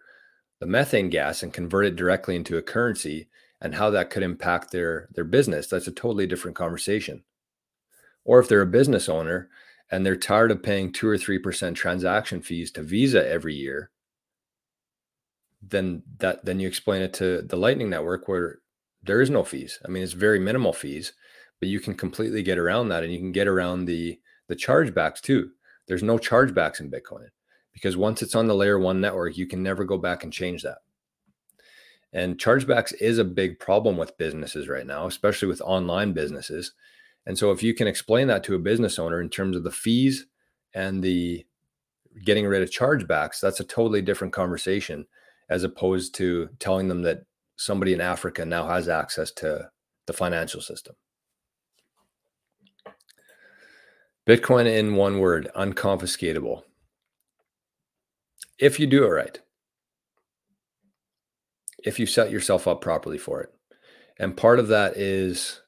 the 0.60 0.66
methane 0.66 1.10
gas 1.10 1.44
and 1.44 1.54
convert 1.54 1.86
it 1.86 1.96
directly 1.96 2.36
into 2.36 2.58
a 2.58 2.62
currency 2.62 3.30
and 3.62 3.76
how 3.76 3.90
that 3.90 4.10
could 4.10 4.24
impact 4.24 4.72
their 4.72 5.10
their 5.14 5.24
business 5.24 5.68
that's 5.68 5.88
a 5.88 5.92
totally 5.92 6.28
different 6.28 6.56
conversation 6.56 7.24
or 8.26 8.40
if 8.40 8.48
they're 8.48 8.62
a 8.62 8.68
business 8.68 9.10
owner 9.10 9.50
and 9.92 10.06
they're 10.06 10.16
tired 10.16 10.52
of 10.52 10.62
paying 10.64 10.92
2 10.92 11.08
or 11.08 11.18
3% 11.18 11.76
transaction 11.76 12.42
fees 12.42 12.72
to 12.72 12.82
visa 12.82 13.28
every 13.30 13.56
year 13.56 13.92
then 15.62 16.04
that 16.20 16.46
then 16.46 16.60
you 16.60 16.68
explain 16.68 17.02
it 17.02 17.14
to 17.14 17.42
the 17.42 17.58
lightning 17.58 17.90
network 17.90 18.28
where 18.28 18.60
there 19.02 19.22
is 19.22 19.30
no 19.30 19.44
fees 19.44 19.80
i 19.86 19.88
mean 19.88 20.04
it's 20.04 20.14
very 20.14 20.40
minimal 20.40 20.72
fees 20.72 21.14
but 21.60 21.68
you 21.68 21.80
can 21.80 21.96
completely 21.96 22.44
get 22.44 22.60
around 22.60 22.90
that 22.90 23.04
and 23.04 23.12
you 23.12 23.18
can 23.18 23.32
get 23.32 23.48
around 23.48 23.86
the 23.86 24.20
the 24.48 24.56
chargebacks 24.56 25.20
too 25.20 25.50
there's 25.88 26.04
no 26.04 26.18
chargebacks 26.18 26.80
in 26.80 26.92
bitcoin 26.92 27.28
because 27.78 27.96
once 27.96 28.24
it's 28.24 28.34
on 28.34 28.48
the 28.48 28.56
layer 28.56 28.80
one 28.80 29.00
network, 29.00 29.38
you 29.38 29.46
can 29.46 29.62
never 29.62 29.86
go 29.86 30.00
back 30.00 30.24
and 30.24 30.34
change 30.34 30.64
that. 30.64 30.80
And 32.12 32.40
chargebacks 32.40 32.92
is 33.00 33.20
a 33.20 33.24
big 33.24 33.60
problem 33.60 33.98
with 33.98 34.18
businesses 34.18 34.68
right 34.68 34.88
now, 34.88 35.06
especially 35.06 35.48
with 35.48 35.62
online 35.62 36.12
businesses. 36.12 36.72
And 37.28 37.38
so 37.38 37.52
if 37.52 37.62
you 37.62 37.76
can 37.76 37.88
explain 37.88 38.28
that 38.28 38.44
to 38.46 38.56
a 38.56 38.60
business 38.60 38.98
owner 38.98 39.22
in 39.22 39.30
terms 39.30 39.56
of 39.56 39.64
the 39.64 39.72
fees 39.72 40.26
and 40.74 41.04
the 41.04 41.46
getting 42.26 42.48
rid 42.48 42.64
of 42.64 42.72
chargebacks, 42.72 43.40
that's 43.40 43.60
a 43.60 43.66
totally 43.66 44.02
different 44.02 44.34
conversation 44.34 45.06
as 45.50 45.64
opposed 45.64 46.16
to 46.16 46.50
telling 46.58 46.88
them 46.88 47.04
that 47.04 47.20
somebody 47.58 47.94
in 47.94 48.02
Africa 48.02 48.46
now 48.46 48.68
has 48.68 48.90
access 48.90 49.32
to 49.34 49.70
the 50.08 50.14
financial 50.14 50.62
system. 50.62 50.96
Bitcoin 54.26 54.66
in 54.66 54.96
one 54.96 55.20
word, 55.20 55.50
unconfiscatable 55.56 56.64
if 58.60 58.80
you 58.80 58.88
do 58.88 59.04
it 59.04 59.10
right, 59.10 59.40
if 61.84 62.00
you 62.00 62.06
set 62.06 62.32
yourself 62.32 62.68
up 62.68 62.82
properly 62.82 63.18
for 63.18 63.42
it. 63.42 63.54
And 64.18 64.36
part 64.36 64.60
of 64.60 64.68
that 64.70 64.98
is 64.98 65.62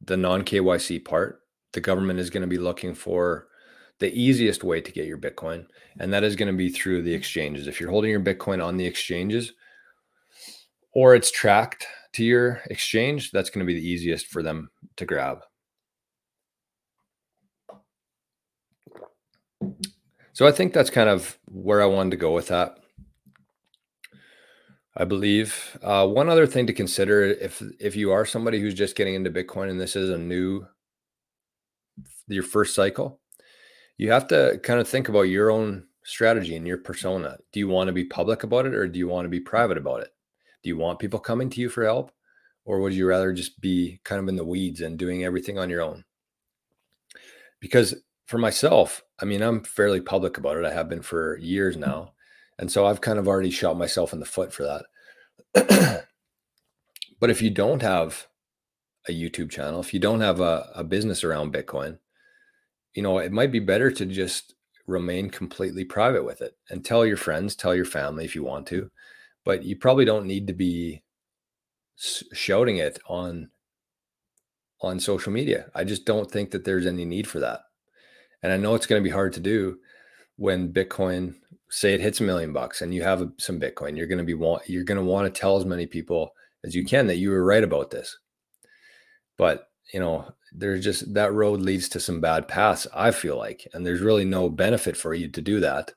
the 0.00 0.16
non 0.16 0.42
KYC 0.42 1.04
part. 1.04 1.40
The 1.72 1.80
government 1.80 2.18
is 2.18 2.30
going 2.30 2.42
to 2.42 2.46
be 2.46 2.58
looking 2.58 2.94
for 2.94 3.48
the 3.98 4.12
easiest 4.12 4.62
way 4.62 4.80
to 4.80 4.92
get 4.92 5.06
your 5.06 5.18
Bitcoin, 5.18 5.66
and 5.98 6.12
that 6.12 6.24
is 6.24 6.36
going 6.36 6.50
to 6.50 6.56
be 6.56 6.68
through 6.68 7.02
the 7.02 7.14
exchanges. 7.14 7.66
If 7.66 7.80
you're 7.80 7.90
holding 7.90 8.10
your 8.10 8.20
Bitcoin 8.20 8.64
on 8.64 8.76
the 8.76 8.86
exchanges 8.86 9.52
or 10.92 11.14
it's 11.14 11.30
tracked 11.30 11.86
to 12.14 12.24
your 12.24 12.62
exchange, 12.70 13.30
that's 13.30 13.50
going 13.50 13.66
to 13.66 13.70
be 13.70 13.78
the 13.78 13.86
easiest 13.86 14.26
for 14.26 14.42
them 14.42 14.70
to 14.96 15.04
grab. 15.04 15.40
So 20.32 20.46
I 20.46 20.52
think 20.52 20.72
that's 20.72 20.90
kind 20.90 21.08
of 21.08 21.38
where 21.46 21.82
I 21.82 21.86
wanted 21.86 22.10
to 22.10 22.16
go 22.18 22.32
with 22.32 22.48
that. 22.48 22.78
I 24.96 25.04
believe 25.04 25.78
uh, 25.82 26.06
one 26.06 26.30
other 26.30 26.46
thing 26.46 26.66
to 26.68 26.72
consider 26.72 27.24
if 27.24 27.62
if 27.78 27.96
you 27.96 28.12
are 28.12 28.24
somebody 28.24 28.60
who's 28.60 28.74
just 28.74 28.96
getting 28.96 29.14
into 29.14 29.30
Bitcoin 29.30 29.68
and 29.70 29.80
this 29.80 29.94
is 29.94 30.08
a 30.08 30.18
new 30.18 30.66
your 32.28 32.42
first 32.42 32.74
cycle, 32.74 33.20
you 33.98 34.10
have 34.10 34.26
to 34.28 34.58
kind 34.62 34.80
of 34.80 34.88
think 34.88 35.08
about 35.08 35.22
your 35.22 35.50
own 35.50 35.86
strategy 36.04 36.56
and 36.56 36.66
your 36.66 36.78
persona. 36.78 37.36
Do 37.52 37.60
you 37.60 37.68
want 37.68 37.88
to 37.88 37.92
be 37.92 38.04
public 38.04 38.42
about 38.42 38.66
it 38.66 38.74
or 38.74 38.88
do 38.88 38.98
you 38.98 39.08
want 39.08 39.26
to 39.26 39.30
be 39.30 39.40
private 39.40 39.76
about 39.76 40.00
it? 40.00 40.10
Do 40.62 40.68
you 40.68 40.76
want 40.76 40.98
people 40.98 41.18
coming 41.18 41.50
to 41.50 41.60
you 41.60 41.68
for 41.68 41.84
help 41.84 42.10
or 42.64 42.80
would 42.80 42.94
you 42.94 43.06
rather 43.06 43.32
just 43.32 43.60
be 43.60 44.00
kind 44.04 44.20
of 44.20 44.28
in 44.28 44.36
the 44.36 44.44
weeds 44.44 44.80
and 44.80 44.98
doing 44.98 45.24
everything 45.24 45.58
on 45.58 45.68
your 45.68 45.82
own? 45.82 46.04
Because 47.60 47.94
for 48.26 48.38
myself, 48.38 49.02
I 49.20 49.24
mean, 49.24 49.42
I'm 49.42 49.62
fairly 49.62 50.00
public 50.00 50.38
about 50.38 50.56
it. 50.56 50.64
I 50.64 50.72
have 50.72 50.88
been 50.88 51.02
for 51.02 51.38
years 51.38 51.76
now. 51.76 52.12
And 52.58 52.70
so 52.70 52.86
I've 52.86 53.00
kind 53.00 53.18
of 53.18 53.28
already 53.28 53.50
shot 53.50 53.76
myself 53.76 54.12
in 54.12 54.20
the 54.20 54.26
foot 54.26 54.52
for 54.52 54.82
that. 55.54 56.04
but 57.20 57.30
if 57.30 57.42
you 57.42 57.50
don't 57.50 57.82
have 57.82 58.26
a 59.08 59.12
YouTube 59.12 59.50
channel, 59.50 59.80
if 59.80 59.92
you 59.92 60.00
don't 60.00 60.20
have 60.20 60.40
a, 60.40 60.70
a 60.74 60.84
business 60.84 61.22
around 61.22 61.52
Bitcoin, 61.52 61.98
you 62.94 63.02
know, 63.02 63.18
it 63.18 63.32
might 63.32 63.52
be 63.52 63.60
better 63.60 63.90
to 63.90 64.06
just 64.06 64.54
remain 64.86 65.30
completely 65.30 65.84
private 65.84 66.24
with 66.24 66.40
it 66.40 66.56
and 66.70 66.84
tell 66.84 67.04
your 67.04 67.16
friends, 67.16 67.54
tell 67.54 67.74
your 67.74 67.84
family 67.84 68.24
if 68.24 68.34
you 68.34 68.42
want 68.42 68.66
to, 68.68 68.90
but 69.44 69.64
you 69.64 69.76
probably 69.76 70.04
don't 70.04 70.26
need 70.26 70.46
to 70.46 70.52
be 70.54 71.02
shouting 72.32 72.76
it 72.76 72.98
on 73.08 73.50
on 74.82 75.00
social 75.00 75.32
media. 75.32 75.70
I 75.74 75.84
just 75.84 76.04
don't 76.04 76.30
think 76.30 76.50
that 76.50 76.64
there's 76.64 76.86
any 76.86 77.04
need 77.04 77.26
for 77.26 77.40
that. 77.40 77.60
And 78.42 78.52
I 78.52 78.58
know 78.58 78.74
it's 78.74 78.86
going 78.86 79.02
to 79.02 79.08
be 79.08 79.12
hard 79.12 79.32
to 79.32 79.40
do 79.40 79.78
when 80.36 80.72
Bitcoin, 80.72 81.34
say 81.68 81.94
it 81.94 82.00
hits 82.00 82.20
a 82.20 82.24
million 82.24 82.52
bucks 82.52 82.82
and 82.82 82.94
you 82.94 83.02
have 83.02 83.28
some 83.38 83.60
Bitcoin, 83.60 83.96
you're 83.96 84.06
going 84.06 84.18
to 84.18 84.24
be 84.24 84.34
want, 84.34 84.68
you're 84.68 84.84
going 84.84 84.98
to 84.98 85.04
want 85.04 85.32
to 85.32 85.40
tell 85.40 85.56
as 85.56 85.64
many 85.64 85.86
people 85.86 86.32
as 86.64 86.74
you 86.74 86.84
can 86.84 87.06
that 87.06 87.16
you 87.16 87.30
were 87.30 87.44
right 87.44 87.64
about 87.64 87.90
this. 87.90 88.18
But, 89.36 89.68
you 89.92 90.00
know, 90.00 90.32
there's 90.52 90.84
just 90.84 91.12
that 91.14 91.32
road 91.32 91.60
leads 91.60 91.88
to 91.90 92.00
some 92.00 92.20
bad 92.20 92.48
paths, 92.48 92.86
I 92.94 93.10
feel 93.10 93.36
like, 93.36 93.66
and 93.72 93.84
there's 93.84 94.00
really 94.00 94.24
no 94.24 94.48
benefit 94.48 94.96
for 94.96 95.14
you 95.14 95.28
to 95.28 95.42
do 95.42 95.60
that. 95.60 95.92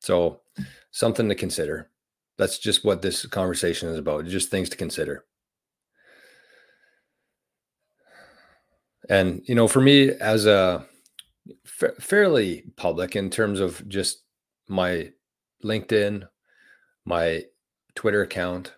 So, 0.00 0.40
something 0.90 1.28
to 1.28 1.34
consider. 1.34 1.90
That's 2.38 2.58
just 2.58 2.84
what 2.84 3.02
this 3.02 3.26
conversation 3.26 3.88
is 3.88 3.98
about, 3.98 4.26
just 4.26 4.50
things 4.50 4.68
to 4.70 4.76
consider. 4.76 5.24
And, 9.08 9.42
you 9.46 9.54
know, 9.54 9.68
for 9.68 9.80
me 9.80 10.10
as 10.10 10.46
a 10.46 10.86
fairly 11.64 12.64
public 12.76 13.16
in 13.16 13.30
terms 13.30 13.60
of 13.60 13.86
just 13.88 14.22
my 14.68 15.12
LinkedIn, 15.64 16.28
my 17.04 17.44
Twitter 17.94 18.22
account. 18.22 18.74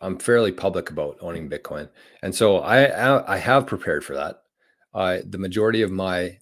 I'm 0.00 0.18
fairly 0.18 0.52
public 0.52 0.90
about 0.90 1.16
owning 1.20 1.48
Bitcoin, 1.48 1.88
and 2.22 2.34
so 2.34 2.58
I 2.58 3.34
I 3.34 3.38
have 3.38 3.66
prepared 3.66 4.04
for 4.04 4.14
that. 4.14 4.42
The 5.30 5.38
majority 5.38 5.82
of 5.82 5.90
my 5.90 6.38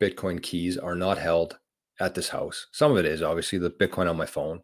Bitcoin 0.00 0.42
keys 0.42 0.76
are 0.76 0.94
not 0.94 1.18
held 1.18 1.58
at 1.98 2.14
this 2.14 2.28
house. 2.28 2.66
Some 2.72 2.92
of 2.92 2.98
it 2.98 3.06
is 3.06 3.22
obviously 3.22 3.58
the 3.58 3.70
Bitcoin 3.70 4.10
on 4.10 4.16
my 4.18 4.26
phone, 4.26 4.60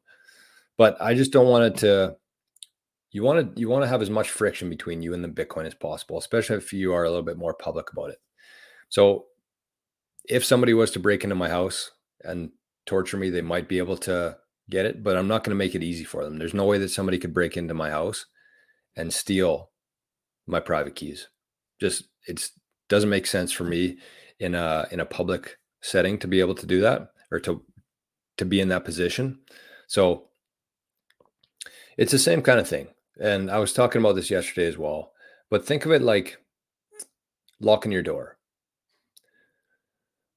but 0.77 1.01
I 1.01 1.15
just 1.15 1.33
don't 1.33 1.49
want 1.49 1.65
it 1.65 1.77
to. 1.79 2.17
You 3.11 3.23
want 3.23 3.55
to 3.55 3.61
you 3.61 3.69
want 3.69 3.85
to 3.85 3.89
have 3.89 4.03
as 4.03 4.11
much 4.11 4.31
friction 4.31 4.69
between 4.71 5.03
you 5.03 5.15
and 5.15 5.23
the 5.23 5.29
Bitcoin 5.29 5.67
as 5.67 5.75
possible, 5.75 6.19
especially 6.19 6.57
if 6.57 6.73
you 6.73 6.93
are 6.93 7.05
a 7.05 7.09
little 7.09 7.25
bit 7.25 7.39
more 7.39 7.55
public 7.55 7.93
about 7.93 8.11
it. 8.11 8.19
So 8.89 9.27
if 10.25 10.45
somebody 10.45 10.75
was 10.75 10.91
to 10.93 11.01
break 11.01 11.25
into 11.25 11.37
my 11.37 11.49
house 11.49 11.91
and 12.23 12.51
torture 12.87 13.17
me, 13.17 13.31
they 13.31 13.43
might 13.43 13.69
be 13.69 13.79
able 13.79 13.97
to 13.99 14.37
get 14.71 14.87
it, 14.87 15.03
but 15.03 15.17
I'm 15.17 15.29
not 15.29 15.45
going 15.45 15.51
to 15.51 15.65
make 15.65 15.75
it 15.75 15.83
easy 15.83 16.05
for 16.05 16.25
them. 16.25 16.39
There's 16.39 16.55
no 16.55 16.65
way 16.65 16.79
that 16.79 16.91
somebody 16.91 17.19
could 17.19 17.35
break 17.35 17.57
into 17.57 17.75
my 17.75 17.91
house 17.91 18.27
and 18.97 19.13
steal 19.13 19.71
my 20.47 20.61
private 20.61 20.95
keys. 20.95 21.29
Just 21.81 22.05
it's 22.27 22.53
doesn't 22.89 23.11
make 23.11 23.27
sense 23.27 23.53
for 23.53 23.65
me 23.65 23.99
in 24.39 24.55
a 24.55 24.87
in 24.91 25.01
a 25.01 25.07
public 25.07 25.59
setting 25.81 26.19
to 26.19 26.29
be 26.29 26.41
able 26.41 26.55
to 26.55 26.67
do 26.67 26.81
that 26.81 27.09
or 27.31 27.41
to 27.41 27.65
to 28.39 28.45
be 28.45 28.61
in 28.61 28.69
that 28.69 28.85
position. 28.85 29.41
So 29.89 30.29
it's 31.97 32.13
the 32.13 32.19
same 32.19 32.43
kind 32.43 32.61
of 32.61 32.69
thing. 32.69 32.89
And 33.21 33.51
I 33.51 33.59
was 33.59 33.73
talking 33.73 34.01
about 34.01 34.15
this 34.17 34.31
yesterday 34.31 34.67
as 34.67 34.79
well. 34.79 35.13
But 35.51 35.67
think 35.67 35.85
of 35.85 35.93
it 35.93 36.03
like 36.03 36.39
locking 37.61 37.93
your 37.93 38.03
door. 38.03 38.39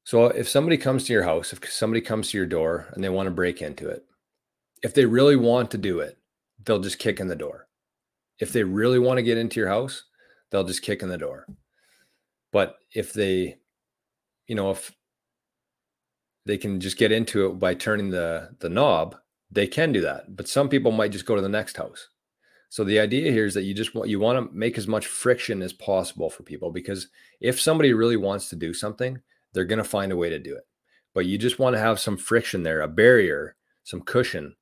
So 0.05 0.27
if 0.27 0.47
somebody 0.47 0.77
comes 0.77 1.03
to 1.05 1.13
your 1.13 1.23
house, 1.23 1.51
if 1.51 1.71
somebody 1.71 1.99
comes 1.99 2.29
to 2.29 2.37
your 2.37 2.45
door 2.45 2.87
and 2.93 3.03
they 3.03 3.09
want 3.09 3.25
to 3.25 3.31
break 3.31 3.63
into 3.63 3.89
it, 3.89 4.05
if 4.83 4.93
they 4.93 5.05
really 5.05 5.35
want 5.35 5.71
to 5.71 5.79
do 5.79 5.99
it, 5.99 6.19
they'll 6.63 6.79
just 6.79 6.99
kick 6.99 7.19
in 7.19 7.27
the 7.27 7.35
door. 7.35 7.67
If 8.39 8.53
they 8.53 8.63
really 8.63 8.99
want 8.99 9.17
to 9.17 9.23
get 9.23 9.39
into 9.39 9.59
your 9.59 9.69
house, 9.69 10.03
they'll 10.51 10.63
just 10.63 10.83
kick 10.83 11.01
in 11.01 11.09
the 11.09 11.17
door. 11.17 11.47
But 12.51 12.75
if 12.93 13.13
they, 13.13 13.57
you 14.45 14.53
know, 14.53 14.69
if 14.69 14.95
they 16.45 16.59
can 16.59 16.79
just 16.79 16.97
get 16.97 17.11
into 17.11 17.47
it 17.47 17.59
by 17.59 17.73
turning 17.73 18.11
the 18.11 18.51
the 18.59 18.69
knob, 18.69 19.15
they 19.49 19.65
can 19.65 19.91
do 19.91 20.01
that. 20.01 20.35
But 20.35 20.47
some 20.47 20.69
people 20.69 20.91
might 20.91 21.13
just 21.13 21.25
go 21.25 21.35
to 21.35 21.41
the 21.41 21.49
next 21.49 21.77
house. 21.77 22.09
So 22.69 22.83
the 22.83 22.99
idea 22.99 23.31
here 23.31 23.45
is 23.45 23.55
that 23.55 23.63
you 23.63 23.73
just 23.73 23.95
want 23.95 24.07
you 24.07 24.19
want 24.19 24.37
to 24.37 24.55
make 24.55 24.77
as 24.77 24.87
much 24.87 25.07
friction 25.07 25.63
as 25.63 25.73
possible 25.73 26.29
for 26.29 26.43
people 26.43 26.71
because 26.71 27.07
if 27.41 27.59
somebody 27.59 27.93
really 27.93 28.17
wants 28.17 28.49
to 28.49 28.55
do 28.55 28.71
something, 28.71 29.19
they're 29.55 29.65
going 29.65 29.79
to 29.79 29.83
find 29.83 30.11
a 30.11 30.17
way 30.17 30.29
to 30.29 30.37
do 30.37 30.55
it. 30.55 30.67
But 31.15 31.25
you 31.25 31.39
just 31.39 31.57
want 31.57 31.75
to 31.75 31.79
have 31.79 31.99
some 31.99 32.17
friction 32.17 32.61
there, 32.61 32.81
a 32.81 32.87
barrier, 32.87 33.55
some 33.83 34.01
cushion 34.01 34.55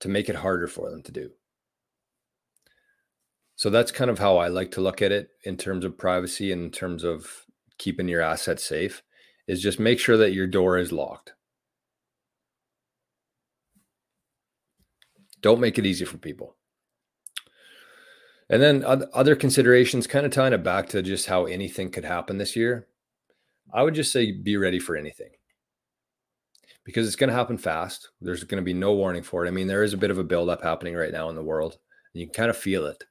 to 0.00 0.08
make 0.08 0.28
it 0.28 0.36
harder 0.36 0.68
for 0.68 0.90
them 0.90 1.02
to 1.02 1.12
do. 1.12 1.30
So 3.56 3.70
that's 3.70 3.92
kind 3.92 4.10
of 4.10 4.18
how 4.18 4.38
I 4.38 4.48
like 4.48 4.70
to 4.72 4.80
look 4.80 5.02
at 5.02 5.12
it 5.12 5.30
in 5.44 5.56
terms 5.56 5.84
of 5.84 5.98
privacy 5.98 6.52
and 6.52 6.62
in 6.62 6.70
terms 6.70 7.04
of 7.04 7.44
keeping 7.78 8.08
your 8.08 8.20
assets 8.20 8.64
safe 8.64 9.02
is 9.46 9.60
just 9.60 9.78
make 9.78 9.98
sure 9.98 10.16
that 10.16 10.32
your 10.32 10.46
door 10.46 10.78
is 10.78 10.92
locked. 10.92 11.34
Don't 15.40 15.60
make 15.60 15.78
it 15.78 15.86
easy 15.86 16.04
for 16.04 16.16
people. 16.16 16.56
And 18.48 18.62
then 18.62 18.84
other 18.86 19.36
considerations, 19.36 20.06
kind 20.06 20.26
of 20.26 20.32
tying 20.32 20.52
it 20.52 20.62
back 20.62 20.88
to 20.90 21.02
just 21.02 21.26
how 21.26 21.46
anything 21.46 21.90
could 21.90 22.04
happen 22.04 22.38
this 22.38 22.56
year. 22.56 22.86
I 23.74 23.82
would 23.82 23.94
just 23.94 24.12
say 24.12 24.30
be 24.30 24.56
ready 24.56 24.78
for 24.78 24.96
anything 24.96 25.30
because 26.84 27.06
it's 27.06 27.16
going 27.16 27.28
to 27.28 27.36
happen 27.36 27.58
fast. 27.58 28.10
There's 28.20 28.44
going 28.44 28.62
to 28.62 28.64
be 28.64 28.72
no 28.72 28.92
warning 28.92 29.24
for 29.24 29.44
it. 29.44 29.48
I 29.48 29.50
mean, 29.50 29.66
there 29.66 29.82
is 29.82 29.92
a 29.92 29.98
bit 29.98 30.12
of 30.12 30.18
a 30.18 30.24
buildup 30.24 30.62
happening 30.62 30.94
right 30.94 31.12
now 31.12 31.28
in 31.28 31.34
the 31.34 31.42
world, 31.42 31.78
and 32.12 32.20
you 32.20 32.26
can 32.26 32.34
kind 32.34 32.50
of 32.50 32.56
feel 32.56 32.86
it, 32.86 33.02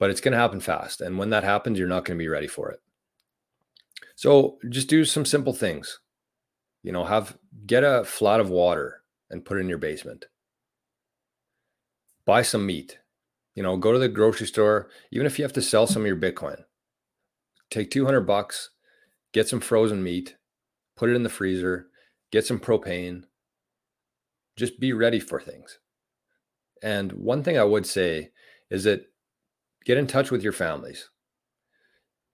but 0.00 0.10
it's 0.10 0.20
going 0.20 0.32
to 0.32 0.38
happen 0.38 0.60
fast. 0.60 1.00
And 1.00 1.16
when 1.16 1.30
that 1.30 1.44
happens, 1.44 1.78
you're 1.78 1.86
not 1.86 2.04
going 2.04 2.18
to 2.18 2.22
be 2.22 2.28
ready 2.28 2.48
for 2.48 2.70
it. 2.70 2.80
So 4.16 4.58
just 4.68 4.88
do 4.88 5.04
some 5.04 5.24
simple 5.24 5.52
things. 5.52 6.00
You 6.82 6.92
know, 6.92 7.04
have 7.04 7.38
get 7.66 7.84
a 7.84 8.04
flat 8.04 8.40
of 8.40 8.50
water 8.50 9.02
and 9.30 9.44
put 9.44 9.58
it 9.58 9.60
in 9.60 9.68
your 9.68 9.78
basement. 9.78 10.26
Buy 12.24 12.42
some 12.42 12.66
meat. 12.66 12.98
You 13.54 13.62
know, 13.62 13.76
go 13.76 13.92
to 13.92 13.98
the 13.98 14.08
grocery 14.08 14.46
store, 14.46 14.88
even 15.10 15.26
if 15.26 15.38
you 15.38 15.44
have 15.44 15.52
to 15.52 15.62
sell 15.62 15.86
some 15.86 16.02
of 16.02 16.06
your 16.06 16.16
Bitcoin. 16.16 16.64
Take 17.70 17.90
200 17.90 18.22
bucks, 18.22 18.70
get 19.32 19.48
some 19.48 19.60
frozen 19.60 20.02
meat, 20.02 20.36
put 20.96 21.10
it 21.10 21.14
in 21.16 21.22
the 21.22 21.28
freezer, 21.28 21.88
get 22.30 22.46
some 22.46 22.60
propane. 22.60 23.24
Just 24.56 24.78
be 24.80 24.92
ready 24.92 25.20
for 25.20 25.40
things. 25.40 25.78
And 26.82 27.12
one 27.12 27.42
thing 27.42 27.58
I 27.58 27.64
would 27.64 27.86
say 27.86 28.30
is 28.70 28.84
that 28.84 29.06
get 29.84 29.96
in 29.96 30.06
touch 30.06 30.30
with 30.30 30.42
your 30.42 30.52
families. 30.52 31.08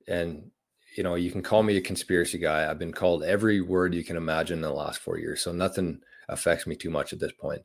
And 0.09 0.51
you 0.97 1.03
know, 1.03 1.15
you 1.15 1.31
can 1.31 1.43
call 1.43 1.63
me 1.63 1.77
a 1.77 1.83
conspiracy 1.83 2.39
guy. 2.39 2.69
I've 2.69 2.79
been 2.79 2.93
called 2.93 3.23
every 3.23 3.61
word 3.61 3.95
you 3.95 4.03
can 4.03 4.17
imagine 4.17 4.59
in 4.59 4.63
the 4.63 4.73
last 4.73 4.99
4 5.01 5.19
years, 5.19 5.43
so 5.43 5.53
nothing 5.53 6.01
affects 6.29 6.67
me 6.67 6.75
too 6.75 6.89
much 6.89 7.13
at 7.13 7.19
this 7.19 7.33
point. 7.33 7.63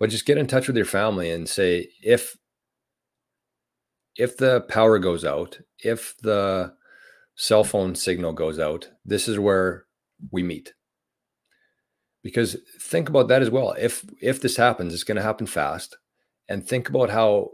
But 0.00 0.10
just 0.10 0.26
get 0.26 0.36
in 0.36 0.48
touch 0.48 0.66
with 0.66 0.76
your 0.76 0.84
family 0.84 1.30
and 1.30 1.48
say 1.48 1.90
if 2.02 2.36
if 4.16 4.36
the 4.36 4.62
power 4.62 4.98
goes 4.98 5.24
out, 5.24 5.58
if 5.78 6.16
the 6.18 6.74
cell 7.34 7.64
phone 7.64 7.94
signal 7.94 8.32
goes 8.32 8.58
out, 8.58 8.88
this 9.04 9.28
is 9.28 9.38
where 9.38 9.86
we 10.30 10.42
meet. 10.42 10.74
Because 12.22 12.56
think 12.80 13.08
about 13.08 13.28
that 13.28 13.42
as 13.42 13.50
well. 13.50 13.72
If 13.72 14.04
if 14.20 14.40
this 14.40 14.56
happens, 14.56 14.94
it's 14.94 15.04
going 15.04 15.16
to 15.16 15.22
happen 15.22 15.46
fast. 15.46 15.96
And 16.48 16.66
think 16.66 16.88
about 16.88 17.10
how 17.10 17.50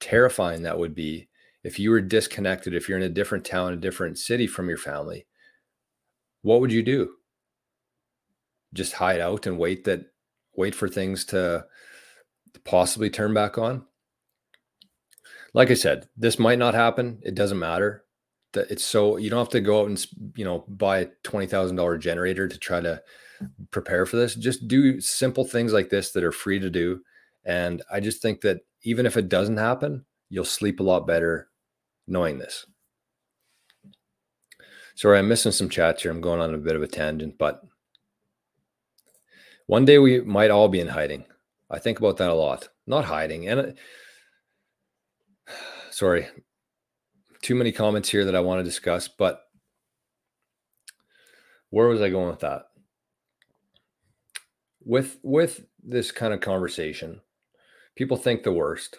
terrifying 0.00 0.62
that 0.62 0.78
would 0.78 0.94
be 0.94 1.28
if 1.62 1.78
you 1.78 1.90
were 1.90 2.00
disconnected, 2.00 2.74
if 2.74 2.88
you're 2.88 2.98
in 2.98 3.04
a 3.04 3.08
different 3.10 3.44
town, 3.44 3.72
a 3.72 3.76
different 3.76 4.18
city 4.18 4.46
from 4.46 4.68
your 4.68 4.78
family. 4.78 5.26
What 6.42 6.60
would 6.60 6.72
you 6.72 6.82
do? 6.82 7.10
Just 8.72 8.94
hide 8.94 9.20
out 9.20 9.46
and 9.46 9.58
wait 9.58 9.84
that 9.84 10.06
wait 10.56 10.74
for 10.74 10.88
things 10.88 11.24
to 11.26 11.66
possibly 12.64 13.10
turn 13.10 13.34
back 13.34 13.58
on? 13.58 13.84
Like 15.52 15.70
I 15.70 15.74
said, 15.74 16.08
this 16.16 16.38
might 16.38 16.58
not 16.58 16.74
happen. 16.74 17.20
It 17.22 17.34
doesn't 17.34 17.58
matter 17.58 18.04
that 18.52 18.70
it's 18.70 18.84
so 18.84 19.16
you 19.16 19.30
don't 19.30 19.38
have 19.38 19.48
to 19.50 19.60
go 19.60 19.82
out 19.82 19.88
and 19.88 20.06
you 20.36 20.44
know 20.44 20.64
buy 20.68 20.98
a 21.00 21.08
twenty 21.22 21.46
thousand 21.46 21.76
dollar 21.76 21.98
generator 21.98 22.48
to 22.48 22.58
try 22.58 22.80
to 22.80 23.02
prepare 23.70 24.06
for 24.06 24.16
this. 24.16 24.34
Just 24.34 24.68
do 24.68 25.00
simple 25.00 25.44
things 25.44 25.72
like 25.72 25.90
this 25.90 26.12
that 26.12 26.24
are 26.24 26.32
free 26.32 26.58
to 26.58 26.70
do, 26.70 27.00
and 27.44 27.82
I 27.92 28.00
just 28.00 28.22
think 28.22 28.40
that 28.42 28.60
even 28.82 29.06
if 29.06 29.16
it 29.16 29.28
doesn't 29.28 29.56
happen, 29.58 30.04
you'll 30.30 30.44
sleep 30.44 30.80
a 30.80 30.84
lot 30.84 31.06
better 31.06 31.48
knowing 32.06 32.38
this. 32.38 32.66
Sorry, 34.94 35.18
I'm 35.18 35.28
missing 35.28 35.52
some 35.52 35.68
chats 35.68 36.02
here. 36.02 36.10
I'm 36.10 36.20
going 36.20 36.40
on 36.40 36.54
a 36.54 36.58
bit 36.58 36.74
of 36.74 36.82
a 36.82 36.88
tangent, 36.88 37.38
but 37.38 37.62
one 39.66 39.84
day 39.84 39.98
we 39.98 40.20
might 40.20 40.50
all 40.50 40.68
be 40.68 40.80
in 40.80 40.88
hiding. 40.88 41.24
I 41.70 41.78
think 41.78 41.98
about 41.98 42.16
that 42.16 42.30
a 42.30 42.34
lot. 42.34 42.68
Not 42.86 43.04
hiding, 43.04 43.48
and 43.48 43.78
sorry, 45.90 46.26
too 47.42 47.54
many 47.54 47.72
comments 47.72 48.08
here 48.08 48.24
that 48.24 48.36
I 48.36 48.40
want 48.40 48.60
to 48.60 48.64
discuss, 48.64 49.08
but 49.08 49.42
where 51.70 51.88
was 51.88 52.00
I 52.00 52.10
going 52.10 52.28
with 52.28 52.40
that? 52.40 52.62
With 54.84 55.18
with 55.22 55.66
this 55.82 56.10
kind 56.10 56.32
of 56.32 56.40
conversation, 56.40 57.20
people 57.94 58.16
think 58.16 58.42
the 58.42 58.52
worst, 58.52 58.98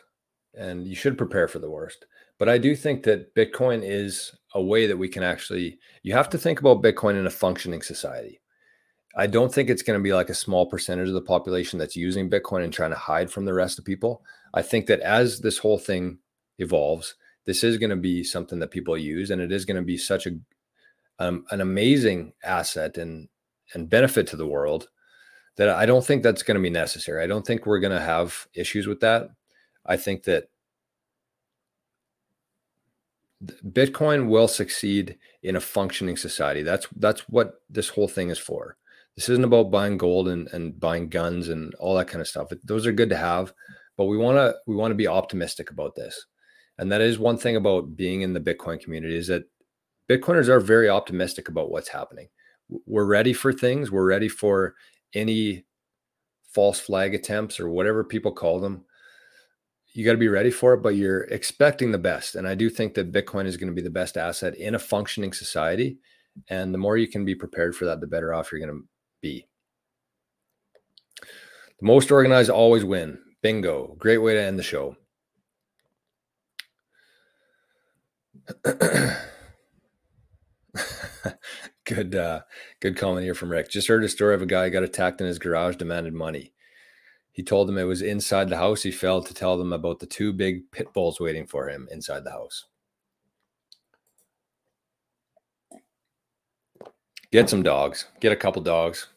and 0.53 0.87
you 0.87 0.95
should 0.95 1.17
prepare 1.17 1.47
for 1.47 1.59
the 1.59 1.69
worst. 1.69 2.05
But 2.37 2.49
I 2.49 2.57
do 2.57 2.75
think 2.75 3.03
that 3.03 3.35
Bitcoin 3.35 3.81
is 3.83 4.33
a 4.53 4.61
way 4.61 4.87
that 4.87 4.97
we 4.97 5.09
can 5.09 5.23
actually 5.23 5.79
you 6.03 6.13
have 6.13 6.29
to 6.29 6.37
think 6.37 6.59
about 6.59 6.83
Bitcoin 6.83 7.19
in 7.19 7.25
a 7.25 7.31
functioning 7.31 7.81
society. 7.81 8.39
I 9.15 9.27
don't 9.27 9.53
think 9.53 9.69
it's 9.69 9.81
going 9.81 9.99
to 9.99 10.03
be 10.03 10.13
like 10.13 10.29
a 10.29 10.35
small 10.35 10.67
percentage 10.67 11.07
of 11.07 11.15
the 11.15 11.21
population 11.21 11.79
that's 11.79 11.95
using 11.95 12.29
Bitcoin 12.29 12.63
and 12.63 12.71
trying 12.71 12.91
to 12.91 12.97
hide 12.97 13.31
from 13.31 13.45
the 13.45 13.53
rest 13.53 13.79
of 13.79 13.85
people. 13.85 14.23
I 14.53 14.61
think 14.61 14.85
that 14.85 14.99
as 14.99 15.39
this 15.39 15.57
whole 15.57 15.79
thing 15.79 16.19
evolves, 16.59 17.15
this 17.49 17.63
is 17.63 17.77
going 17.77 17.89
to 17.89 17.95
be 17.95 18.23
something 18.23 18.59
that 18.59 18.69
people 18.69 18.95
use, 18.95 19.31
and 19.31 19.41
it 19.41 19.51
is 19.51 19.65
going 19.65 19.75
to 19.75 19.81
be 19.81 19.97
such 19.97 20.27
a 20.27 20.37
um, 21.17 21.45
an 21.49 21.61
amazing 21.61 22.31
asset 22.43 22.99
and 22.99 23.27
and 23.73 23.89
benefit 23.89 24.27
to 24.27 24.37
the 24.37 24.45
world 24.45 24.87
that 25.57 25.67
I 25.67 25.87
don't 25.87 26.05
think 26.05 26.21
that's 26.21 26.43
going 26.43 26.57
to 26.57 26.61
be 26.61 26.69
necessary. 26.69 27.23
I 27.23 27.27
don't 27.27 27.43
think 27.43 27.65
we're 27.65 27.79
going 27.79 27.97
to 27.97 28.05
have 28.05 28.45
issues 28.53 28.85
with 28.85 28.99
that. 28.99 29.29
I 29.83 29.97
think 29.97 30.25
that 30.25 30.43
Bitcoin 33.43 34.29
will 34.29 34.47
succeed 34.47 35.17
in 35.41 35.55
a 35.55 35.59
functioning 35.59 36.17
society. 36.17 36.61
That's 36.61 36.85
that's 36.97 37.21
what 37.29 37.61
this 37.67 37.89
whole 37.89 38.07
thing 38.07 38.29
is 38.29 38.37
for. 38.37 38.77
This 39.15 39.27
isn't 39.27 39.43
about 39.43 39.71
buying 39.71 39.97
gold 39.97 40.27
and, 40.27 40.47
and 40.49 40.79
buying 40.79 41.09
guns 41.09 41.49
and 41.49 41.73
all 41.79 41.97
that 41.97 42.09
kind 42.09 42.21
of 42.21 42.27
stuff. 42.27 42.49
Those 42.63 42.85
are 42.85 42.91
good 42.91 43.09
to 43.09 43.17
have, 43.17 43.53
but 43.97 44.05
we 44.05 44.17
want 44.17 44.37
to 44.37 44.55
we 44.67 44.75
want 44.75 44.91
to 44.91 45.03
be 45.03 45.07
optimistic 45.07 45.71
about 45.71 45.95
this. 45.95 46.27
And 46.79 46.89
that 46.93 47.01
is 47.01 47.19
one 47.19 47.37
thing 47.37 47.57
about 47.57 47.97
being 47.97 48.21
in 48.21 48.31
the 48.31 48.39
Bitcoin 48.39 48.81
community 48.81 49.17
is 49.17 49.27
that 49.27 49.43
Bitcoiners 50.09 50.47
are 50.47 50.61
very 50.61 50.89
optimistic 50.89 51.49
about 51.49 51.69
what's 51.69 51.89
happening. 51.89 52.29
We're 52.85 53.05
ready 53.05 53.33
for 53.33 53.51
things. 53.51 53.91
We're 53.91 54.07
ready 54.07 54.29
for 54.29 54.75
any 55.13 55.65
false 56.53 56.79
flag 56.79 57.13
attempts 57.13 57.59
or 57.59 57.69
whatever 57.69 58.05
people 58.05 58.31
call 58.31 58.61
them. 58.61 58.85
You 59.91 60.05
got 60.05 60.13
to 60.13 60.17
be 60.17 60.29
ready 60.29 60.51
for 60.51 60.73
it, 60.73 60.81
but 60.81 60.95
you're 60.95 61.23
expecting 61.23 61.91
the 61.91 61.97
best. 61.97 62.35
And 62.35 62.47
I 62.47 62.55
do 62.55 62.69
think 62.69 62.93
that 62.93 63.11
Bitcoin 63.11 63.45
is 63.45 63.57
going 63.57 63.69
to 63.69 63.75
be 63.75 63.81
the 63.81 63.89
best 63.89 64.15
asset 64.15 64.55
in 64.55 64.75
a 64.75 64.79
functioning 64.79 65.33
society. 65.33 65.97
And 66.47 66.73
the 66.73 66.77
more 66.77 66.95
you 66.95 67.09
can 67.09 67.25
be 67.25 67.35
prepared 67.35 67.75
for 67.75 67.83
that, 67.85 67.99
the 67.99 68.07
better 68.07 68.33
off 68.33 68.53
you're 68.53 68.61
going 68.61 68.73
to 68.73 68.87
be. 69.21 69.45
The 71.21 71.85
most 71.85 72.09
organized 72.09 72.49
always 72.49 72.85
win. 72.85 73.19
Bingo. 73.41 73.95
Great 73.99 74.19
way 74.19 74.33
to 74.33 74.41
end 74.41 74.57
the 74.57 74.63
show. 74.63 74.95
good, 81.85 82.15
uh, 82.15 82.41
good 82.79 82.97
comment 82.97 83.23
here 83.23 83.35
from 83.35 83.51
Rick. 83.51 83.69
Just 83.69 83.87
heard 83.87 84.03
a 84.03 84.09
story 84.09 84.35
of 84.35 84.41
a 84.41 84.47
guy 84.47 84.69
got 84.69 84.83
attacked 84.83 85.21
in 85.21 85.27
his 85.27 85.39
garage, 85.39 85.75
demanded 85.75 86.13
money. 86.13 86.53
He 87.31 87.43
told 87.43 87.67
them 87.67 87.77
it 87.77 87.83
was 87.83 88.01
inside 88.01 88.49
the 88.49 88.57
house. 88.57 88.83
He 88.83 88.91
failed 88.91 89.25
to 89.27 89.33
tell 89.33 89.57
them 89.57 89.71
about 89.71 89.99
the 89.99 90.05
two 90.05 90.33
big 90.33 90.71
pit 90.71 90.93
bulls 90.93 91.19
waiting 91.19 91.47
for 91.47 91.69
him 91.69 91.87
inside 91.91 92.23
the 92.23 92.31
house. 92.31 92.65
Get 97.31 97.49
some 97.49 97.63
dogs. 97.63 98.07
Get 98.19 98.31
a 98.31 98.35
couple 98.35 98.61
dogs. 98.61 99.07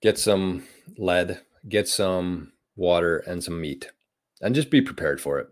Get 0.00 0.18
some 0.18 0.64
lead. 0.96 1.42
Get 1.68 1.88
some 1.88 2.52
water 2.76 3.18
and 3.18 3.42
some 3.42 3.60
meat. 3.60 3.90
And 4.40 4.54
just 4.54 4.70
be 4.70 4.80
prepared 4.80 5.20
for 5.20 5.40
it. 5.40 5.48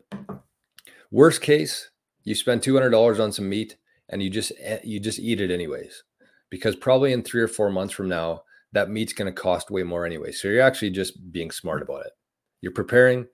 Worst 1.11 1.42
case, 1.42 1.90
you 2.27 2.35
spend 2.35 2.61
$200 2.61 3.20
on 3.20 3.33
some 3.33 3.49
meat 3.49 3.77
and 4.09 4.22
you 4.22 4.29
just 4.29 4.53
eh, 4.61 4.81
you 4.85 5.01
just 5.01 5.20
eat 5.20 5.41
it 5.41 5.51
anyways. 5.51 6.03
Because 6.51 6.77
probably 6.77 7.12
in 7.12 7.22
3 7.22 7.41
or 7.41 7.49
4 7.49 7.70
months 7.70 7.95
from 7.95 8.09
now, 8.09 8.43
that 8.72 8.91
meat's 8.91 9.12
going 9.12 9.33
to 9.33 9.41
cost 9.41 9.70
way 9.70 9.85
more 9.85 10.05
anyway. 10.05 10.33
So 10.33 10.49
you're 10.49 10.61
actually 10.61 10.91
just 10.91 11.33
being 11.33 11.51
smart 11.51 11.83
about 11.83 12.05
it. 12.05 12.12
You're 12.61 12.72
preparing 12.72 13.27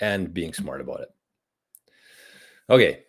and 0.00 0.32
being 0.32 0.54
smart 0.54 0.80
about 0.80 1.00
it. 1.00 1.08
Okay, 2.70 3.00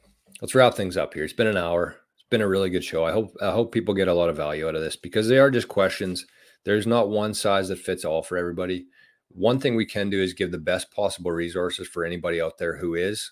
let's 0.42 0.56
wrap 0.56 0.74
things 0.74 0.98
up 0.98 1.14
here. 1.14 1.24
It's 1.24 1.32
been 1.32 1.48
an 1.48 1.58
hour. 1.58 1.96
It's 2.16 2.26
been 2.30 2.42
a 2.42 2.48
really 2.48 2.70
good 2.70 2.84
show. 2.84 3.06
I 3.06 3.12
hope 3.12 3.36
I 3.42 3.52
hope 3.52 3.72
people 3.72 3.94
get 3.94 4.08
a 4.08 4.14
lot 4.14 4.30
of 4.30 4.36
value 4.36 4.68
out 4.68 4.76
of 4.76 4.82
this 4.82 4.96
because 4.96 5.28
they 5.28 5.38
are 5.38 5.52
just 5.52 5.68
questions. 5.68 6.26
There's 6.66 6.88
not 6.88 7.10
one 7.10 7.36
size 7.36 7.70
that 7.70 7.80
fits 7.80 8.04
all 8.04 8.24
for 8.24 8.38
everybody. 8.38 8.88
One 9.30 9.60
thing 9.60 9.76
we 9.76 9.86
can 9.86 10.10
do 10.10 10.22
is 10.22 10.34
give 10.34 10.52
the 10.52 10.58
best 10.58 10.92
possible 10.92 11.32
resources 11.32 11.88
for 11.88 12.04
anybody 12.04 12.42
out 12.42 12.58
there 12.58 12.78
who 12.78 12.96
is 12.96 13.32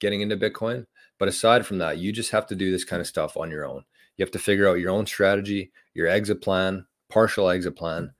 getting 0.00 0.22
into 0.22 0.36
Bitcoin. 0.36 0.86
But 1.20 1.28
aside 1.28 1.66
from 1.66 1.78
that, 1.78 1.98
you 1.98 2.12
just 2.12 2.30
have 2.30 2.46
to 2.48 2.56
do 2.56 2.72
this 2.72 2.84
kind 2.84 3.00
of 3.00 3.06
stuff 3.06 3.36
on 3.36 3.50
your 3.50 3.66
own. 3.66 3.84
You 4.16 4.24
have 4.24 4.32
to 4.32 4.38
figure 4.38 4.66
out 4.66 4.80
your 4.80 4.90
own 4.90 5.06
strategy, 5.06 5.70
your 5.92 6.08
exit 6.08 6.40
plan, 6.40 6.86
partial 7.10 7.50
exit 7.50 7.76
plan. 7.76 8.12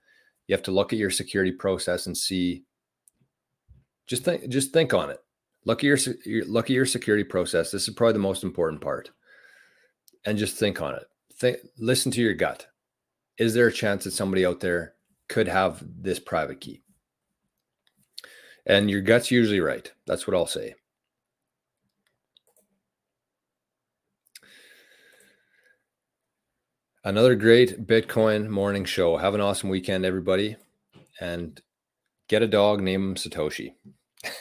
You 0.47 0.55
have 0.55 0.63
to 0.63 0.71
look 0.71 0.93
at 0.93 0.99
your 0.99 1.09
security 1.09 1.51
process 1.51 2.05
and 2.05 2.15
see. 2.15 2.63
Just 4.05 4.23
think, 4.23 4.47
just 4.49 4.71
think 4.71 4.93
on 4.93 5.09
it. 5.09 5.17
Look 5.65 5.79
at 5.79 5.83
your, 5.83 5.97
look 6.45 6.65
at 6.65 6.75
your 6.75 6.85
security 6.85 7.23
process. 7.23 7.71
This 7.71 7.87
is 7.87 7.93
probably 7.95 8.13
the 8.13 8.19
most 8.19 8.43
important 8.43 8.81
part, 8.81 9.09
and 10.25 10.37
just 10.37 10.57
think 10.57 10.79
on 10.79 10.93
it. 10.93 11.03
Think, 11.33 11.57
listen 11.79 12.11
to 12.11 12.21
your 12.21 12.35
gut. 12.35 12.67
Is 13.39 13.55
there 13.55 13.67
a 13.67 13.73
chance 13.73 14.03
that 14.03 14.11
somebody 14.11 14.45
out 14.45 14.59
there 14.59 14.93
could 15.27 15.47
have 15.47 15.83
this 16.01 16.19
private 16.19 16.61
key? 16.61 16.83
And 18.67 18.91
your 18.91 19.01
gut's 19.01 19.31
usually 19.31 19.59
right. 19.59 19.91
That's 20.05 20.27
what 20.27 20.35
I'll 20.35 20.45
say. 20.45 20.75
Another 27.03 27.33
great 27.33 27.87
Bitcoin 27.87 28.47
morning 28.47 28.85
show. 28.85 29.17
Have 29.17 29.33
an 29.33 29.41
awesome 29.41 29.69
weekend, 29.69 30.05
everybody. 30.05 30.55
And 31.19 31.59
get 32.27 32.43
a 32.43 32.47
dog, 32.47 32.79
name 32.79 33.01
him 33.01 33.15
Satoshi. 33.15 33.73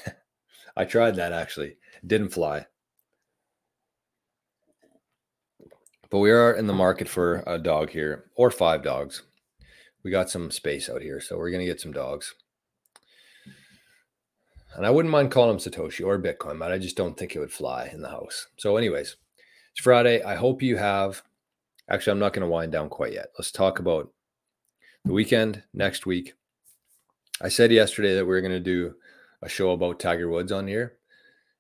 I 0.77 0.85
tried 0.85 1.17
that 1.17 1.33
actually. 1.33 1.79
didn't 2.07 2.35
fly. 2.35 2.67
But 6.11 6.19
we 6.19 6.31
are 6.31 6.53
in 6.53 6.67
the 6.67 6.75
market 6.75 7.09
for 7.09 7.43
a 7.47 7.59
dog 7.59 7.91
here, 7.91 8.27
or 8.37 8.51
five 8.51 8.83
dogs. 8.83 9.23
We 10.05 10.11
got 10.11 10.29
some 10.29 10.51
space 10.51 10.91
out 10.91 11.01
here, 11.01 11.19
so 11.19 11.39
we're 11.39 11.51
going 11.51 11.65
to 11.65 11.73
get 11.73 11.81
some 11.81 11.93
dogs. 11.93 12.35
And 14.75 14.85
I 14.85 14.91
wouldn't 14.91 15.13
mind 15.13 15.31
calling 15.31 15.53
him 15.53 15.59
Satoshi 15.59 16.05
or 16.05 16.21
Bitcoin, 16.21 16.59
but 16.59 16.73
I 16.73 16.77
just 16.77 16.97
don't 16.97 17.17
think 17.17 17.35
it 17.35 17.39
would 17.39 17.53
fly 17.53 17.89
in 17.91 18.03
the 18.03 18.11
house. 18.11 18.49
So, 18.59 18.77
anyways, 18.77 19.17
it's 19.73 19.81
Friday. 19.81 20.23
I 20.23 20.35
hope 20.35 20.61
you 20.61 20.77
have 20.77 21.23
Actually, 21.91 22.13
I'm 22.13 22.19
not 22.21 22.33
going 22.33 22.47
to 22.47 22.51
wind 22.51 22.73
down 22.73 22.89
quite 22.89 23.13
yet. 23.13 23.29
Let's 23.39 23.51
talk 23.51 23.81
about 23.81 24.13
the 25.05 25.13
weekend 25.13 25.63
next 25.75 26.07
week. 26.07 26.35
I 27.41 27.49
said 27.49 27.73
yesterday 27.73 28.15
that 28.15 28.25
we 28.25 28.35
are 28.37 28.41
going 28.41 28.53
to 28.53 28.61
do 28.61 28.95
a 29.43 29.49
show 29.49 29.73
about 29.73 29.99
Tiger 29.99 30.29
Woods 30.29 30.53
on 30.53 30.69
here. 30.69 30.99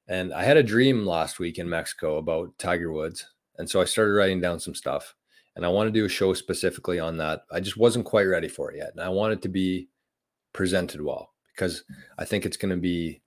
And 0.08 0.32
I 0.32 0.44
had 0.44 0.56
a 0.56 0.62
dream 0.62 1.06
last 1.06 1.38
week 1.38 1.58
in 1.58 1.68
Mexico 1.68 2.18
about 2.18 2.56
Tiger 2.58 2.92
Woods. 2.92 3.26
And 3.58 3.68
so 3.68 3.80
I 3.80 3.84
started 3.84 4.12
writing 4.12 4.40
down 4.40 4.60
some 4.60 4.74
stuff. 4.74 5.14
And 5.56 5.64
I 5.64 5.68
want 5.68 5.88
to 5.88 5.92
do 5.92 6.04
a 6.04 6.08
show 6.08 6.32
specifically 6.32 7.00
on 7.00 7.16
that. 7.18 7.42
I 7.50 7.60
just 7.60 7.76
wasn't 7.76 8.04
quite 8.04 8.24
ready 8.24 8.48
for 8.48 8.70
it 8.70 8.78
yet. 8.78 8.92
And 8.92 9.00
I 9.00 9.08
want 9.08 9.32
it 9.32 9.42
to 9.42 9.48
be 9.48 9.88
presented 10.52 11.00
well 11.00 11.32
because 11.54 11.84
I 12.18 12.24
think 12.24 12.46
it's 12.46 12.56
going 12.56 12.70
to 12.70 12.80
be 12.80 13.20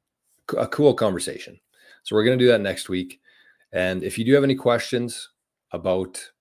a 0.57 0.67
cool 0.67 0.93
conversation. 0.93 1.59
So 2.03 2.15
we're 2.15 2.23
going 2.23 2.37
to 2.37 2.43
do 2.43 2.49
that 2.51 2.61
next 2.61 2.89
week. 2.89 3.19
And 3.71 4.03
if 4.03 4.17
you 4.17 4.25
do 4.25 4.33
have 4.33 4.43
any 4.43 4.55
questions 4.55 5.29
about 5.71 6.31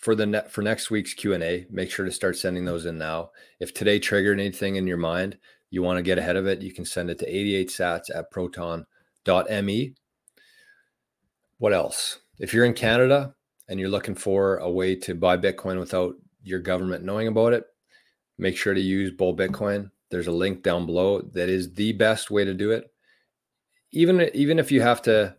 for 0.00 0.14
the 0.14 0.26
net 0.26 0.50
for 0.50 0.62
next 0.62 0.90
week's 0.90 1.14
q&a 1.14 1.66
make 1.70 1.90
sure 1.90 2.04
to 2.04 2.12
start 2.12 2.36
sending 2.36 2.64
those 2.64 2.86
in 2.86 2.98
now. 2.98 3.30
If 3.60 3.72
today 3.72 3.98
triggered 3.98 4.40
anything 4.40 4.76
in 4.76 4.86
your 4.86 4.96
mind 4.96 5.38
you 5.70 5.82
want 5.82 5.98
to 5.98 6.02
get 6.02 6.18
ahead 6.18 6.36
of 6.36 6.46
it 6.46 6.62
you 6.62 6.72
can 6.72 6.84
send 6.84 7.10
it 7.10 7.18
to 7.20 7.30
88sats 7.30 8.14
at 8.14 8.30
proton.me 8.30 9.94
what 11.58 11.74
else? 11.74 12.20
If 12.38 12.54
you're 12.54 12.64
in 12.64 12.74
canada 12.74 13.34
and 13.68 13.78
you're 13.78 13.90
looking 13.90 14.14
for 14.14 14.56
a 14.56 14.70
way 14.70 14.96
to 14.96 15.14
buy 15.14 15.36
bitcoin 15.36 15.78
without 15.78 16.14
your 16.42 16.60
government 16.60 17.04
knowing 17.04 17.28
about 17.28 17.52
it 17.52 17.64
make 18.38 18.56
sure 18.56 18.74
to 18.74 18.80
use 18.80 19.12
bull 19.12 19.36
bitcoin. 19.36 19.90
There's 20.10 20.26
a 20.26 20.32
link 20.32 20.62
down 20.62 20.86
below 20.86 21.20
that 21.34 21.48
is 21.48 21.74
the 21.74 21.92
best 21.92 22.30
way 22.30 22.44
to 22.44 22.54
do 22.54 22.72
it. 22.72 22.90
Even 23.92 24.30
even 24.34 24.58
if 24.58 24.72
you 24.72 24.80
have 24.80 25.02
to 25.02 25.36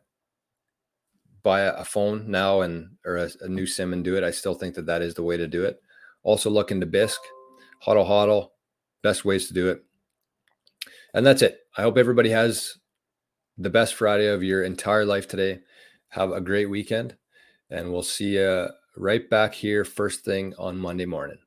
buy 1.43 1.61
a, 1.61 1.83
phone 1.83 2.29
now 2.29 2.61
and 2.61 2.89
or 3.05 3.17
a, 3.17 3.29
a, 3.41 3.47
new 3.47 3.65
sim 3.65 3.93
and 3.93 4.03
do 4.03 4.15
it. 4.15 4.23
I 4.23 4.31
still 4.31 4.53
think 4.53 4.75
that 4.75 4.85
that 4.85 5.01
is 5.01 5.13
the 5.13 5.23
way 5.23 5.37
to 5.37 5.47
do 5.47 5.63
it. 5.63 5.81
Also 6.23 6.49
look 6.49 6.71
into 6.71 6.85
Bisq, 6.85 7.17
Hodl 7.85 8.07
Hodl, 8.07 8.49
best 9.01 9.25
ways 9.25 9.47
to 9.47 9.53
do 9.53 9.69
it. 9.69 9.83
And 11.13 11.25
that's 11.25 11.41
it. 11.41 11.59
I 11.77 11.81
hope 11.81 11.97
everybody 11.97 12.29
has 12.29 12.77
the 13.57 13.69
best 13.69 13.95
Friday 13.95 14.27
of 14.27 14.43
your 14.43 14.63
entire 14.63 15.05
life 15.05 15.27
today. 15.27 15.59
Have 16.09 16.31
a 16.31 16.41
great 16.41 16.69
weekend, 16.69 17.15
and 17.69 17.91
we'll 17.91 18.03
see 18.03 18.35
you 18.37 18.67
right 18.97 19.29
back 19.29 19.53
here 19.53 19.85
first 19.85 20.25
thing 20.25 20.53
on 20.57 20.77
Monday 20.77 21.05
morning. 21.05 21.39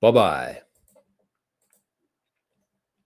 Bye 0.00 0.10
bye. 0.12 0.69